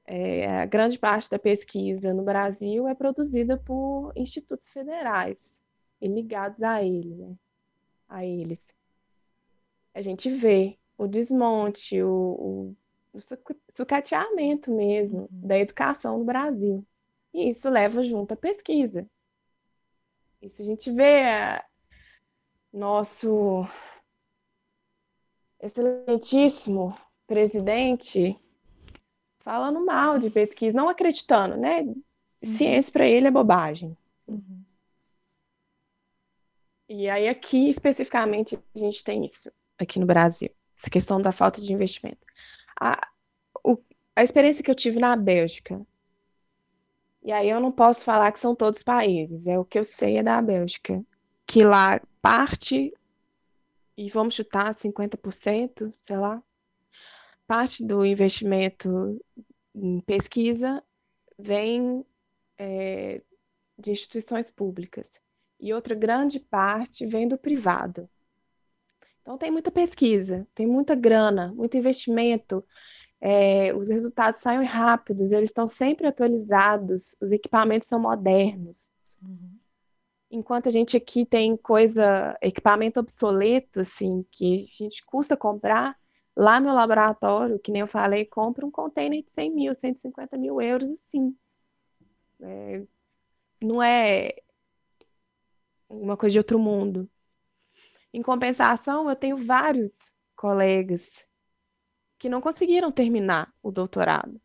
É, 0.05 0.61
a 0.61 0.65
grande 0.65 0.97
parte 0.99 1.29
da 1.29 1.39
pesquisa 1.39 2.13
no 2.13 2.23
Brasil 2.23 2.87
é 2.87 2.95
produzida 2.95 3.57
por 3.57 4.11
institutos 4.15 4.69
federais 4.69 5.59
e 6.01 6.07
ligados 6.07 6.61
a 6.63 6.81
ele, 6.81 7.15
né? 7.15 7.35
a 8.07 8.25
eles. 8.25 8.65
A 9.93 10.01
gente 10.01 10.29
vê 10.29 10.77
o 10.97 11.07
desmonte, 11.07 12.01
o, 12.01 12.75
o, 13.13 13.17
o 13.17 13.19
sucateamento 13.69 14.71
mesmo 14.71 15.21
uhum. 15.21 15.47
da 15.47 15.57
educação 15.57 16.19
no 16.19 16.25
Brasil. 16.25 16.85
E 17.37 17.49
isso 17.51 17.69
leva 17.69 18.01
junto 18.01 18.33
a 18.33 18.35
pesquisa. 18.35 19.07
Isso 20.41 20.59
a 20.59 20.65
gente 20.65 20.91
vê 20.91 21.21
nosso 22.73 23.63
excelentíssimo 25.59 26.97
presidente 27.27 28.35
falando 29.37 29.85
mal 29.85 30.17
de 30.17 30.31
pesquisa, 30.31 30.75
não 30.75 30.89
acreditando, 30.89 31.55
né? 31.55 31.81
Uhum. 31.81 32.03
Ciência 32.41 32.91
para 32.91 33.05
ele 33.05 33.27
é 33.27 33.31
bobagem. 33.31 33.95
Uhum. 34.27 34.63
E 36.89 37.07
aí 37.07 37.27
aqui 37.27 37.69
especificamente 37.69 38.59
a 38.75 38.79
gente 38.79 39.03
tem 39.03 39.23
isso 39.23 39.51
aqui 39.77 39.99
no 39.99 40.07
Brasil, 40.07 40.49
essa 40.75 40.89
questão 40.89 41.21
da 41.21 41.31
falta 41.31 41.61
de 41.61 41.71
investimento. 41.71 42.25
A, 42.81 43.07
o, 43.63 43.77
a 44.15 44.23
experiência 44.23 44.63
que 44.63 44.71
eu 44.71 44.75
tive 44.75 44.99
na 44.99 45.15
Bélgica 45.15 45.85
E 47.27 47.31
aí 47.33 47.49
eu 47.49 47.59
não 47.59 47.73
posso 47.73 48.05
falar 48.05 48.31
que 48.31 48.39
são 48.39 48.55
todos 48.55 48.81
países, 48.81 49.47
é 49.47 49.59
o 49.59 49.65
que 49.65 49.77
eu 49.77 49.83
sei 49.83 50.15
é 50.15 50.23
da 50.23 50.41
Bélgica, 50.41 51.05
que 51.45 51.61
lá 51.61 51.99
parte, 52.21 52.93
e 53.97 54.09
vamos 54.09 54.33
chutar 54.33 54.73
50%, 54.73 55.93
sei 55.99 56.15
lá, 56.15 56.41
parte 57.45 57.85
do 57.85 58.05
investimento 58.05 59.19
em 59.75 59.99
pesquisa 59.99 60.81
vem 61.37 62.05
é, 62.57 63.21
de 63.77 63.91
instituições 63.91 64.49
públicas 64.49 65.19
e 65.59 65.73
outra 65.73 65.95
grande 65.95 66.39
parte 66.39 67.05
vem 67.05 67.27
do 67.27 67.37
privado. 67.37 68.09
Então 69.21 69.37
tem 69.37 69.51
muita 69.51 69.69
pesquisa, 69.69 70.47
tem 70.55 70.65
muita 70.65 70.95
grana, 70.95 71.53
muito 71.53 71.75
investimento, 71.75 72.63
é, 73.19 73.73
os 73.75 73.89
resultados 73.89 74.39
saem 74.39 74.63
rápidos, 74.63 75.31
eles 75.31 75.49
estão 75.49 75.67
sempre 75.67 76.07
atualizados, 76.07 77.15
os 77.21 77.31
equipamentos 77.31 77.87
são 77.87 77.99
modernos. 77.99 78.91
Uhum. 79.21 79.57
Enquanto 80.29 80.67
a 80.67 80.71
gente 80.71 80.97
aqui 80.97 81.25
tem 81.25 81.55
coisa, 81.57 82.37
equipamento 82.41 82.99
obsoleto, 82.99 83.79
assim, 83.79 84.25
que 84.31 84.53
a 84.53 84.83
gente 84.83 85.05
custa 85.05 85.37
comprar, 85.37 85.97
lá 86.35 86.59
no 86.59 86.73
laboratório, 86.73 87.59
que 87.59 87.71
nem 87.71 87.81
eu 87.81 87.87
falei, 87.87 88.25
compra 88.25 88.65
um 88.65 88.71
container 88.71 89.23
de 89.23 89.31
100 89.31 89.51
mil, 89.51 89.73
150 89.73 90.37
mil 90.37 90.61
euros, 90.61 90.89
assim. 90.89 91.35
É, 92.41 92.85
não 93.61 93.81
é 93.81 94.35
uma 95.89 96.15
coisa 96.15 96.33
de 96.33 96.39
outro 96.39 96.59
mundo. 96.59 97.09
Em 98.13 98.21
compensação, 98.21 99.09
eu 99.09 99.15
tenho 99.15 99.37
vários 99.37 100.13
colegas 100.35 101.26
que 102.17 102.29
não 102.29 102.41
conseguiram 102.41 102.91
terminar 102.91 103.53
o 103.61 103.71
doutorado, 103.71 104.41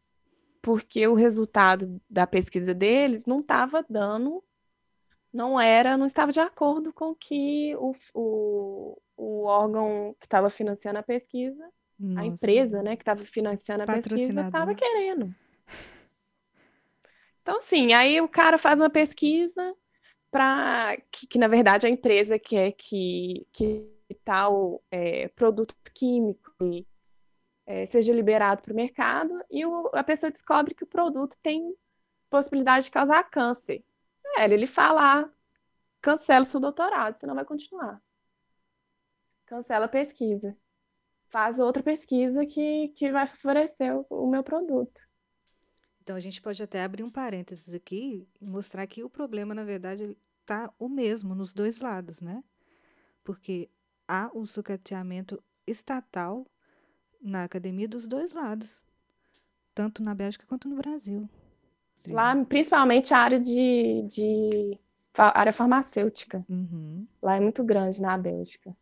porque 0.61 1.07
o 1.07 1.15
resultado 1.15 2.01
da 2.09 2.27
pesquisa 2.27 2.75
deles 2.75 3.27
não 3.27 3.41
estava 3.41 3.85
dando, 3.89 4.43
não 5.33 5.59
era, 5.59 5.97
não 5.97 6.07
estava 6.07 6.31
de 6.31 6.41
acordo 6.41 6.93
com 6.93 7.15
que 7.15 7.75
o, 7.77 7.93
o, 8.15 9.03
o 9.17 9.45
órgão 9.45 10.15
que 10.21 10.27
estava 10.27 10.51
financiando 10.51 10.99
a 10.99 11.03
pesquisa, 11.03 11.67
Nossa. 11.99 12.21
a 12.21 12.27
empresa, 12.27 12.83
né, 12.83 12.97
que 12.97 13.03
estava 13.03 13.25
financiando 13.25 13.85
a 13.85 13.87
pesquisa, 13.87 14.43
estava 14.43 14.75
querendo. 14.75 15.35
Então, 17.41 17.61
sim, 17.61 17.93
aí 17.93 18.21
o 18.21 18.29
cara 18.29 18.57
faz 18.57 18.79
uma 18.79 18.91
pesquisa 18.91 19.75
para 20.31 20.97
que, 21.11 21.27
que, 21.27 21.39
na 21.39 21.49
verdade, 21.49 21.87
a 21.87 21.91
empresa 21.91 22.39
quer 22.39 22.73
que, 22.73 23.47
que 23.53 23.85
tal 24.25 24.83
é, 24.91 25.29
produto 25.29 25.75
químico 25.93 26.53
é, 27.73 27.87
seja 27.87 28.13
liberado 28.13 28.61
para 28.61 28.73
o 28.75 28.77
mercado 28.77 29.43
e 29.51 29.65
o, 29.65 29.89
a 29.95 30.05
pessoa 30.05 30.31
descobre 30.31 30.75
que 30.75 30.85
o 30.85 30.87
produto 30.87 31.39
tem 31.43 31.75
possibilidade 32.29 32.85
de 32.85 32.91
causar 32.91 33.25
câncer. 33.31 33.83
É, 34.37 34.45
ele 34.45 34.67
fala, 34.67 35.23
ah, 35.23 35.31
cancela 35.99 36.43
o 36.43 36.45
seu 36.45 36.61
doutorado, 36.61 37.19
você 37.19 37.27
não 37.27 37.35
vai 37.35 37.47
continuar. 37.47 37.99
Cancela 39.47 39.87
a 39.87 39.89
pesquisa. 39.89 40.55
Faz 41.29 41.59
outra 41.59 41.83
pesquisa 41.83 42.45
que, 42.45 42.89
que 42.89 43.11
vai 43.11 43.27
favorecer 43.27 43.97
o, 43.97 44.07
o 44.11 44.27
meu 44.31 44.45
produto. 44.45 45.01
Então 46.03 46.15
a 46.15 46.21
gente 46.21 46.43
pode 46.43 46.63
até 46.63 46.83
abrir 46.83 47.03
um 47.03 47.11
parênteses 47.11 47.75
aqui 47.75 48.29
e 48.39 48.47
mostrar 48.47 48.87
que 48.87 49.03
o 49.03 49.09
problema, 49.09 49.55
na 49.55 49.65
verdade, 49.65 50.15
está 50.43 50.71
o 50.79 50.91
mesmo 50.91 51.35
nos 51.35 51.55
dois 51.55 51.79
lados, 51.79 52.21
né? 52.21 52.45
Porque 53.25 53.71
há 54.07 54.31
o 54.35 54.45
sucateamento 54.45 55.43
estatal 55.67 56.47
na 57.23 57.45
academia 57.45 57.89
dos 57.89 58.09
dois 58.09 58.33
lados, 58.33 58.83
tanto 59.75 60.03
na 60.03 60.15
Bélgica 60.15 60.45
quanto 60.47 60.69
no 60.69 60.77
Brasil. 60.77 61.29
Sim. 61.95 62.13
Lá, 62.13 62.35
principalmente 62.45 63.15
a 63.15 63.19
área 63.19 63.39
de, 63.39 64.03
de 64.09 64.79
área 65.15 65.53
farmacêutica. 65.53 66.45
Uhum. 66.49 67.07
Lá 67.23 67.37
é 67.37 67.41
muito 67.41 67.63
grande 67.63 68.03
na 68.03 68.19
Bélgica. 68.19 68.77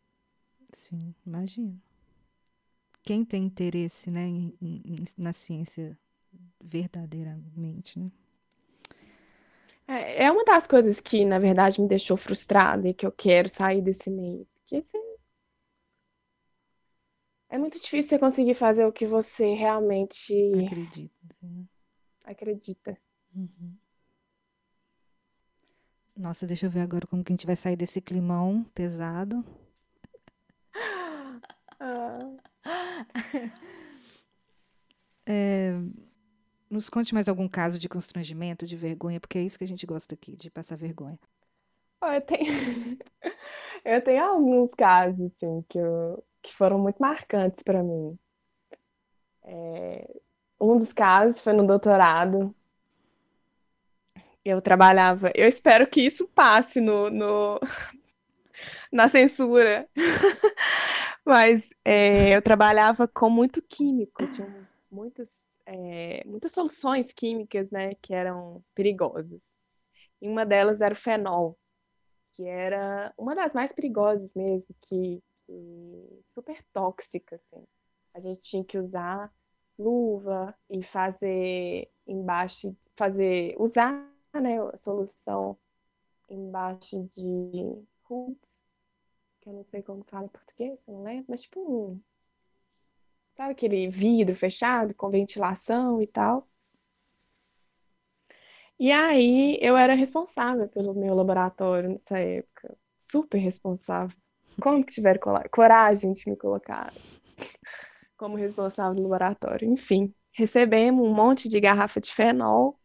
Sim, 0.73 1.15
imagino. 1.27 1.79
Quem 3.03 3.25
tem 3.25 3.45
interesse 3.45 4.11
né, 4.11 4.27
em, 4.27 4.55
em, 4.61 5.05
na 5.19 5.33
ciência 5.33 5.99
verdadeiramente, 6.63 7.99
né? 7.99 8.11
É, 9.89 10.27
é 10.27 10.31
uma 10.31 10.45
das 10.45 10.67
coisas 10.67 11.01
que, 11.01 11.25
na 11.25 11.39
verdade, 11.39 11.81
me 11.81 11.89
deixou 11.89 12.17
frustrada 12.17 12.89
e 12.89 12.95
que 12.95 13.05
eu 13.05 13.11
quero 13.11 13.49
sair 13.49 13.83
desse 13.83 14.09
meio. 14.09 14.47
Porque 14.55 14.81
você 14.81 14.97
é 17.51 17.59
muito 17.59 17.79
difícil 17.81 18.11
você 18.11 18.19
conseguir 18.19 18.55
fazer 18.55 18.87
o 18.87 18.93
que 18.93 19.05
você 19.05 19.55
realmente 19.55 20.35
acredita. 20.65 21.37
Né? 21.43 21.65
Acredita. 22.25 22.97
Uhum. 23.35 23.75
Nossa, 26.17 26.47
deixa 26.47 26.67
eu 26.67 26.71
ver 26.71 26.81
agora 26.81 27.07
como 27.07 27.25
que 27.25 27.33
a 27.33 27.35
gente 27.35 27.47
vai 27.47 27.57
sair 27.57 27.77
desse 27.77 28.01
climão 28.01 28.65
pesado. 28.75 29.45
Ah. 31.83 32.19
É, 35.33 35.71
nos 36.69 36.91
conte 36.91 37.15
mais 37.15 37.29
algum 37.29 37.47
caso 37.47 37.79
de 37.79 37.89
constrangimento, 37.89 38.67
de 38.67 38.77
vergonha, 38.77 39.21
porque 39.21 39.39
é 39.39 39.43
isso 39.43 39.57
que 39.57 39.63
a 39.63 39.67
gente 39.67 39.87
gosta 39.87 40.15
aqui, 40.15 40.35
de 40.35 40.51
passar 40.51 40.77
vergonha. 40.77 41.19
eu 42.03 42.21
tenho, 42.21 42.53
eu 43.85 44.03
tenho 44.03 44.25
alguns 44.25 44.71
casos, 44.75 45.21
assim, 45.21 45.65
que 45.69 45.79
eu, 45.79 46.25
que 46.43 46.53
foram 46.55 46.79
muito 46.79 46.99
marcantes 46.99 47.63
para 47.63 47.83
mim. 47.83 48.19
É, 49.43 50.21
um 50.61 50.77
dos 50.77 50.93
casos 50.93 51.41
foi 51.41 51.53
no 51.53 51.67
doutorado. 51.67 52.55
Eu 54.45 54.61
trabalhava. 54.61 55.31
Eu 55.35 55.49
espero 55.49 55.87
que 55.87 56.01
isso 56.01 56.29
passe 56.29 56.81
no, 56.81 57.11
no 57.11 57.61
na 58.93 59.09
censura. 59.09 59.89
Mas 61.25 61.69
é, 61.85 62.35
eu 62.35 62.43
trabalhava 62.43 63.07
com 63.07 63.29
muito 63.31 63.63
químico, 63.63 64.27
tinha 64.27 64.69
muitas, 64.91 65.49
é, 65.67 66.23
muitas 66.27 66.53
soluções 66.53 67.13
químicas 67.13 67.71
né, 67.71 67.95
que 68.03 68.15
eram 68.15 68.65
perigosas. 68.75 69.55
E 70.21 70.29
uma 70.29 70.45
delas 70.45 70.81
era 70.81 70.93
o 70.93 70.97
fenol, 70.97 71.59
que 72.37 72.45
era 72.45 73.13
uma 73.17 73.35
das 73.35 73.55
mais 73.55 73.73
perigosas 73.73 74.35
mesmo, 74.35 74.75
que 74.81 75.23
e 75.51 76.23
super 76.29 76.63
tóxica, 76.73 77.37
assim. 77.37 77.67
A 78.15 78.21
gente 78.21 78.41
tinha 78.41 78.65
que 78.65 78.79
usar 78.79 79.33
luva 79.79 80.55
e 80.69 80.83
fazer 80.83 81.91
embaixo, 82.07 82.77
fazer, 82.97 83.55
usar, 83.59 83.93
né, 84.35 84.61
a 84.73 84.77
solução 84.77 85.59
embaixo 86.29 87.03
de 87.05 87.85
hoods, 88.09 88.61
que 89.41 89.49
eu 89.49 89.55
não 89.55 89.65
sei 89.65 89.83
como 89.83 90.05
fala 90.05 90.27
em 90.27 90.29
português, 90.29 90.79
não 90.87 91.03
lembro, 91.03 91.27
mas 91.29 91.43
tipo 91.43 91.61
um, 91.61 92.01
sabe 93.35 93.53
aquele 93.53 93.89
vidro 93.89 94.35
fechado 94.37 94.95
com 94.95 95.11
ventilação 95.11 96.01
e 96.03 96.07
tal. 96.07 96.47
E 98.79 98.91
aí 98.93 99.59
eu 99.61 99.77
era 99.77 99.95
responsável 99.95 100.69
pelo 100.69 100.95
meu 100.95 101.15
laboratório 101.15 101.91
nessa 101.91 102.19
época, 102.19 102.77
super 102.99 103.39
responsável. 103.39 104.17
Como 104.59 104.85
que 104.85 104.93
tiveram 104.93 105.21
coragem 105.51 106.13
de 106.13 106.31
me 106.31 106.37
colocar 106.37 106.91
como 108.17 108.37
responsável 108.37 108.95
do 108.95 109.03
laboratório? 109.03 109.69
Enfim, 109.71 110.15
recebemos 110.33 111.05
um 111.05 111.13
monte 111.13 111.49
de 111.49 111.61
garrafa 111.61 112.01
de 112.01 112.13
fenol 112.13 112.79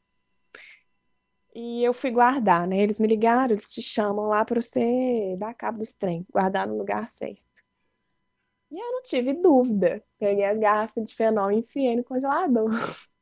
e 1.53 1.81
eu 1.81 1.93
fui 1.93 2.11
guardar, 2.11 2.67
né? 2.67 2.79
Eles 2.79 2.99
me 2.99 3.07
ligaram, 3.07 3.53
eles 3.53 3.71
te 3.71 3.81
chamam 3.81 4.27
lá 4.27 4.43
para 4.43 4.61
você 4.61 5.37
dar 5.37 5.53
cabo 5.53 5.77
dos 5.77 5.95
trem, 5.95 6.25
guardar 6.29 6.67
no 6.67 6.77
lugar 6.77 7.07
certo. 7.07 7.41
E 8.69 8.77
eu 8.77 8.91
não 8.91 9.01
tive 9.01 9.33
dúvida. 9.33 10.03
Peguei 10.19 10.43
a 10.43 10.53
garrafa 10.53 11.01
de 11.01 11.15
fenol 11.15 11.49
e 11.51 11.59
enfiei 11.59 11.95
no 11.95 12.03
congelador. 12.03 12.71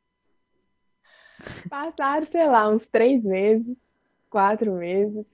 Passaram, 1.69 2.23
sei 2.23 2.47
lá, 2.47 2.67
uns 2.69 2.87
três 2.87 3.23
meses, 3.23 3.77
quatro 4.31 4.73
meses. 4.73 5.27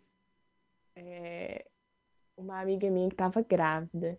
É, 0.95 1.65
uma 2.39 2.61
amiga 2.61 2.89
minha 2.89 3.09
que 3.09 3.13
estava 3.13 3.41
grávida. 3.41 4.17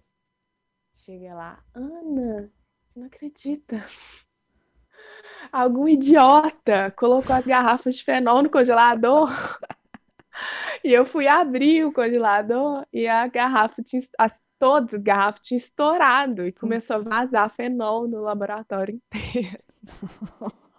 Chega 0.92 1.34
lá, 1.34 1.64
Ana, 1.74 2.52
você 2.86 3.00
não 3.00 3.06
acredita? 3.06 3.84
Algum 5.50 5.88
idiota 5.88 6.90
colocou 6.92 7.34
as 7.34 7.46
garrafas 7.46 7.96
de 7.96 8.04
fenol 8.04 8.42
no 8.42 8.50
congelador. 8.50 9.30
e 10.84 10.92
eu 10.92 11.04
fui 11.04 11.26
abrir 11.26 11.84
o 11.84 11.92
congelador 11.92 12.86
e 12.92 13.08
a 13.08 13.26
garrafa 13.26 13.82
tinha. 13.82 14.02
As, 14.18 14.38
todas 14.58 14.94
as 14.94 15.02
garrafas 15.02 15.40
tinham 15.40 15.56
estourado 15.56 16.46
e 16.46 16.52
começou 16.52 16.96
a 16.96 17.00
vazar 17.00 17.50
fenol 17.50 18.06
no 18.06 18.20
laboratório 18.20 18.94
inteiro. 18.94 19.58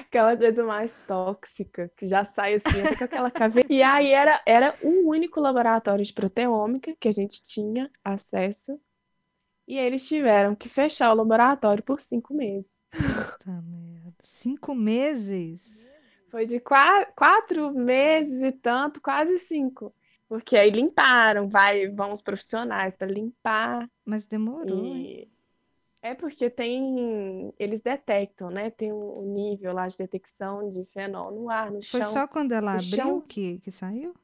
aquela 0.00 0.36
coisa 0.36 0.64
mais 0.64 0.92
tóxica, 1.06 1.90
que 1.96 2.06
já 2.06 2.24
sai 2.24 2.54
assim, 2.54 2.96
com 2.96 3.04
aquela 3.04 3.30
caveira. 3.30 3.68
E 3.70 3.82
aí 3.82 4.10
era, 4.10 4.42
era 4.46 4.74
o 4.82 5.08
único 5.08 5.40
laboratório 5.40 6.04
de 6.04 6.12
proteômica 6.12 6.94
que 6.98 7.08
a 7.08 7.12
gente 7.12 7.42
tinha 7.42 7.90
acesso. 8.02 8.80
E 9.66 9.78
eles 9.78 10.06
tiveram 10.06 10.54
que 10.54 10.68
fechar 10.68 11.12
o 11.12 11.16
laboratório 11.16 11.82
por 11.82 12.00
cinco 12.00 12.34
meses. 12.34 12.66
Puta 12.90 13.62
merda. 13.62 14.14
Cinco 14.22 14.74
meses? 14.74 15.60
Foi 16.30 16.44
de 16.44 16.60
quatro, 16.60 17.12
quatro 17.14 17.72
meses 17.72 18.42
e 18.42 18.52
tanto, 18.52 19.00
quase 19.00 19.38
cinco. 19.38 19.94
Porque 20.28 20.56
aí 20.56 20.70
limparam, 20.70 21.48
vai, 21.48 21.88
vão 21.88 22.12
os 22.12 22.20
profissionais 22.20 22.96
para 22.96 23.06
limpar. 23.06 23.88
Mas 24.04 24.26
demorou? 24.26 24.96
E 24.96 25.30
é 26.04 26.14
porque 26.14 26.50
tem, 26.50 27.52
eles 27.58 27.80
detectam, 27.82 28.50
né? 28.50 28.70
Tem 28.70 28.92
um 28.92 29.20
um 29.24 29.32
nível 29.34 29.72
lá 29.74 29.88
de 29.88 29.98
detecção 29.98 30.68
de 30.68 30.84
fenol 30.86 31.32
no 31.32 31.50
ar, 31.50 31.70
no 31.72 31.82
Foi 31.90 32.02
chão. 32.02 32.12
só 32.12 32.28
quando 32.28 32.52
ela 32.52 32.76
O 32.76 32.78
abriu 32.78 33.22
chão, 33.22 33.22
que, 33.22 33.58
que 33.60 33.70
saiu? 33.70 34.14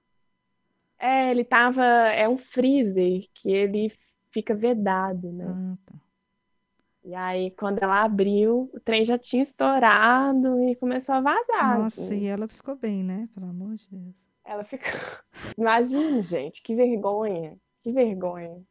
é, 0.99 1.31
ele 1.31 1.45
tava, 1.45 1.85
é 1.85 2.29
um 2.29 2.37
freezer 2.39 3.25
que 3.35 3.51
ele 3.51 3.91
fica 4.31 4.55
vedado, 4.55 5.33
né? 5.33 5.57
Ah, 5.57 5.77
tá. 5.85 5.95
E 7.05 7.15
aí, 7.15 7.51
quando 7.53 7.79
ela 7.83 8.03
abriu, 8.05 8.71
o 8.75 8.81
trem 8.81 9.05
já 9.05 9.19
tinha 9.19 9.43
estourado 9.43 10.63
e 10.69 10.77
começou 10.77 11.15
a 11.15 11.21
vazar, 11.21 11.81
Nossa, 11.81 11.87
assim. 11.87 12.17
e 12.17 12.27
ela 12.27 12.47
ficou 12.49 12.77
bem, 12.77 13.03
né? 13.05 13.29
Pelo 13.35 13.47
amor 13.47 13.75
de 13.77 13.89
Deus. 13.89 14.15
Ela 14.45 14.65
ficou. 14.65 14.91
Imagina, 15.59 16.21
gente, 16.23 16.63
que 16.63 16.75
vergonha, 16.75 17.59
que 17.83 17.93
vergonha. 17.93 18.63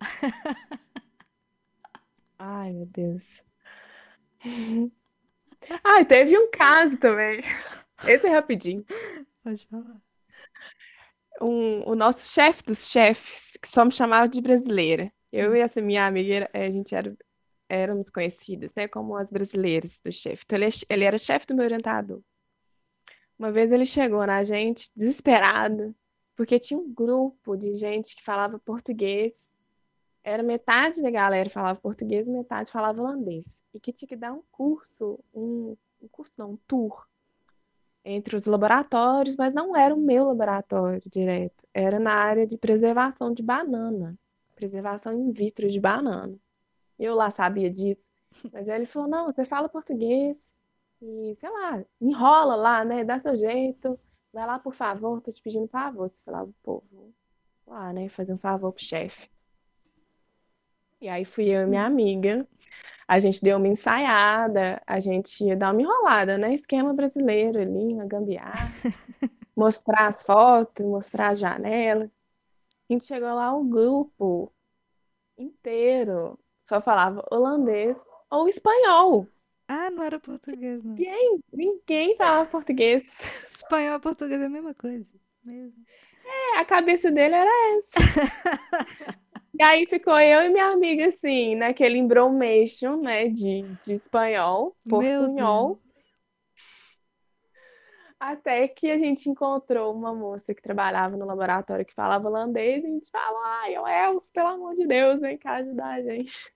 Ai, 2.38 2.72
meu 2.72 2.86
Deus. 2.86 3.42
Ai, 5.84 6.04
teve 6.04 6.38
um 6.38 6.50
caso 6.50 6.98
também. 6.98 7.40
Esse 8.06 8.26
é 8.26 8.30
rapidinho. 8.30 8.84
Pode 9.44 9.66
falar. 9.68 10.00
Um, 11.40 11.82
o 11.90 11.94
nosso 11.94 12.32
chefe 12.32 12.62
dos 12.62 12.88
chefes, 12.88 13.56
que 13.60 13.68
só 13.68 13.84
me 13.84 13.92
chamava 13.92 14.28
de 14.28 14.40
brasileira. 14.40 15.12
Eu 15.32 15.54
e 15.54 15.60
essa 15.60 15.80
minha 15.82 16.06
amiga, 16.06 16.34
era- 16.34 16.50
a 16.52 16.70
gente 16.70 16.94
era, 16.94 17.14
éramos 17.68 18.08
conhecidas, 18.10 18.72
né, 18.74 18.88
como 18.88 19.16
as 19.16 19.30
brasileiras 19.30 20.00
do 20.00 20.10
chefe. 20.12 20.44
Então, 20.46 20.58
ele, 20.58 20.66
é- 20.66 20.94
ele 20.94 21.04
era 21.04 21.18
chefe 21.18 21.46
do 21.46 21.54
meu 21.54 21.64
orientador. 21.64 22.22
Uma 23.38 23.52
vez 23.52 23.70
ele 23.70 23.84
chegou 23.84 24.26
na 24.26 24.42
gente 24.42 24.90
desesperado, 24.96 25.94
porque 26.34 26.58
tinha 26.58 26.78
um 26.78 26.92
grupo 26.92 27.56
de 27.56 27.74
gente 27.74 28.14
que 28.16 28.22
falava 28.22 28.58
português. 28.58 29.34
Era 30.26 30.42
metade 30.42 31.00
da 31.00 31.08
galera 31.08 31.48
falava 31.48 31.80
português 31.80 32.26
e 32.26 32.30
metade 32.30 32.68
falava 32.68 33.00
holandês. 33.00 33.46
E 33.72 33.78
que 33.78 33.92
tinha 33.92 34.08
que 34.08 34.16
dar 34.16 34.32
um 34.32 34.42
curso, 34.50 35.20
um, 35.32 35.76
um 36.02 36.08
curso 36.08 36.32
não, 36.36 36.50
um 36.50 36.56
tour 36.66 37.06
entre 38.04 38.34
os 38.34 38.44
laboratórios, 38.44 39.36
mas 39.36 39.54
não 39.54 39.76
era 39.76 39.94
o 39.94 40.00
meu 40.00 40.24
laboratório 40.26 41.00
direto. 41.08 41.64
Era 41.72 42.00
na 42.00 42.12
área 42.12 42.44
de 42.44 42.58
preservação 42.58 43.32
de 43.32 43.40
banana, 43.40 44.18
preservação 44.56 45.12
in 45.12 45.30
vitro 45.30 45.70
de 45.70 45.78
banana. 45.78 46.36
Eu 46.98 47.14
lá 47.14 47.30
sabia 47.30 47.70
disso. 47.70 48.10
Mas 48.52 48.66
ele 48.66 48.84
falou: 48.84 49.08
não, 49.08 49.26
você 49.26 49.44
fala 49.44 49.68
português 49.68 50.52
e, 51.00 51.36
sei 51.38 51.50
lá, 51.50 51.84
enrola 52.00 52.56
lá, 52.56 52.84
né? 52.84 53.04
Dá 53.04 53.20
seu 53.20 53.36
jeito. 53.36 53.96
Vai 54.32 54.44
lá, 54.44 54.58
por 54.58 54.74
favor, 54.74 55.20
tô 55.20 55.30
te 55.30 55.40
pedindo 55.40 55.68
favor. 55.68 56.10
Você 56.10 56.20
falava, 56.24 56.50
pô, 56.64 56.82
vou 56.90 57.12
lá, 57.64 57.92
né? 57.92 58.08
Fazer 58.08 58.34
um 58.34 58.38
favor 58.38 58.72
pro 58.72 58.82
chefe. 58.82 59.30
E 61.00 61.08
aí 61.08 61.24
fui 61.24 61.48
eu 61.48 61.62
e 61.62 61.66
minha 61.66 61.84
amiga. 61.84 62.46
A 63.06 63.18
gente 63.18 63.42
deu 63.42 63.56
uma 63.58 63.68
ensaiada, 63.68 64.82
a 64.86 64.98
gente 64.98 65.44
ia 65.44 65.56
dar 65.56 65.72
uma 65.72 65.80
enrolada, 65.80 66.36
né? 66.36 66.52
Esquema 66.52 66.92
brasileiro 66.92 67.60
ali, 67.60 67.94
uma 67.94 68.06
gambiarra. 68.06 68.68
Mostrar 69.56 70.08
as 70.08 70.22
fotos, 70.22 70.84
mostrar 70.84 71.28
as 71.28 71.38
janelas. 71.38 72.10
A 72.88 72.92
gente 72.92 73.06
chegou 73.06 73.28
lá, 73.28 73.54
o 73.54 73.64
grupo 73.64 74.52
inteiro 75.38 76.38
só 76.62 76.80
falava 76.80 77.24
holandês 77.30 77.96
ou 78.30 78.48
espanhol. 78.48 79.26
Ah, 79.68 79.90
não 79.90 80.02
era 80.02 80.20
português, 80.20 80.84
não. 80.84 80.92
Ninguém, 80.92 81.40
ninguém 81.52 82.16
falava 82.16 82.50
português. 82.50 83.18
Espanhol 83.56 83.96
e 83.96 84.00
português 84.00 84.40
é 84.40 84.46
a 84.46 84.50
mesma 84.50 84.74
coisa. 84.74 85.12
Mesmo. 85.42 85.84
É, 86.24 86.58
a 86.58 86.64
cabeça 86.64 87.10
dele 87.10 87.34
era 87.34 87.76
essa. 87.76 89.18
E 89.58 89.62
aí 89.62 89.86
ficou 89.86 90.18
eu 90.20 90.42
e 90.42 90.48
minha 90.50 90.66
amiga, 90.66 91.06
assim, 91.06 91.54
naquele 91.54 91.96
embromation, 91.96 92.96
né, 92.96 93.28
de, 93.28 93.62
de 93.62 93.92
espanhol, 93.92 94.76
portunhol. 94.86 95.80
Até 98.20 98.68
que 98.68 98.90
a 98.90 98.98
gente 98.98 99.30
encontrou 99.30 99.94
uma 99.94 100.14
moça 100.14 100.54
que 100.54 100.60
trabalhava 100.60 101.16
no 101.16 101.24
laboratório 101.24 101.86
que 101.86 101.94
falava 101.94 102.28
holandês 102.28 102.82
e 102.82 102.86
a 102.86 102.90
gente 102.90 103.10
falou, 103.10 103.40
ai, 103.44 103.78
ô 103.78 103.86
Elcio, 103.86 104.32
pelo 104.32 104.48
amor 104.48 104.74
de 104.74 104.86
Deus, 104.86 105.20
vem 105.20 105.38
cá 105.38 105.56
ajudar 105.56 105.94
a 105.94 106.02
gente. 106.02 106.52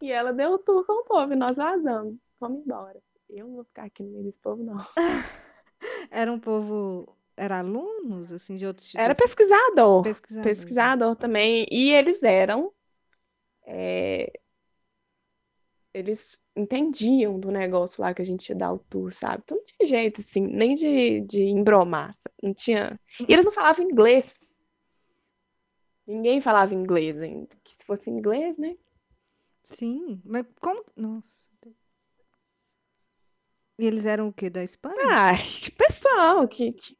E 0.00 0.10
ela 0.10 0.32
deu 0.32 0.52
o 0.52 0.58
tour 0.58 0.86
com 0.86 1.02
o 1.02 1.04
povo 1.04 1.32
e 1.34 1.36
nós 1.36 1.58
vazamos. 1.58 2.16
Vamos 2.38 2.64
embora. 2.64 2.98
Eu 3.28 3.46
não 3.46 3.54
vou 3.56 3.64
ficar 3.64 3.84
aqui 3.84 4.02
no 4.02 4.10
meio 4.10 4.24
desse 4.24 4.38
povo, 4.40 4.62
não. 4.62 4.78
Era 6.10 6.32
um 6.32 6.40
povo. 6.40 7.14
Era 7.40 7.60
alunos, 7.60 8.30
assim, 8.30 8.54
de 8.54 8.66
outros 8.66 8.94
Era 8.94 9.14
pesquisador. 9.14 10.02
Pesquisadores. 10.02 10.58
Pesquisador 10.58 11.16
também. 11.16 11.66
E 11.70 11.90
eles 11.90 12.22
eram. 12.22 12.70
é, 13.64 14.30
eles 15.94 16.38
entendiam 16.54 17.40
do 17.40 17.50
negócio 17.50 18.02
lá 18.02 18.12
que 18.12 18.20
a 18.20 18.24
gente 18.24 18.48
ia 18.50 18.54
dar 18.54 18.74
o 18.74 18.78
tour, 18.78 19.10
sabe? 19.10 19.42
Então 19.42 19.56
não 19.56 19.64
tinha 19.64 19.88
jeito, 19.88 20.20
assim, 20.20 20.42
nem 20.46 20.74
de, 20.74 21.22
de 21.22 21.44
embromar. 21.44 22.10
Não 22.42 22.52
tinha. 22.52 23.00
E 23.26 23.32
eles 23.32 23.46
não 23.46 23.52
falavam 23.52 23.84
inglês. 23.84 24.46
Ninguém 26.06 26.42
falava 26.42 26.74
inglês 26.74 27.18
ainda. 27.20 27.56
Que 27.64 27.74
se 27.74 27.86
fosse 27.86 28.10
inglês, 28.10 28.58
né? 28.58 28.76
Sim, 29.62 30.20
mas 30.24 30.44
como. 30.60 30.84
Nossa. 30.94 31.40
E 33.78 33.86
eles 33.86 34.04
eram 34.04 34.28
o 34.28 34.32
quê? 34.32 34.50
Da 34.50 34.62
Espanha? 34.62 35.00
Ai, 35.08 35.38
que 35.38 35.70
pessoal, 35.72 36.46
que, 36.46 36.72
que... 36.72 36.99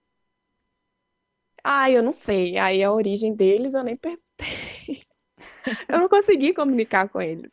Ai, 1.64 1.96
eu 1.96 2.02
não 2.02 2.12
sei. 2.12 2.58
Aí 2.58 2.82
a 2.82 2.92
origem 2.92 3.34
deles 3.34 3.74
eu 3.74 3.82
nem 3.84 3.96
perguntei. 3.96 5.00
Eu 5.88 5.98
não 5.98 6.08
consegui 6.08 6.52
comunicar 6.52 7.08
com 7.08 7.20
eles. 7.20 7.50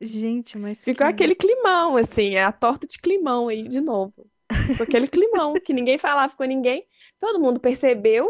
Gente, 0.00 0.58
mas 0.58 0.84
Ficou 0.84 1.06
que. 1.06 1.12
aquele 1.12 1.34
climão, 1.34 1.96
assim, 1.96 2.34
é 2.34 2.44
a 2.44 2.52
torta 2.52 2.86
de 2.86 2.98
climão 2.98 3.48
aí 3.48 3.66
de 3.66 3.80
novo. 3.80 4.26
Ficou 4.66 4.84
aquele 4.84 5.06
climão 5.08 5.54
que 5.54 5.72
ninguém 5.72 5.98
falava 5.98 6.34
com 6.36 6.44
ninguém. 6.44 6.86
Todo 7.18 7.40
mundo 7.40 7.58
percebeu 7.60 8.28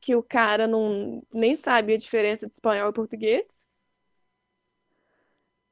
que 0.00 0.14
o 0.14 0.22
cara 0.22 0.66
não 0.66 1.22
nem 1.32 1.56
sabia 1.56 1.94
a 1.94 1.98
diferença 1.98 2.46
de 2.46 2.52
espanhol 2.52 2.90
e 2.90 2.92
português. 2.92 3.48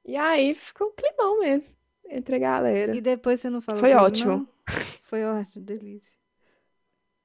E 0.04 0.16
aí 0.16 0.54
ficou 0.54 0.88
um 0.88 0.92
climão 0.92 1.40
mesmo 1.40 1.76
entre 2.08 2.36
a 2.36 2.38
galera. 2.38 2.96
E 2.96 3.00
depois 3.00 3.40
você 3.40 3.50
não 3.50 3.60
falou 3.60 3.80
Foi 3.80 3.94
ótimo. 3.94 4.32
não? 4.32 4.48
Foi 5.02 5.24
ótimo, 5.24 5.64
delícia. 5.64 6.13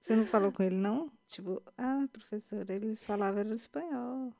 Você 0.09 0.15
não 0.15 0.25
falou 0.25 0.51
com 0.51 0.63
ele, 0.63 0.75
não? 0.75 1.11
Tipo, 1.27 1.61
ah, 1.77 2.07
professor, 2.11 2.67
eles 2.67 3.05
falavam 3.05 3.41
era 3.41 3.53
espanhol. 3.53 4.33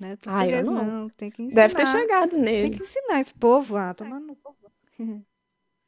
Não 0.00 0.08
era 0.08 0.18
Ah, 0.26 0.46
eu 0.48 0.64
não. 0.64 0.84
não. 0.84 1.08
Tem 1.10 1.30
que 1.30 1.42
Deve 1.50 1.74
ter 1.74 1.86
ensinar. 1.86 1.86
chegado 1.86 2.36
Tem 2.58 2.68
nele. 2.68 2.72
que 2.72 2.82
ensinar 2.82 3.20
esse 3.20 3.34
povo 3.34 3.76
a 3.76 3.94
tomar 3.94 4.18
no. 4.20 4.36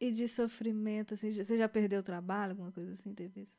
E 0.01 0.11
de 0.11 0.27
sofrimento, 0.29 1.15
assim, 1.15 1.31
você 1.31 1.57
já 1.57 1.69
perdeu 1.69 2.01
o 2.01 2.03
trabalho, 2.03 2.53
alguma 2.53 2.73
coisa 2.73 2.93
assim, 2.93 3.15
teve 3.15 3.43
isso? 3.43 3.59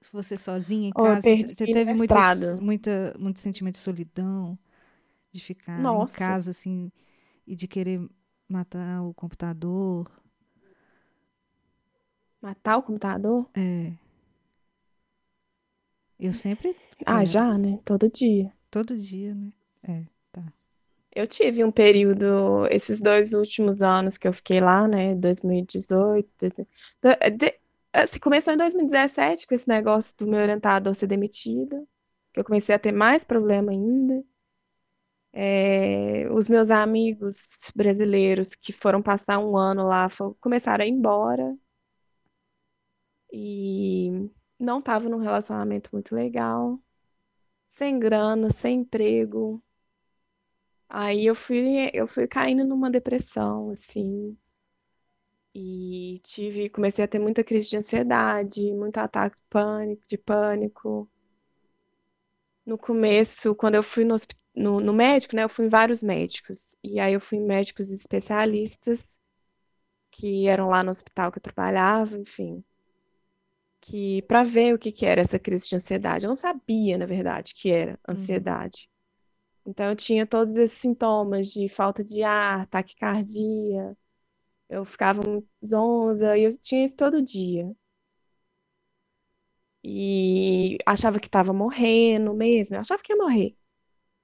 Se 0.00 0.12
você 0.12 0.36
sozinha 0.36 0.88
em 0.88 0.92
Oh, 0.94 1.02
casa, 1.02 1.28
você 1.56 1.66
perdi 1.66 1.66
teve 1.68 1.94
mestrado. 1.94 2.60
muita, 2.60 3.14
muito 3.18 3.40
sentimento 3.40 3.74
de 3.76 3.80
solidão, 3.80 4.58
de 5.32 5.40
ficar 5.40 5.94
em 5.96 6.06
Nossa. 6.06 6.14
casa, 6.14 6.50
assim, 6.50 6.92
e 7.46 7.56
de 7.56 7.68
querer 7.68 8.00
matar 8.48 9.02
o 9.02 9.14
computador. 9.14 10.10
Matar 12.42 12.76
o 12.76 12.82
computador? 12.82 13.48
É, 13.54 13.92
eu 16.18 16.32
sempre 16.32 16.74
Ah, 17.04 17.24
já, 17.24 17.56
né? 17.58 17.78
Todo 17.84 18.08
dia. 18.10 18.50
todo 18.70 18.96
dia, 18.96 19.34
né? 19.34 19.52
É, 19.82 20.04
tá. 20.32 20.52
Eu 21.14 21.26
tive 21.26 21.62
um 21.64 21.70
período, 21.70 22.66
esses 22.70 23.00
dois 23.00 23.32
últimos 23.32 23.82
anos 23.82 24.16
que 24.16 24.26
eu 24.26 24.32
fiquei 24.32 24.60
lá, 24.60 24.88
né? 24.88 25.14
2018. 25.14 26.30
2000 26.40 26.66
do- 27.02 27.36
de- 27.36 27.58
assim, 27.92 28.18
começou 28.18 28.54
em 28.54 28.56
2017 28.56 29.46
com 29.46 29.54
esse 29.54 29.68
negócio 29.68 30.16
do 30.18 30.26
meu 30.26 30.40
orientador 30.40 30.94
ser 30.94 31.06
demitido, 31.06 31.86
que 32.32 32.40
eu 32.40 32.44
comecei 32.44 32.74
a 32.74 32.78
ter 32.78 32.92
mais 32.92 33.24
problema 33.24 33.72
ainda. 33.72 34.24
É, 35.34 36.28
os 36.30 36.46
meus 36.48 36.70
amigos 36.70 37.70
brasileiros 37.74 38.54
que 38.54 38.70
foram 38.72 39.02
passar 39.02 39.38
um 39.38 39.56
ano 39.56 39.86
lá 39.88 40.08
começaram 40.40 40.84
a 40.84 40.86
ir 40.86 40.90
embora 40.90 41.56
e 43.32 44.30
não 44.58 44.78
estavam 44.80 45.10
num 45.10 45.18
relacionamento 45.18 45.90
muito 45.92 46.14
legal, 46.14 46.80
sem 47.68 47.98
grana, 47.98 48.50
sem 48.50 48.80
emprego. 48.80 49.62
Aí 50.88 51.26
eu 51.26 51.34
fui, 51.34 51.90
eu 51.92 52.06
fui 52.06 52.26
caindo 52.28 52.64
numa 52.64 52.88
depressão, 52.90 53.70
assim, 53.70 54.36
e 55.54 56.20
tive, 56.24 56.68
comecei 56.70 57.04
a 57.04 57.08
ter 57.08 57.18
muita 57.18 57.44
crise 57.44 57.68
de 57.70 57.76
ansiedade, 57.76 58.72
muito 58.72 58.98
ataque 58.98 59.36
de 59.36 59.42
pânico, 59.50 60.02
de 60.06 60.18
pânico. 60.18 61.10
No 62.66 62.76
começo, 62.78 63.54
quando 63.54 63.74
eu 63.76 63.82
fui 63.82 64.04
no, 64.04 64.16
no, 64.54 64.80
no 64.80 64.92
médico, 64.92 65.34
né? 65.36 65.44
Eu 65.44 65.48
fui 65.48 65.66
em 65.66 65.68
vários 65.68 66.02
médicos. 66.02 66.76
E 66.82 67.00
aí 67.00 67.12
eu 67.14 67.20
fui 67.20 67.38
em 67.38 67.44
médicos 67.46 67.90
especialistas 67.90 69.18
que 70.10 70.48
eram 70.48 70.68
lá 70.68 70.82
no 70.84 70.90
hospital 70.90 71.32
que 71.32 71.38
eu 71.38 71.42
trabalhava, 71.42 72.18
enfim. 72.18 72.64
Que 73.82 74.22
para 74.22 74.42
ver 74.44 74.74
o 74.74 74.78
que, 74.80 74.92
que 74.92 75.06
era 75.06 75.20
essa 75.22 75.38
crise 75.40 75.68
de 75.68 75.76
ansiedade. 75.76 76.24
Eu 76.26 76.30
não 76.30 76.36
sabia, 76.36 76.98
na 76.98 77.06
verdade, 77.06 77.54
que 77.54 77.70
era 77.70 78.00
Uhum. 78.08 78.08
ansiedade. 78.08 78.88
Então 79.66 79.86
eu 79.90 79.96
tinha 79.96 80.26
todos 80.26 80.56
esses 80.56 80.78
sintomas 80.78 81.48
de 81.52 81.68
falta 81.68 82.04
de 82.04 82.22
ar, 82.24 82.66
taquicardia, 82.68 83.96
eu 84.70 84.84
ficava 84.84 85.22
muito 85.22 85.48
zonza, 85.64 86.36
e 86.38 86.44
eu 86.44 86.50
tinha 86.60 86.84
isso 86.84 86.96
todo 86.96 87.22
dia. 87.22 87.70
E 89.84 90.78
achava 90.86 91.18
que 91.20 91.26
estava 91.28 91.52
morrendo 91.52 92.34
mesmo, 92.34 92.76
eu 92.76 92.80
achava 92.80 93.02
que 93.02 93.12
ia 93.12 93.16
morrer. 93.16 93.56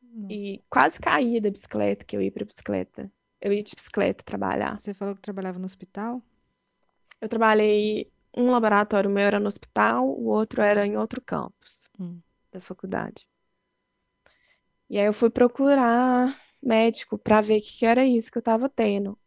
Não. 0.03 0.39
E 0.39 0.63
quase 0.71 1.01
caía 1.01 1.41
da 1.41 1.51
bicicleta, 1.51 2.05
que 2.05 2.17
eu 2.17 2.23
ia 2.23 2.33
pra 2.33 2.45
bicicleta. 2.45 3.11
Eu 3.41 3.53
ia 3.53 3.63
de 3.63 3.75
bicicleta 3.75 4.23
trabalhar. 4.25 4.79
Você 4.81 4.95
falou 4.95 5.15
que 5.17 5.21
trabalhava 5.23 5.59
no 5.59 5.67
hospital? 5.67 6.23
Eu 7.21 7.29
trabalhei, 7.29 8.11
um 8.37 8.51
laboratório 8.51 9.11
meu 9.11 9.25
era 9.25 9.41
no 9.41 9.47
hospital, 9.49 10.09
o 10.09 10.27
outro 10.27 10.63
era 10.63 10.87
em 10.87 10.97
outro 10.97 11.21
campus 11.23 11.89
Hum. 11.99 12.23
da 12.53 12.61
faculdade. 12.61 13.29
E 14.91 14.99
aí 14.99 15.07
eu 15.07 15.13
fui 15.13 15.31
procurar 15.31 16.37
médico 16.63 17.17
para 17.19 17.41
ver 17.41 17.59
o 17.59 17.63
que 17.63 17.79
que 17.79 17.87
era 17.87 18.05
isso 18.07 18.31
que 18.31 18.39
eu 18.39 18.41
estava 18.41 18.69
tendo. 18.69 19.19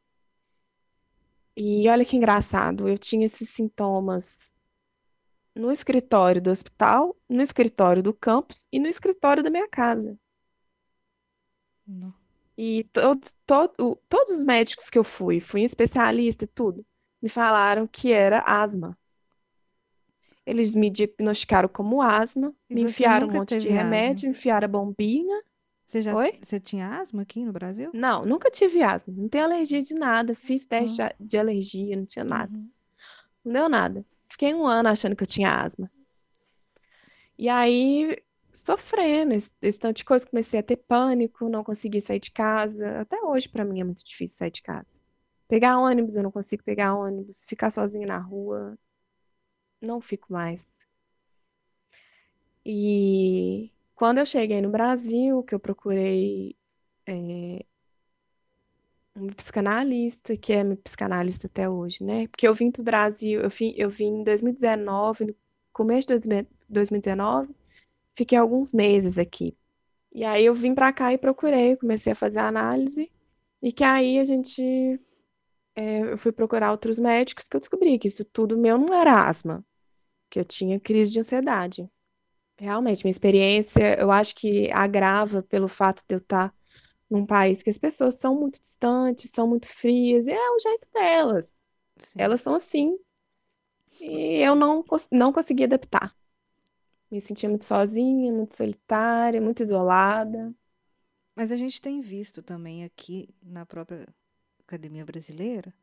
E 1.55 1.87
olha 1.89 2.03
que 2.05 2.17
engraçado, 2.17 2.87
eu 2.89 2.97
tinha 2.97 3.25
esses 3.25 3.49
sintomas 3.49 4.51
no 5.55 5.71
escritório 5.71 6.41
do 6.41 6.49
hospital, 6.49 7.15
no 7.29 7.41
escritório 7.41 8.03
do 8.03 8.13
campus 8.13 8.67
e 8.71 8.79
no 8.79 8.87
escritório 8.87 9.41
da 9.43 9.49
minha 9.49 9.67
casa. 9.69 10.17
Não. 11.85 12.13
E 12.57 12.83
todos, 12.93 13.35
todo, 13.45 13.95
todos 14.07 14.37
os 14.37 14.43
médicos 14.43 14.89
que 14.89 14.97
eu 14.97 15.03
fui, 15.03 15.39
fui 15.39 15.61
em 15.61 15.65
especialista 15.65 16.43
e 16.45 16.47
tudo, 16.47 16.85
me 17.21 17.29
falaram 17.29 17.87
que 17.87 18.11
era 18.11 18.39
asma. 18.41 18.97
Eles 20.45 20.73
me 20.75 20.89
diagnosticaram 20.89 21.69
como 21.69 22.01
asma, 22.01 22.53
E 22.69 22.73
me 22.75 22.81
enfiaram 22.81 23.27
um 23.27 23.31
monte 23.31 23.59
de 23.59 23.67
asma? 23.69 23.83
remédio, 23.83 24.29
enfiaram 24.29 24.65
a 24.65 24.67
bombinha. 24.67 25.41
Você 25.85 26.01
já 26.01 26.15
Oi? 26.15 26.33
você 26.41 26.59
tinha 26.59 26.87
asma 26.87 27.21
aqui 27.21 27.45
no 27.45 27.51
Brasil? 27.51 27.91
Não, 27.93 28.25
nunca 28.25 28.49
tive 28.49 28.81
asma, 28.81 29.13
não 29.15 29.27
tenho 29.27 29.43
alergia 29.43 29.81
de 29.81 29.93
nada, 29.93 30.33
fiz 30.33 30.65
teste 30.65 31.01
Ah. 31.01 31.13
de- 31.19 31.37
alergia, 31.37 31.95
não 31.95 32.05
tinha 32.05 32.23
nada, 32.25 32.51
Uhum. 32.57 32.69
não 33.45 33.53
deu 33.53 33.69
nada. 33.69 34.05
Fiquei 34.29 34.53
um 34.53 34.65
ano 34.65 34.89
achando 34.89 35.15
que 35.15 35.23
eu 35.23 35.27
tinha 35.27 35.53
asma. 35.53 35.91
E 37.37 37.49
aí, 37.49 38.17
sofrendo, 38.53 39.33
esse, 39.33 39.51
esse 39.61 39.79
tanto 39.79 39.97
de 39.97 40.05
coisa, 40.05 40.25
comecei 40.27 40.59
a 40.59 40.63
ter 40.63 40.77
pânico, 40.77 41.49
não 41.49 41.63
consegui 41.63 41.99
sair 41.99 42.19
de 42.19 42.31
casa. 42.31 43.01
Até 43.01 43.21
hoje, 43.21 43.49
pra 43.49 43.65
mim, 43.65 43.81
é 43.81 43.83
muito 43.83 44.05
difícil 44.05 44.37
sair 44.37 44.51
de 44.51 44.61
casa. 44.61 44.97
Pegar 45.51 45.77
ônibus, 45.77 46.15
eu 46.15 46.23
não 46.23 46.31
consigo 46.31 46.63
pegar 46.63 46.95
ônibus. 46.95 47.45
Ficar 47.45 47.69
sozinha 47.69 48.07
na 48.07 48.17
rua, 48.17 48.79
não 49.81 49.99
fico 49.99 50.31
mais. 50.31 50.73
E 52.65 53.69
quando 53.93 54.19
eu 54.19 54.25
cheguei 54.25 54.61
no 54.61 54.69
Brasil, 54.69 55.43
que 55.43 55.53
eu 55.53 55.59
procurei 55.59 56.55
é, 57.05 57.65
um 59.13 59.27
psicanalista, 59.27 60.37
que 60.37 60.53
é 60.53 60.63
meu 60.63 60.77
psicanalista 60.77 61.47
até 61.47 61.67
hoje, 61.69 62.01
né? 62.01 62.27
Porque 62.29 62.47
eu 62.47 62.55
vim 62.55 62.71
pro 62.71 62.81
Brasil, 62.81 63.41
eu 63.41 63.49
vim, 63.49 63.73
eu 63.75 63.89
vim 63.89 64.21
em 64.21 64.23
2019, 64.23 65.25
no 65.25 65.35
começo 65.73 66.07
de 66.07 66.13
2000 66.13 66.47
2019, 66.69 67.53
fiquei 68.15 68.37
alguns 68.37 68.71
meses 68.71 69.17
aqui. 69.17 69.53
E 70.13 70.23
aí 70.23 70.45
eu 70.45 70.53
vim 70.53 70.73
pra 70.73 70.93
cá 70.93 71.11
e 71.13 71.17
procurei, 71.17 71.75
comecei 71.75 72.13
a 72.13 72.15
fazer 72.15 72.39
análise, 72.39 73.11
e 73.61 73.73
que 73.73 73.83
aí 73.83 74.19
a 74.19 74.23
gente, 74.23 74.99
é, 75.75 76.11
eu 76.11 76.17
fui 76.17 76.31
procurar 76.31 76.71
outros 76.71 76.99
médicos 76.99 77.47
que 77.47 77.55
eu 77.55 77.59
descobri 77.59 77.97
que 77.97 78.07
isso 78.07 78.25
tudo 78.25 78.57
meu 78.57 78.77
não 78.77 78.93
era 78.93 79.27
asma, 79.27 79.65
que 80.29 80.39
eu 80.39 80.45
tinha 80.45 80.79
crise 80.79 81.11
de 81.13 81.19
ansiedade. 81.19 81.89
Realmente, 82.57 83.03
minha 83.03 83.11
experiência, 83.11 83.99
eu 83.99 84.11
acho 84.11 84.35
que 84.35 84.71
agrava 84.71 85.41
pelo 85.43 85.67
fato 85.67 86.03
de 86.07 86.15
eu 86.15 86.19
estar 86.19 86.53
num 87.09 87.25
país 87.25 87.63
que 87.63 87.69
as 87.69 87.77
pessoas 87.77 88.15
são 88.15 88.39
muito 88.39 88.61
distantes, 88.61 89.31
são 89.31 89.47
muito 89.47 89.67
frias, 89.67 90.27
e 90.27 90.31
é 90.31 90.51
o 90.51 90.59
jeito 90.59 90.87
delas. 90.93 91.59
Sim. 91.97 92.19
Elas 92.21 92.41
são 92.41 92.55
assim. 92.55 92.97
E 93.99 94.37
eu 94.37 94.55
não, 94.55 94.83
não 95.11 95.33
consegui 95.33 95.63
adaptar. 95.63 96.15
Me 97.09 97.19
sentia 97.19 97.49
muito 97.49 97.65
sozinha, 97.65 98.31
muito 98.31 98.55
solitária, 98.55 99.41
muito 99.41 99.61
isolada. 99.61 100.53
Mas 101.35 101.51
a 101.51 101.55
gente 101.55 101.81
tem 101.81 101.99
visto 101.99 102.41
também 102.41 102.83
aqui 102.83 103.27
na 103.43 103.65
própria 103.65 104.07
Academia 104.71 105.05
Brasileira 105.05 105.73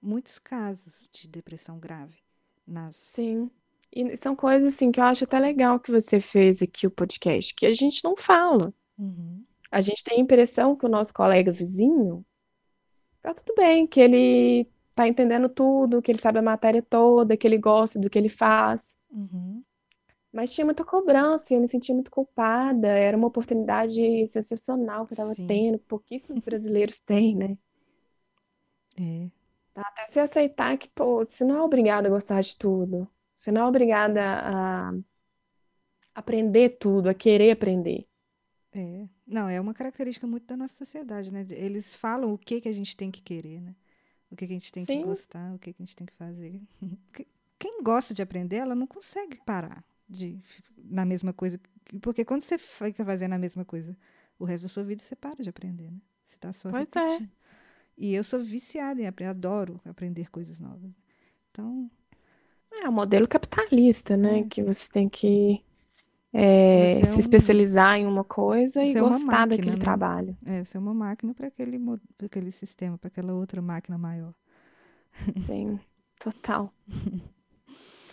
muitos 0.00 0.38
casos 0.38 1.08
de 1.12 1.26
depressão 1.26 1.78
grave 1.78 2.18
nas 2.66 2.96
Sim. 2.96 3.50
E 3.92 4.16
são 4.16 4.36
coisas 4.36 4.74
assim 4.74 4.92
que 4.92 5.00
eu 5.00 5.04
acho 5.04 5.24
até 5.24 5.38
legal 5.38 5.80
que 5.80 5.90
você 5.90 6.20
fez 6.20 6.60
aqui 6.60 6.86
o 6.86 6.90
podcast, 6.90 7.54
que 7.54 7.66
a 7.66 7.72
gente 7.72 8.04
não 8.04 8.16
fala. 8.16 8.74
Uhum. 8.98 9.42
A 9.70 9.80
gente 9.80 10.04
tem 10.04 10.18
a 10.18 10.20
impressão 10.20 10.76
que 10.76 10.86
o 10.86 10.88
nosso 10.88 11.14
colega 11.14 11.50
vizinho 11.50 12.24
tá 13.22 13.32
tudo 13.32 13.54
bem, 13.56 13.86
que 13.86 14.00
ele 14.00 14.68
tá 14.94 15.08
entendendo 15.08 15.48
tudo, 15.48 16.02
que 16.02 16.10
ele 16.10 16.18
sabe 16.18 16.38
a 16.38 16.42
matéria 16.42 16.82
toda, 16.82 17.36
que 17.36 17.46
ele 17.46 17.58
gosta 17.58 17.98
do 17.98 18.10
que 18.10 18.18
ele 18.18 18.28
faz. 18.28 18.94
Uhum. 19.10 19.62
Mas 20.32 20.52
tinha 20.52 20.64
muita 20.64 20.84
cobrança, 20.84 21.54
eu 21.54 21.60
me 21.60 21.68
sentia 21.68 21.94
muito 21.94 22.10
culpada. 22.10 22.88
Era 22.88 23.16
uma 23.16 23.28
oportunidade 23.28 24.28
sensacional 24.28 25.06
que 25.06 25.12
eu 25.12 25.14
estava 25.14 25.48
tendo, 25.48 25.78
pouquíssimos 25.78 26.40
brasileiros 26.40 27.00
têm, 27.00 27.34
né? 27.34 27.56
É. 28.98 29.30
Até 29.74 30.06
se 30.06 30.18
aceitar 30.20 30.76
que, 30.78 30.88
pô, 30.88 31.24
você 31.24 31.44
não 31.44 31.56
é 31.56 31.62
obrigada 31.62 32.08
a 32.08 32.10
gostar 32.10 32.40
de 32.40 32.56
tudo. 32.56 33.08
Você 33.34 33.52
não 33.52 33.62
é 33.62 33.66
obrigada 33.68 34.20
a 34.22 34.92
aprender 36.14 36.78
tudo, 36.80 37.08
a 37.08 37.14
querer 37.14 37.52
aprender. 37.52 38.08
É. 38.72 39.08
Não, 39.26 39.48
é 39.48 39.60
uma 39.60 39.72
característica 39.74 40.26
muito 40.26 40.46
da 40.46 40.56
nossa 40.56 40.74
sociedade, 40.74 41.32
né? 41.32 41.46
Eles 41.50 41.94
falam 41.94 42.32
o 42.32 42.38
que 42.38 42.60
que 42.60 42.68
a 42.68 42.72
gente 42.72 42.96
tem 42.96 43.10
que 43.10 43.22
querer, 43.22 43.60
né? 43.60 43.74
O 44.30 44.36
que 44.36 44.46
que 44.46 44.52
a 44.52 44.56
gente 44.56 44.72
tem 44.72 44.84
que 44.84 44.92
Sim. 44.92 45.02
gostar, 45.02 45.54
o 45.54 45.58
que 45.58 45.72
que 45.72 45.82
a 45.82 45.86
gente 45.86 45.96
tem 45.96 46.06
que 46.06 46.12
fazer. 46.14 46.60
Que- 47.12 47.26
Quem 47.58 47.82
gosta 47.82 48.12
de 48.12 48.22
aprender, 48.22 48.56
ela 48.56 48.74
não 48.74 48.86
consegue 48.86 49.38
parar 49.46 49.82
de 50.08 50.38
na 50.76 51.04
mesma 51.04 51.32
coisa, 51.32 51.58
porque 52.02 52.24
quando 52.24 52.42
você 52.42 52.58
fica 52.58 53.04
fazendo 53.04 53.32
a 53.34 53.38
mesma 53.38 53.64
coisa 53.64 53.96
o 54.38 54.44
resto 54.44 54.64
da 54.64 54.68
sua 54.68 54.84
vida, 54.84 55.02
você 55.02 55.16
para 55.16 55.42
de 55.42 55.48
aprender, 55.48 55.90
né? 55.90 56.00
Você 56.24 56.38
tá 56.38 56.52
só 56.52 56.70
Pois 56.70 56.86
é. 56.96 57.28
E 57.96 58.14
eu 58.14 58.24
sou 58.24 58.40
viciada 58.42 59.00
em 59.00 59.06
aprender, 59.06 59.30
adoro 59.30 59.80
aprender 59.84 60.30
coisas 60.30 60.60
novas. 60.60 60.92
Então, 61.50 61.90
É 62.72 62.88
o 62.88 62.92
modelo 62.92 63.26
capitalista, 63.26 64.16
né? 64.16 64.44
É. 64.44 64.48
Que 64.48 64.62
você 64.62 64.88
tem 64.88 65.08
que 65.08 65.60
é, 66.32 66.94
é 67.02 67.06
se 67.06 67.18
um- 67.18 67.20
especializar 67.20 67.96
em 67.98 68.06
uma 68.06 68.24
coisa 68.24 68.84
e 68.84 68.92
você 68.92 68.98
é 68.98 69.02
uma 69.02 69.18
gostar 69.18 69.18
máquina, 69.18 69.48
daquele 69.48 69.76
né? 69.76 69.84
trabalho. 69.84 70.36
é, 70.44 70.64
você 70.64 70.76
é 70.76 70.80
uma 70.80 70.94
máquina 70.94 71.34
para 71.34 71.48
aquele, 71.48 71.78
pra 72.16 72.26
aquele 72.26 72.50
sistema, 72.52 72.98
para 72.98 73.08
aquela 73.08 73.34
outra 73.34 73.60
máquina 73.62 73.98
maior. 73.98 74.34
Sim, 75.36 75.80
total. 76.18 76.72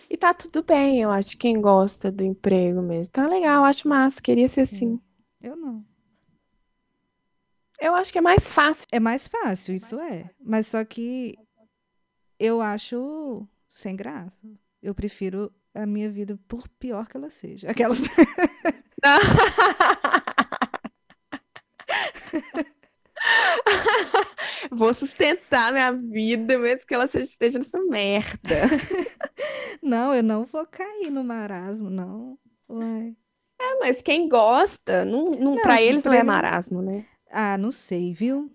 E 0.08 0.16
tá 0.16 0.32
tudo 0.32 0.62
bem, 0.62 1.02
eu 1.02 1.10
acho, 1.10 1.36
quem 1.36 1.60
gosta 1.60 2.10
do 2.10 2.24
emprego 2.24 2.80
mesmo. 2.80 3.12
Tá 3.12 3.26
legal, 3.26 3.64
acho 3.64 3.86
massa, 3.86 4.22
queria 4.22 4.48
ser 4.48 4.62
Sim. 4.62 4.62
assim. 4.62 4.98
Eu 5.40 5.56
não. 5.56 5.84
Eu 7.80 7.94
acho 7.94 8.12
que 8.12 8.18
é 8.18 8.22
mais 8.22 8.50
fácil. 8.50 8.86
É 8.92 9.00
mais 9.00 9.28
fácil, 9.28 9.74
isso 9.74 9.98
é. 10.00 10.30
Mas 10.40 10.66
só 10.68 10.84
que 10.84 11.36
eu 12.38 12.60
acho 12.60 13.46
sem 13.68 13.96
graça. 13.96 14.38
Eu 14.82 14.94
prefiro 14.94 15.52
a 15.74 15.86
minha 15.86 16.10
vida 16.10 16.38
por 16.46 16.68
pior 16.68 17.08
que 17.08 17.16
ela 17.16 17.30
seja. 17.30 17.70
Aquelas. 17.70 18.00
Vou 24.70 24.92
sustentar 24.92 25.72
minha 25.72 25.92
vida, 25.92 26.58
mesmo 26.58 26.86
que 26.86 26.94
ela 26.94 27.06
seja- 27.06 27.28
esteja 27.30 27.58
nessa 27.58 27.80
merda. 27.84 28.38
Não, 29.82 30.14
eu 30.14 30.22
não 30.22 30.44
vou 30.44 30.66
cair 30.66 31.10
no 31.10 31.22
marasmo, 31.22 31.90
não. 31.90 32.38
Uai. 32.68 33.14
É, 33.60 33.78
mas 33.80 34.00
quem 34.00 34.28
gosta, 34.28 35.04
não, 35.04 35.24
não, 35.26 35.54
Não, 35.56 35.62
pra 35.62 35.82
eles 35.82 36.02
não 36.02 36.12
é 36.12 36.22
marasmo, 36.22 36.80
né? 36.80 37.04
Ah, 37.30 37.58
não 37.58 37.70
sei, 37.70 38.12
viu? 38.12 38.50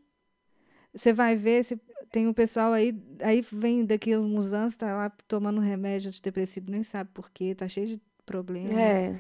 Você 0.94 1.14
vai 1.14 1.36
ver 1.36 1.64
se 1.64 1.80
tem 2.12 2.28
um 2.28 2.34
pessoal 2.34 2.74
aí, 2.74 2.94
aí 3.22 3.42
vem 3.52 3.86
daqui 3.86 4.14
a 4.14 4.20
uns 4.20 4.52
anos, 4.54 4.76
tá 4.76 4.96
lá 4.96 5.10
tomando 5.28 5.62
remédio 5.62 6.10
antidepressivo, 6.10 6.72
nem 6.72 6.84
sabe 6.84 7.10
por 7.14 7.30
quê, 7.30 7.54
tá 7.54 7.68
cheio 7.68 7.88
de 7.88 8.02
problema, 8.26 8.80
É. 8.80 9.20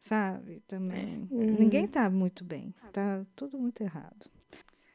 sabe? 0.00 0.62
Também. 0.68 1.28
Uhum. 1.30 1.58
Ninguém 1.58 1.88
tá 1.88 2.08
muito 2.08 2.44
bem, 2.44 2.72
tá 2.92 3.24
tudo 3.34 3.58
muito 3.58 3.80
errado. 3.82 4.30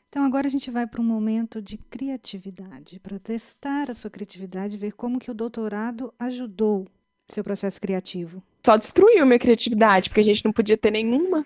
Então 0.07 0.23
agora 0.23 0.47
a 0.47 0.49
gente 0.49 0.71
vai 0.71 0.87
para 0.87 1.01
um 1.01 1.03
momento 1.03 1.61
de 1.61 1.77
criatividade, 1.77 2.99
para 2.99 3.19
testar 3.19 3.91
a 3.91 3.93
sua 3.93 4.09
criatividade 4.09 4.77
ver 4.77 4.93
como 4.93 5.19
que 5.19 5.29
o 5.29 5.33
doutorado 5.35 6.13
ajudou 6.17 6.87
seu 7.27 7.43
processo 7.43 7.79
criativo. 7.79 8.41
Só 8.65 8.75
destruiu 8.75 9.25
minha 9.25 9.37
criatividade, 9.37 10.09
porque 10.09 10.21
a 10.21 10.23
gente 10.23 10.43
não 10.43 10.51
podia 10.51 10.77
ter 10.77 10.91
nenhuma. 10.91 11.45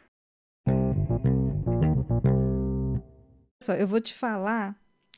Só, 3.64 3.74
eu 3.74 3.88
vou 3.88 4.02
te 4.02 4.14
falar 4.14 4.76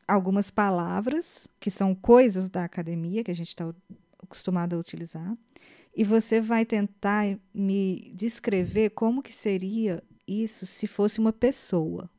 algumas 0.08 0.52
palavras 0.52 1.48
que 1.60 1.72
são 1.72 1.96
coisas 1.96 2.50
da 2.50 2.64
academia 2.64 3.24
que 3.24 3.32
a 3.32 3.36
gente 3.36 3.50
está 3.50 3.74
acostumado 4.22 4.76
a 4.76 4.80
utilizar. 4.80 5.36
E 5.96 6.04
você 6.04 6.42
vai 6.42 6.66
tentar 6.66 7.38
me 7.54 8.12
descrever 8.16 8.92
como 8.92 9.24
que 9.24 9.34
seria 9.34 10.04
isso 10.28 10.66
se 10.66 10.88
fosse 10.88 11.20
uma 11.20 11.34
pessoa. 11.34 12.10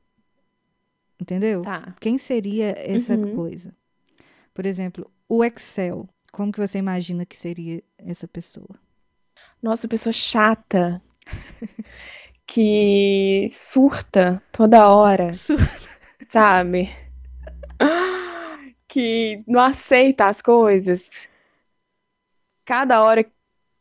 Entendeu? 1.21 1.63
Tá. 1.63 1.95
Quem 2.01 2.19
seria 2.19 2.75
essa 2.77 3.17
Uhum. 3.17 3.35
coisa? 3.35 3.75
Por 4.55 4.67
exemplo, 4.67 5.11
o 5.29 5.45
Excel. 5.45 6.09
Como 6.33 6.53
que 6.53 6.61
você 6.61 6.79
imagina 6.79 7.27
que 7.27 7.37
seria 7.37 7.83
essa 7.99 8.29
pessoa? 8.29 8.79
Nossa, 9.63 9.89
pessoa 9.89 10.13
chata. 10.13 11.03
Que 12.47 13.49
surta 13.53 14.41
toda 14.53 14.89
hora, 14.89 15.33
sabe? 16.29 16.91
Que 18.89 19.43
não 19.47 19.61
aceita 19.61 20.27
as 20.27 20.41
coisas. 20.41 21.29
Cada 22.65 23.03
hora 23.03 23.25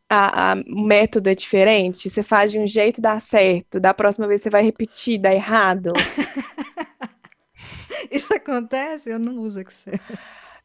a, 0.09 0.51
a- 0.53 0.55
o 0.67 0.81
método 0.85 1.29
é 1.29 1.35
diferente. 1.35 2.09
Você 2.09 2.23
faz 2.23 2.51
de 2.51 2.59
um 2.59 2.67
jeito, 2.67 3.01
dá 3.01 3.19
certo. 3.19 3.79
Da 3.79 3.93
próxima 3.93 4.27
vez 4.27 4.41
você 4.41 4.49
vai 4.49 4.63
repetir, 4.63 5.19
dá 5.19 5.33
errado. 5.33 5.93
Isso 8.11 8.33
acontece? 8.33 9.09
Eu 9.09 9.19
não 9.19 9.39
uso 9.39 9.59
Excel. 9.59 9.93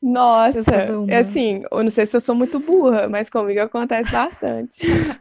Nossa, 0.03 0.87
Eu 0.89 1.05
é 1.09 1.19
assim, 1.19 1.63
eu 1.71 1.83
não 1.83 1.91
sei 1.91 2.07
se 2.07 2.17
eu 2.17 2.21
sou 2.21 2.35
muito 2.35 2.59
burra, 2.59 3.09
mas 3.09 3.29
comigo 3.29 3.61
acontece 3.61 4.11
bastante. 4.11 4.79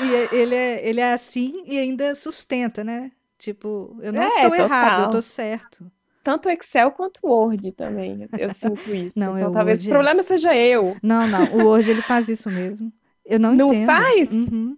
E 0.00 0.14
ele 0.32 0.54
é, 0.54 0.88
ele 0.88 1.00
é 1.00 1.12
assim 1.12 1.62
e 1.66 1.78
ainda 1.78 2.14
sustenta, 2.14 2.84
né? 2.84 3.10
Tipo, 3.38 3.98
eu 4.02 4.12
não 4.12 4.22
É, 4.22 4.26
estou 4.26 4.54
errado, 4.54 5.00
eu 5.00 5.08
total. 5.08 5.10
tô 5.10 5.22
certo. 5.22 5.90
Tanto 6.22 6.48
o 6.48 6.52
Excel 6.52 6.92
quanto 6.92 7.18
o 7.24 7.28
Word 7.30 7.72
também. 7.72 8.28
Eu, 8.36 8.50
sinto 8.50 8.94
isso. 8.94 9.18
Não, 9.18 9.36
é 9.36 9.44
Então 9.44 9.50
talvez 9.50 9.84
Word 9.84 9.88
o 9.88 9.90
é. 9.92 9.94
problema 9.94 10.22
seja 10.22 10.54
eu. 10.56 11.00
Não, 11.02 11.26
não, 11.28 11.52
o 11.54 11.64
Word 11.64 11.90
ele 11.90 12.02
faz 12.02 12.28
isso 12.28 12.50
mesmo. 12.50 12.92
Eu 13.24 13.38
não 13.40 13.52
Não 13.52 13.74
entendo. 13.74 13.74
faz? 13.74 14.30
Uhum. 14.30 14.76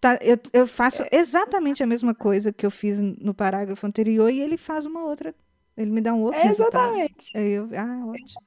Tá, 0.00 0.18
eu, 0.22 0.38
eu 0.52 0.66
faço 0.66 1.04
exatamente 1.12 1.82
a 1.82 1.86
mesma 1.86 2.14
coisa 2.14 2.52
que 2.52 2.66
eu 2.66 2.70
fiz 2.70 3.00
no 3.00 3.34
parágrafo 3.34 3.86
anterior 3.86 4.30
e 4.30 4.40
ele 4.40 4.56
faz 4.56 4.86
uma 4.86 5.04
outra. 5.04 5.34
Ele 5.76 5.90
me 5.92 6.00
dá 6.00 6.14
um 6.14 6.22
outro 6.22 6.40
É, 6.40 6.44
resultado. 6.44 7.06
exatamente. 7.06 7.32
Aí 7.34 7.52
eu, 7.52 7.68
ah, 7.76 8.06
ótimo. 8.06 8.46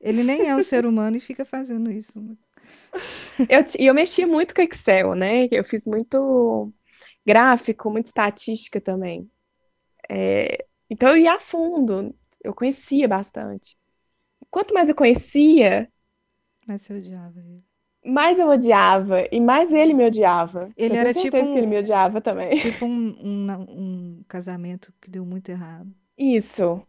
Ele 0.00 0.22
nem 0.24 0.46
é 0.48 0.54
um 0.56 0.60
ser 0.60 0.84
humano 0.86 1.16
e 1.16 1.20
fica 1.20 1.44
fazendo 1.44 1.90
isso. 1.90 2.20
Eu, 3.48 3.64
e 3.78 3.86
eu 3.86 3.94
mexia 3.94 4.26
muito 4.26 4.54
com 4.54 4.62
Excel, 4.62 5.14
né? 5.14 5.48
Eu 5.50 5.64
fiz 5.64 5.84
muito 5.86 6.72
gráfico, 7.32 7.90
muita 7.90 8.08
estatística 8.08 8.80
também. 8.80 9.30
É, 10.10 10.64
então 10.90 11.10
eu 11.10 11.18
ia 11.18 11.34
a 11.34 11.40
fundo, 11.40 12.14
eu 12.44 12.54
conhecia 12.54 13.08
bastante. 13.08 13.76
Quanto 14.50 14.74
mais 14.74 14.88
eu 14.88 14.94
conhecia, 14.94 15.88
Mas 16.66 16.82
você 16.82 16.94
odiava 16.94 17.38
ele. 17.38 17.62
mais 18.04 18.38
eu 18.38 18.48
odiava 18.48 19.26
e 19.30 19.40
mais 19.40 19.72
ele 19.72 19.94
me 19.94 20.04
odiava. 20.06 20.70
Ele 20.76 20.94
Eu 20.94 21.00
era 21.00 21.12
tipo 21.12 21.36
certeza 21.36 21.52
que 21.52 21.58
ele 21.58 21.66
um- 21.66 21.70
me 21.70 21.78
odiava 21.78 22.20
também. 22.20 22.50
Tipo 22.60 22.86
um, 22.86 23.16
um, 23.20 23.46
um 24.18 24.24
casamento 24.28 24.92
que 25.00 25.10
deu 25.10 25.24
muito 25.24 25.48
errado. 25.50 25.94
Isso. 26.16 26.82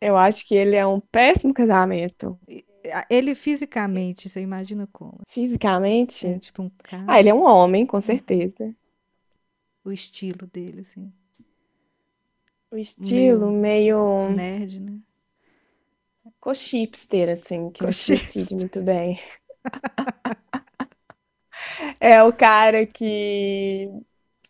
Eu 0.00 0.16
acho 0.16 0.46
que 0.46 0.54
ele 0.54 0.76
é 0.76 0.86
um 0.86 1.00
péssimo 1.00 1.52
casamento. 1.52 2.38
Ele 3.10 3.34
fisicamente, 3.34 4.28
você 4.28 4.40
imagina 4.40 4.88
como? 4.92 5.20
Fisicamente. 5.28 6.26
É 6.26 6.38
tipo 6.38 6.62
um 6.62 6.70
cara, 6.82 7.04
Ah, 7.06 7.20
ele 7.20 7.28
é 7.28 7.34
um 7.34 7.42
homem, 7.42 7.84
com 7.86 8.00
certeza. 8.00 8.74
O 9.88 9.92
estilo 9.92 10.46
dele, 10.46 10.82
assim. 10.82 11.12
O 12.70 12.76
estilo 12.76 13.50
meio 13.50 14.30
Nerd, 14.30 14.80
né? 14.80 14.98
co-hipster, 16.40 17.30
assim, 17.30 17.70
que 17.70 17.84
decide 17.84 18.54
muito 18.54 18.82
bem. 18.84 19.18
É 22.00 22.22
o 22.22 22.32
cara 22.32 22.86
que 22.86 23.88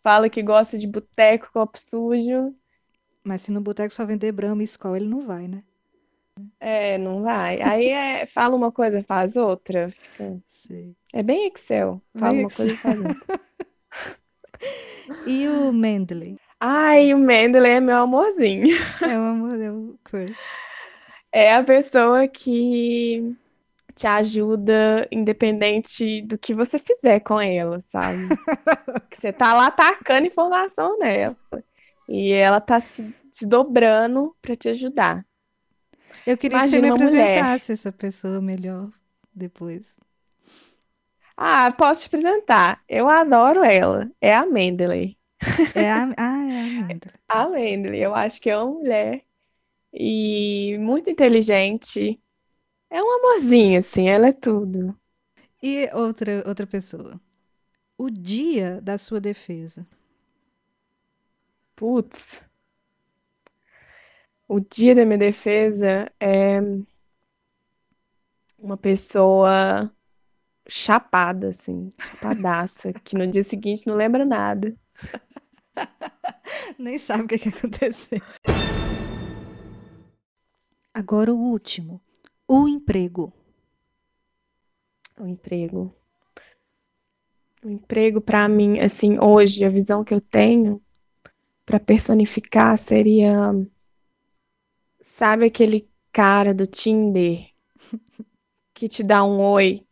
fala 0.01 0.29
que 0.29 0.41
gosta 0.41 0.77
de 0.77 0.87
boteco, 0.87 1.51
copo 1.51 1.79
sujo. 1.79 2.55
Mas 3.23 3.41
se 3.41 3.51
no 3.51 3.61
boteco 3.61 3.93
só 3.93 4.05
vender 4.05 4.31
Brahma 4.31 4.61
e 4.61 4.65
Skol, 4.65 4.95
ele 4.95 5.07
não 5.07 5.25
vai, 5.25 5.47
né? 5.47 5.63
É, 6.59 6.97
não 6.97 7.21
vai. 7.21 7.61
Aí 7.61 7.89
é, 7.89 8.25
fala 8.25 8.55
uma 8.55 8.71
coisa, 8.71 9.03
faz 9.03 9.35
outra. 9.35 9.93
Sei. 10.49 10.95
É 11.13 11.21
bem 11.21 11.47
Excel. 11.47 12.01
Fala 12.17 12.33
Bem 12.33 12.41
uma 12.45 12.49
coisa 12.49 12.73
e 12.73 12.77
faz 12.77 12.99
outra. 12.99 13.15
E 15.25 15.47
o 15.47 15.71
Mendeley? 15.71 16.37
Ai, 16.59 17.13
o 17.13 17.17
Mendeley 17.17 17.73
é 17.73 17.79
meu 17.79 17.97
amorzinho. 17.97 18.75
É 19.01 19.17
o 19.17 19.21
amor, 19.23 19.59
é 19.59 19.71
o 19.71 19.97
crush. 20.03 20.37
É 21.31 21.53
a 21.55 21.63
pessoa 21.63 22.27
que 22.27 23.35
te 23.95 24.07
ajuda 24.07 25.07
independente 25.11 26.21
do 26.21 26.37
que 26.37 26.53
você 26.53 26.79
fizer 26.79 27.19
com 27.19 27.39
ela, 27.39 27.79
sabe? 27.81 28.27
Que 29.09 29.17
você 29.19 29.31
tá 29.31 29.53
lá 29.53 29.69
tacando 29.71 30.27
informação 30.27 30.97
nela. 30.99 31.37
E 32.07 32.31
ela 32.31 32.59
tá 32.59 32.79
se, 32.79 33.13
se 33.31 33.47
dobrando 33.47 34.35
pra 34.41 34.55
te 34.55 34.69
ajudar. 34.69 35.25
Eu 36.25 36.37
queria 36.37 36.59
que 36.61 36.67
você 36.67 36.79
me 36.79 36.87
Imagina 36.87 36.95
uma 36.95 36.97
mulher. 36.97 37.39
apresentasse 37.39 37.71
essa 37.71 37.91
pessoa 37.91 38.41
melhor 38.41 38.89
depois. 39.33 39.95
Ah, 41.41 41.71
posso 41.71 42.01
te 42.01 42.07
apresentar. 42.07 42.83
Eu 42.87 43.07
adoro 43.07 43.63
ela. 43.63 44.11
É 44.19 44.35
a 44.35 44.45
Mendeley. 44.45 45.17
É 45.73 45.89
a, 45.89 46.03
ah, 46.17 46.43
é 46.43 46.59
a 46.59 46.65
Mendeley. 46.65 47.13
A 47.29 47.47
Mendeley, 47.47 48.01
eu 48.01 48.13
acho 48.13 48.41
que 48.41 48.49
é 48.49 48.57
uma 48.57 48.73
mulher 48.73 49.23
e 49.93 50.77
muito 50.79 51.09
inteligente. 51.09 52.19
É 52.89 53.01
um 53.01 53.11
amorzinho, 53.19 53.79
assim, 53.79 54.09
ela 54.09 54.27
é 54.27 54.33
tudo. 54.33 54.99
E 55.61 55.89
outra, 55.93 56.43
outra 56.47 56.67
pessoa. 56.67 57.21
O 57.97 58.09
dia 58.09 58.81
da 58.81 58.97
sua 58.97 59.21
defesa. 59.21 59.87
Putz. 61.75 62.41
O 64.47 64.59
dia 64.59 64.95
da 64.95 65.05
minha 65.05 65.17
defesa 65.17 66.11
é 66.19 66.59
uma 68.57 68.77
pessoa 68.77 69.91
chapada, 70.69 71.49
assim, 71.49 71.91
chapadaça, 71.99 72.93
que 72.93 73.17
no 73.17 73.27
dia 73.27 73.43
seguinte 73.43 73.87
não 73.87 73.95
lembra 73.95 74.23
nada. 74.23 74.75
Nem 76.77 76.97
sabe 76.99 77.23
o 77.23 77.27
que, 77.27 77.39
que 77.39 77.49
aconteceu. 77.49 78.21
Agora 80.93 81.33
o 81.33 81.37
último. 81.37 82.01
O 82.47 82.67
emprego. 82.67 83.33
O 85.19 85.25
emprego. 85.25 85.93
O 87.63 87.69
emprego, 87.69 88.21
pra 88.21 88.47
mim, 88.47 88.79
assim, 88.79 89.19
hoje, 89.19 89.65
a 89.65 89.69
visão 89.69 90.03
que 90.03 90.13
eu 90.13 90.21
tenho 90.21 90.81
pra 91.65 91.79
personificar 91.79 92.77
seria, 92.77 93.51
sabe 95.01 95.45
aquele 95.45 95.89
cara 96.11 96.53
do 96.53 96.65
Tinder 96.65 97.47
que 98.73 98.87
te 98.87 99.03
dá 99.03 99.23
um 99.23 99.39
oi? 99.41 99.85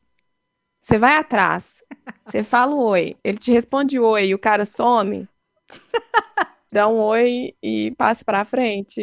Você 0.88 0.98
vai 0.98 1.18
atrás, 1.18 1.84
você 2.26 2.42
fala 2.42 2.74
o 2.74 2.80
oi, 2.82 3.18
ele 3.22 3.38
te 3.38 3.52
responde 3.52 4.00
oi 4.00 4.28
e 4.28 4.34
o 4.34 4.40
cara 4.40 4.66
some, 4.66 5.28
dá 6.72 6.88
um 6.88 6.98
oi 7.00 7.54
e 7.62 7.92
passa 7.98 8.24
pra 8.24 8.46
frente. 8.46 9.02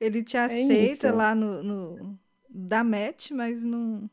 Ele 0.00 0.22
te 0.22 0.36
É 0.48 0.62
aceita 0.62 1.12
isso. 1.12 1.12
lá 1.12 1.34
no, 1.34 1.62
no. 1.62 2.18
Dá 2.48 2.82
match, 2.82 3.30
mas 3.32 3.62
não. 3.62 4.08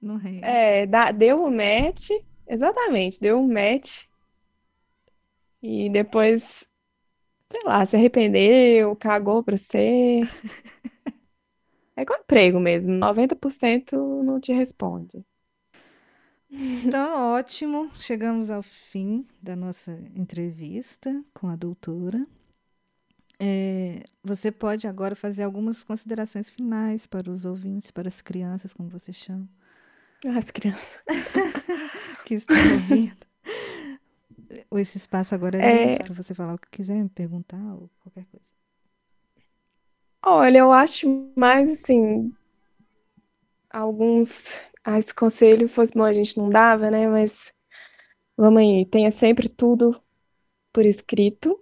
Não 0.00 0.16
rende. 0.16 0.48
É, 0.48 0.86
dá- 0.86 1.10
deu 1.12 1.42
o 1.44 1.50
match, 1.50 2.10
exatamente, 2.46 3.20
deu 3.20 3.38
um 3.38 3.48
match. 3.52 4.04
E 5.62 5.88
depois, 5.90 6.68
sei 7.50 7.60
lá, 7.64 7.84
se 7.86 7.96
arrependeu, 7.96 8.96
cagou 8.96 9.42
pra 9.44 9.56
você. 9.56 10.20
É 11.94 12.02
igual 12.02 12.20
emprego 12.20 12.58
mesmo, 12.58 12.94
90% 12.94 13.96
não 14.22 14.40
te 14.40 14.50
responde. 14.52 15.22
Então, 16.50 17.34
ótimo. 17.34 17.90
Chegamos 17.98 18.50
ao 18.50 18.62
fim 18.62 19.26
da 19.42 19.56
nossa 19.56 19.92
entrevista 20.14 21.24
com 21.34 21.48
a 21.48 21.56
doutora. 21.56 22.26
É, 23.38 24.02
você 24.24 24.50
pode 24.50 24.86
agora 24.86 25.14
fazer 25.14 25.42
algumas 25.42 25.84
considerações 25.84 26.48
finais 26.48 27.06
para 27.06 27.30
os 27.30 27.44
ouvintes, 27.44 27.90
para 27.90 28.08
as 28.08 28.22
crianças, 28.22 28.72
como 28.72 28.88
você 28.88 29.12
chama, 29.12 29.46
As 30.36 30.50
crianças. 30.50 31.00
que 32.24 32.34
estão 32.34 32.62
ouvindo. 32.72 33.26
Esse 34.72 34.98
espaço 34.98 35.34
agora 35.34 35.58
é 35.58 35.90
É. 35.94 35.98
para 35.98 36.14
você 36.14 36.34
falar 36.34 36.54
o 36.54 36.58
que 36.58 36.68
quiser, 36.70 37.02
me 37.02 37.08
perguntar 37.08 37.62
ou 37.74 37.90
qualquer 38.00 38.26
coisa. 38.26 38.46
Olha, 40.22 40.58
eu 40.58 40.72
acho 40.72 41.08
mais 41.34 41.70
assim, 41.70 42.30
alguns. 43.70 44.60
Ah, 44.88 44.98
esse 44.98 45.12
conselho 45.12 45.68
fosse 45.68 45.92
bom, 45.92 46.04
a 46.04 46.12
gente 46.12 46.38
não 46.38 46.48
dava, 46.48 46.88
né? 46.92 47.08
Mas 47.08 47.52
vamos 48.36 48.60
aí, 48.60 48.86
tenha 48.86 49.10
sempre 49.10 49.48
tudo 49.48 50.00
por 50.72 50.86
escrito. 50.86 51.60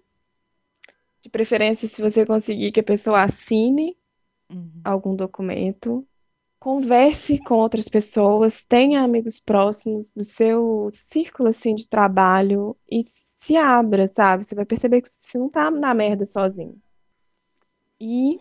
De 1.22 1.30
preferência, 1.30 1.88
se 1.88 2.02
você 2.02 2.26
conseguir 2.26 2.70
que 2.70 2.80
a 2.80 2.84
pessoa 2.84 3.22
assine 3.22 3.96
Uhum. 4.50 4.82
algum 4.84 5.16
documento, 5.16 6.06
converse 6.60 7.38
com 7.38 7.54
outras 7.54 7.88
pessoas, 7.88 8.62
tenha 8.62 9.02
amigos 9.02 9.40
próximos 9.40 10.12
do 10.12 10.22
seu 10.22 10.90
círculo 10.92 11.48
assim 11.48 11.74
de 11.74 11.88
trabalho 11.88 12.76
e 12.90 13.04
se 13.06 13.56
abra, 13.56 14.06
sabe? 14.06 14.44
Você 14.44 14.54
vai 14.54 14.66
perceber 14.66 15.00
que 15.00 15.08
você 15.08 15.38
não 15.38 15.48
tá 15.48 15.70
na 15.70 15.94
merda 15.94 16.26
sozinho. 16.26 16.78
E 17.98 18.38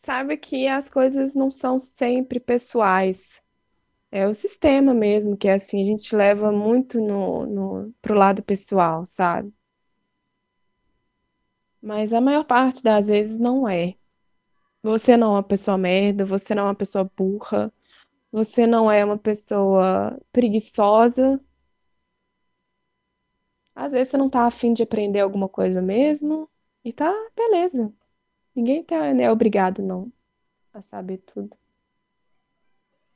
saiba 0.00 0.36
que 0.36 0.66
as 0.66 0.88
coisas 0.90 1.34
não 1.34 1.50
são 1.50 1.78
sempre 1.78 2.40
pessoais. 2.40 3.40
É 4.12 4.26
o 4.28 4.34
sistema 4.34 4.94
mesmo, 4.94 5.36
que 5.36 5.48
é 5.48 5.54
assim, 5.54 5.82
a 5.82 5.84
gente 5.84 6.14
leva 6.16 6.52
muito 6.52 7.00
no, 7.00 7.46
no, 7.46 7.94
pro 8.02 8.14
lado 8.14 8.42
pessoal, 8.42 9.06
sabe? 9.06 9.52
Mas 11.82 12.12
a 12.12 12.20
maior 12.20 12.44
parte 12.44 12.82
das 12.82 13.08
vezes 13.08 13.38
não 13.38 13.68
é. 13.68 13.94
Você 14.82 15.16
não 15.16 15.28
é 15.28 15.36
uma 15.36 15.42
pessoa 15.42 15.78
merda, 15.78 16.24
você 16.24 16.54
não 16.54 16.64
é 16.64 16.66
uma 16.68 16.74
pessoa 16.74 17.10
burra, 17.16 17.72
você 18.32 18.66
não 18.66 18.90
é 18.90 19.04
uma 19.04 19.18
pessoa 19.18 20.18
preguiçosa. 20.32 21.40
Às 23.74 23.92
vezes 23.92 24.08
você 24.10 24.16
não 24.16 24.30
tá 24.30 24.46
afim 24.46 24.72
de 24.72 24.82
aprender 24.82 25.20
alguma 25.20 25.48
coisa 25.48 25.82
mesmo, 25.82 26.48
e 26.84 26.92
tá, 26.92 27.12
beleza. 27.36 27.92
Ninguém 28.54 28.82
tá, 28.82 29.06
é 29.06 29.30
obrigado, 29.30 29.82
não, 29.82 30.12
a 30.72 30.82
saber 30.82 31.18
tudo. 31.18 31.56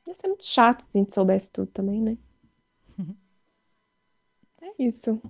Ia 0.07 0.15
ser 0.15 0.29
muito 0.29 0.45
chato 0.45 0.83
se 0.83 0.99
a 0.99 1.01
gente 1.01 1.15
soubesse 1.15 1.51
tudo 1.51 1.69
também, 1.71 2.01
né? 2.01 2.19
É 4.63 4.83
isso. 4.83 5.21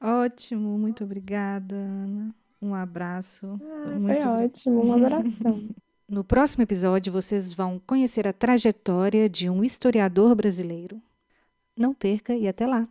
Ótimo, 0.00 0.78
muito 0.78 1.02
obrigada, 1.02 1.74
Ana. 1.74 2.34
Um 2.60 2.74
abraço. 2.74 3.46
Ah, 3.60 3.98
muito 3.98 4.20
foi 4.22 4.30
obri- 4.30 4.44
ótimo, 4.44 4.84
um 4.86 4.92
abração. 4.94 5.68
No 6.08 6.22
próximo 6.22 6.62
episódio, 6.62 7.10
vocês 7.12 7.54
vão 7.54 7.78
conhecer 7.78 8.28
a 8.28 8.32
trajetória 8.34 9.28
de 9.30 9.48
um 9.48 9.64
historiador 9.64 10.34
brasileiro. 10.34 11.00
Não 11.74 11.94
perca 11.94 12.36
e 12.36 12.46
até 12.46 12.66
lá! 12.66 12.86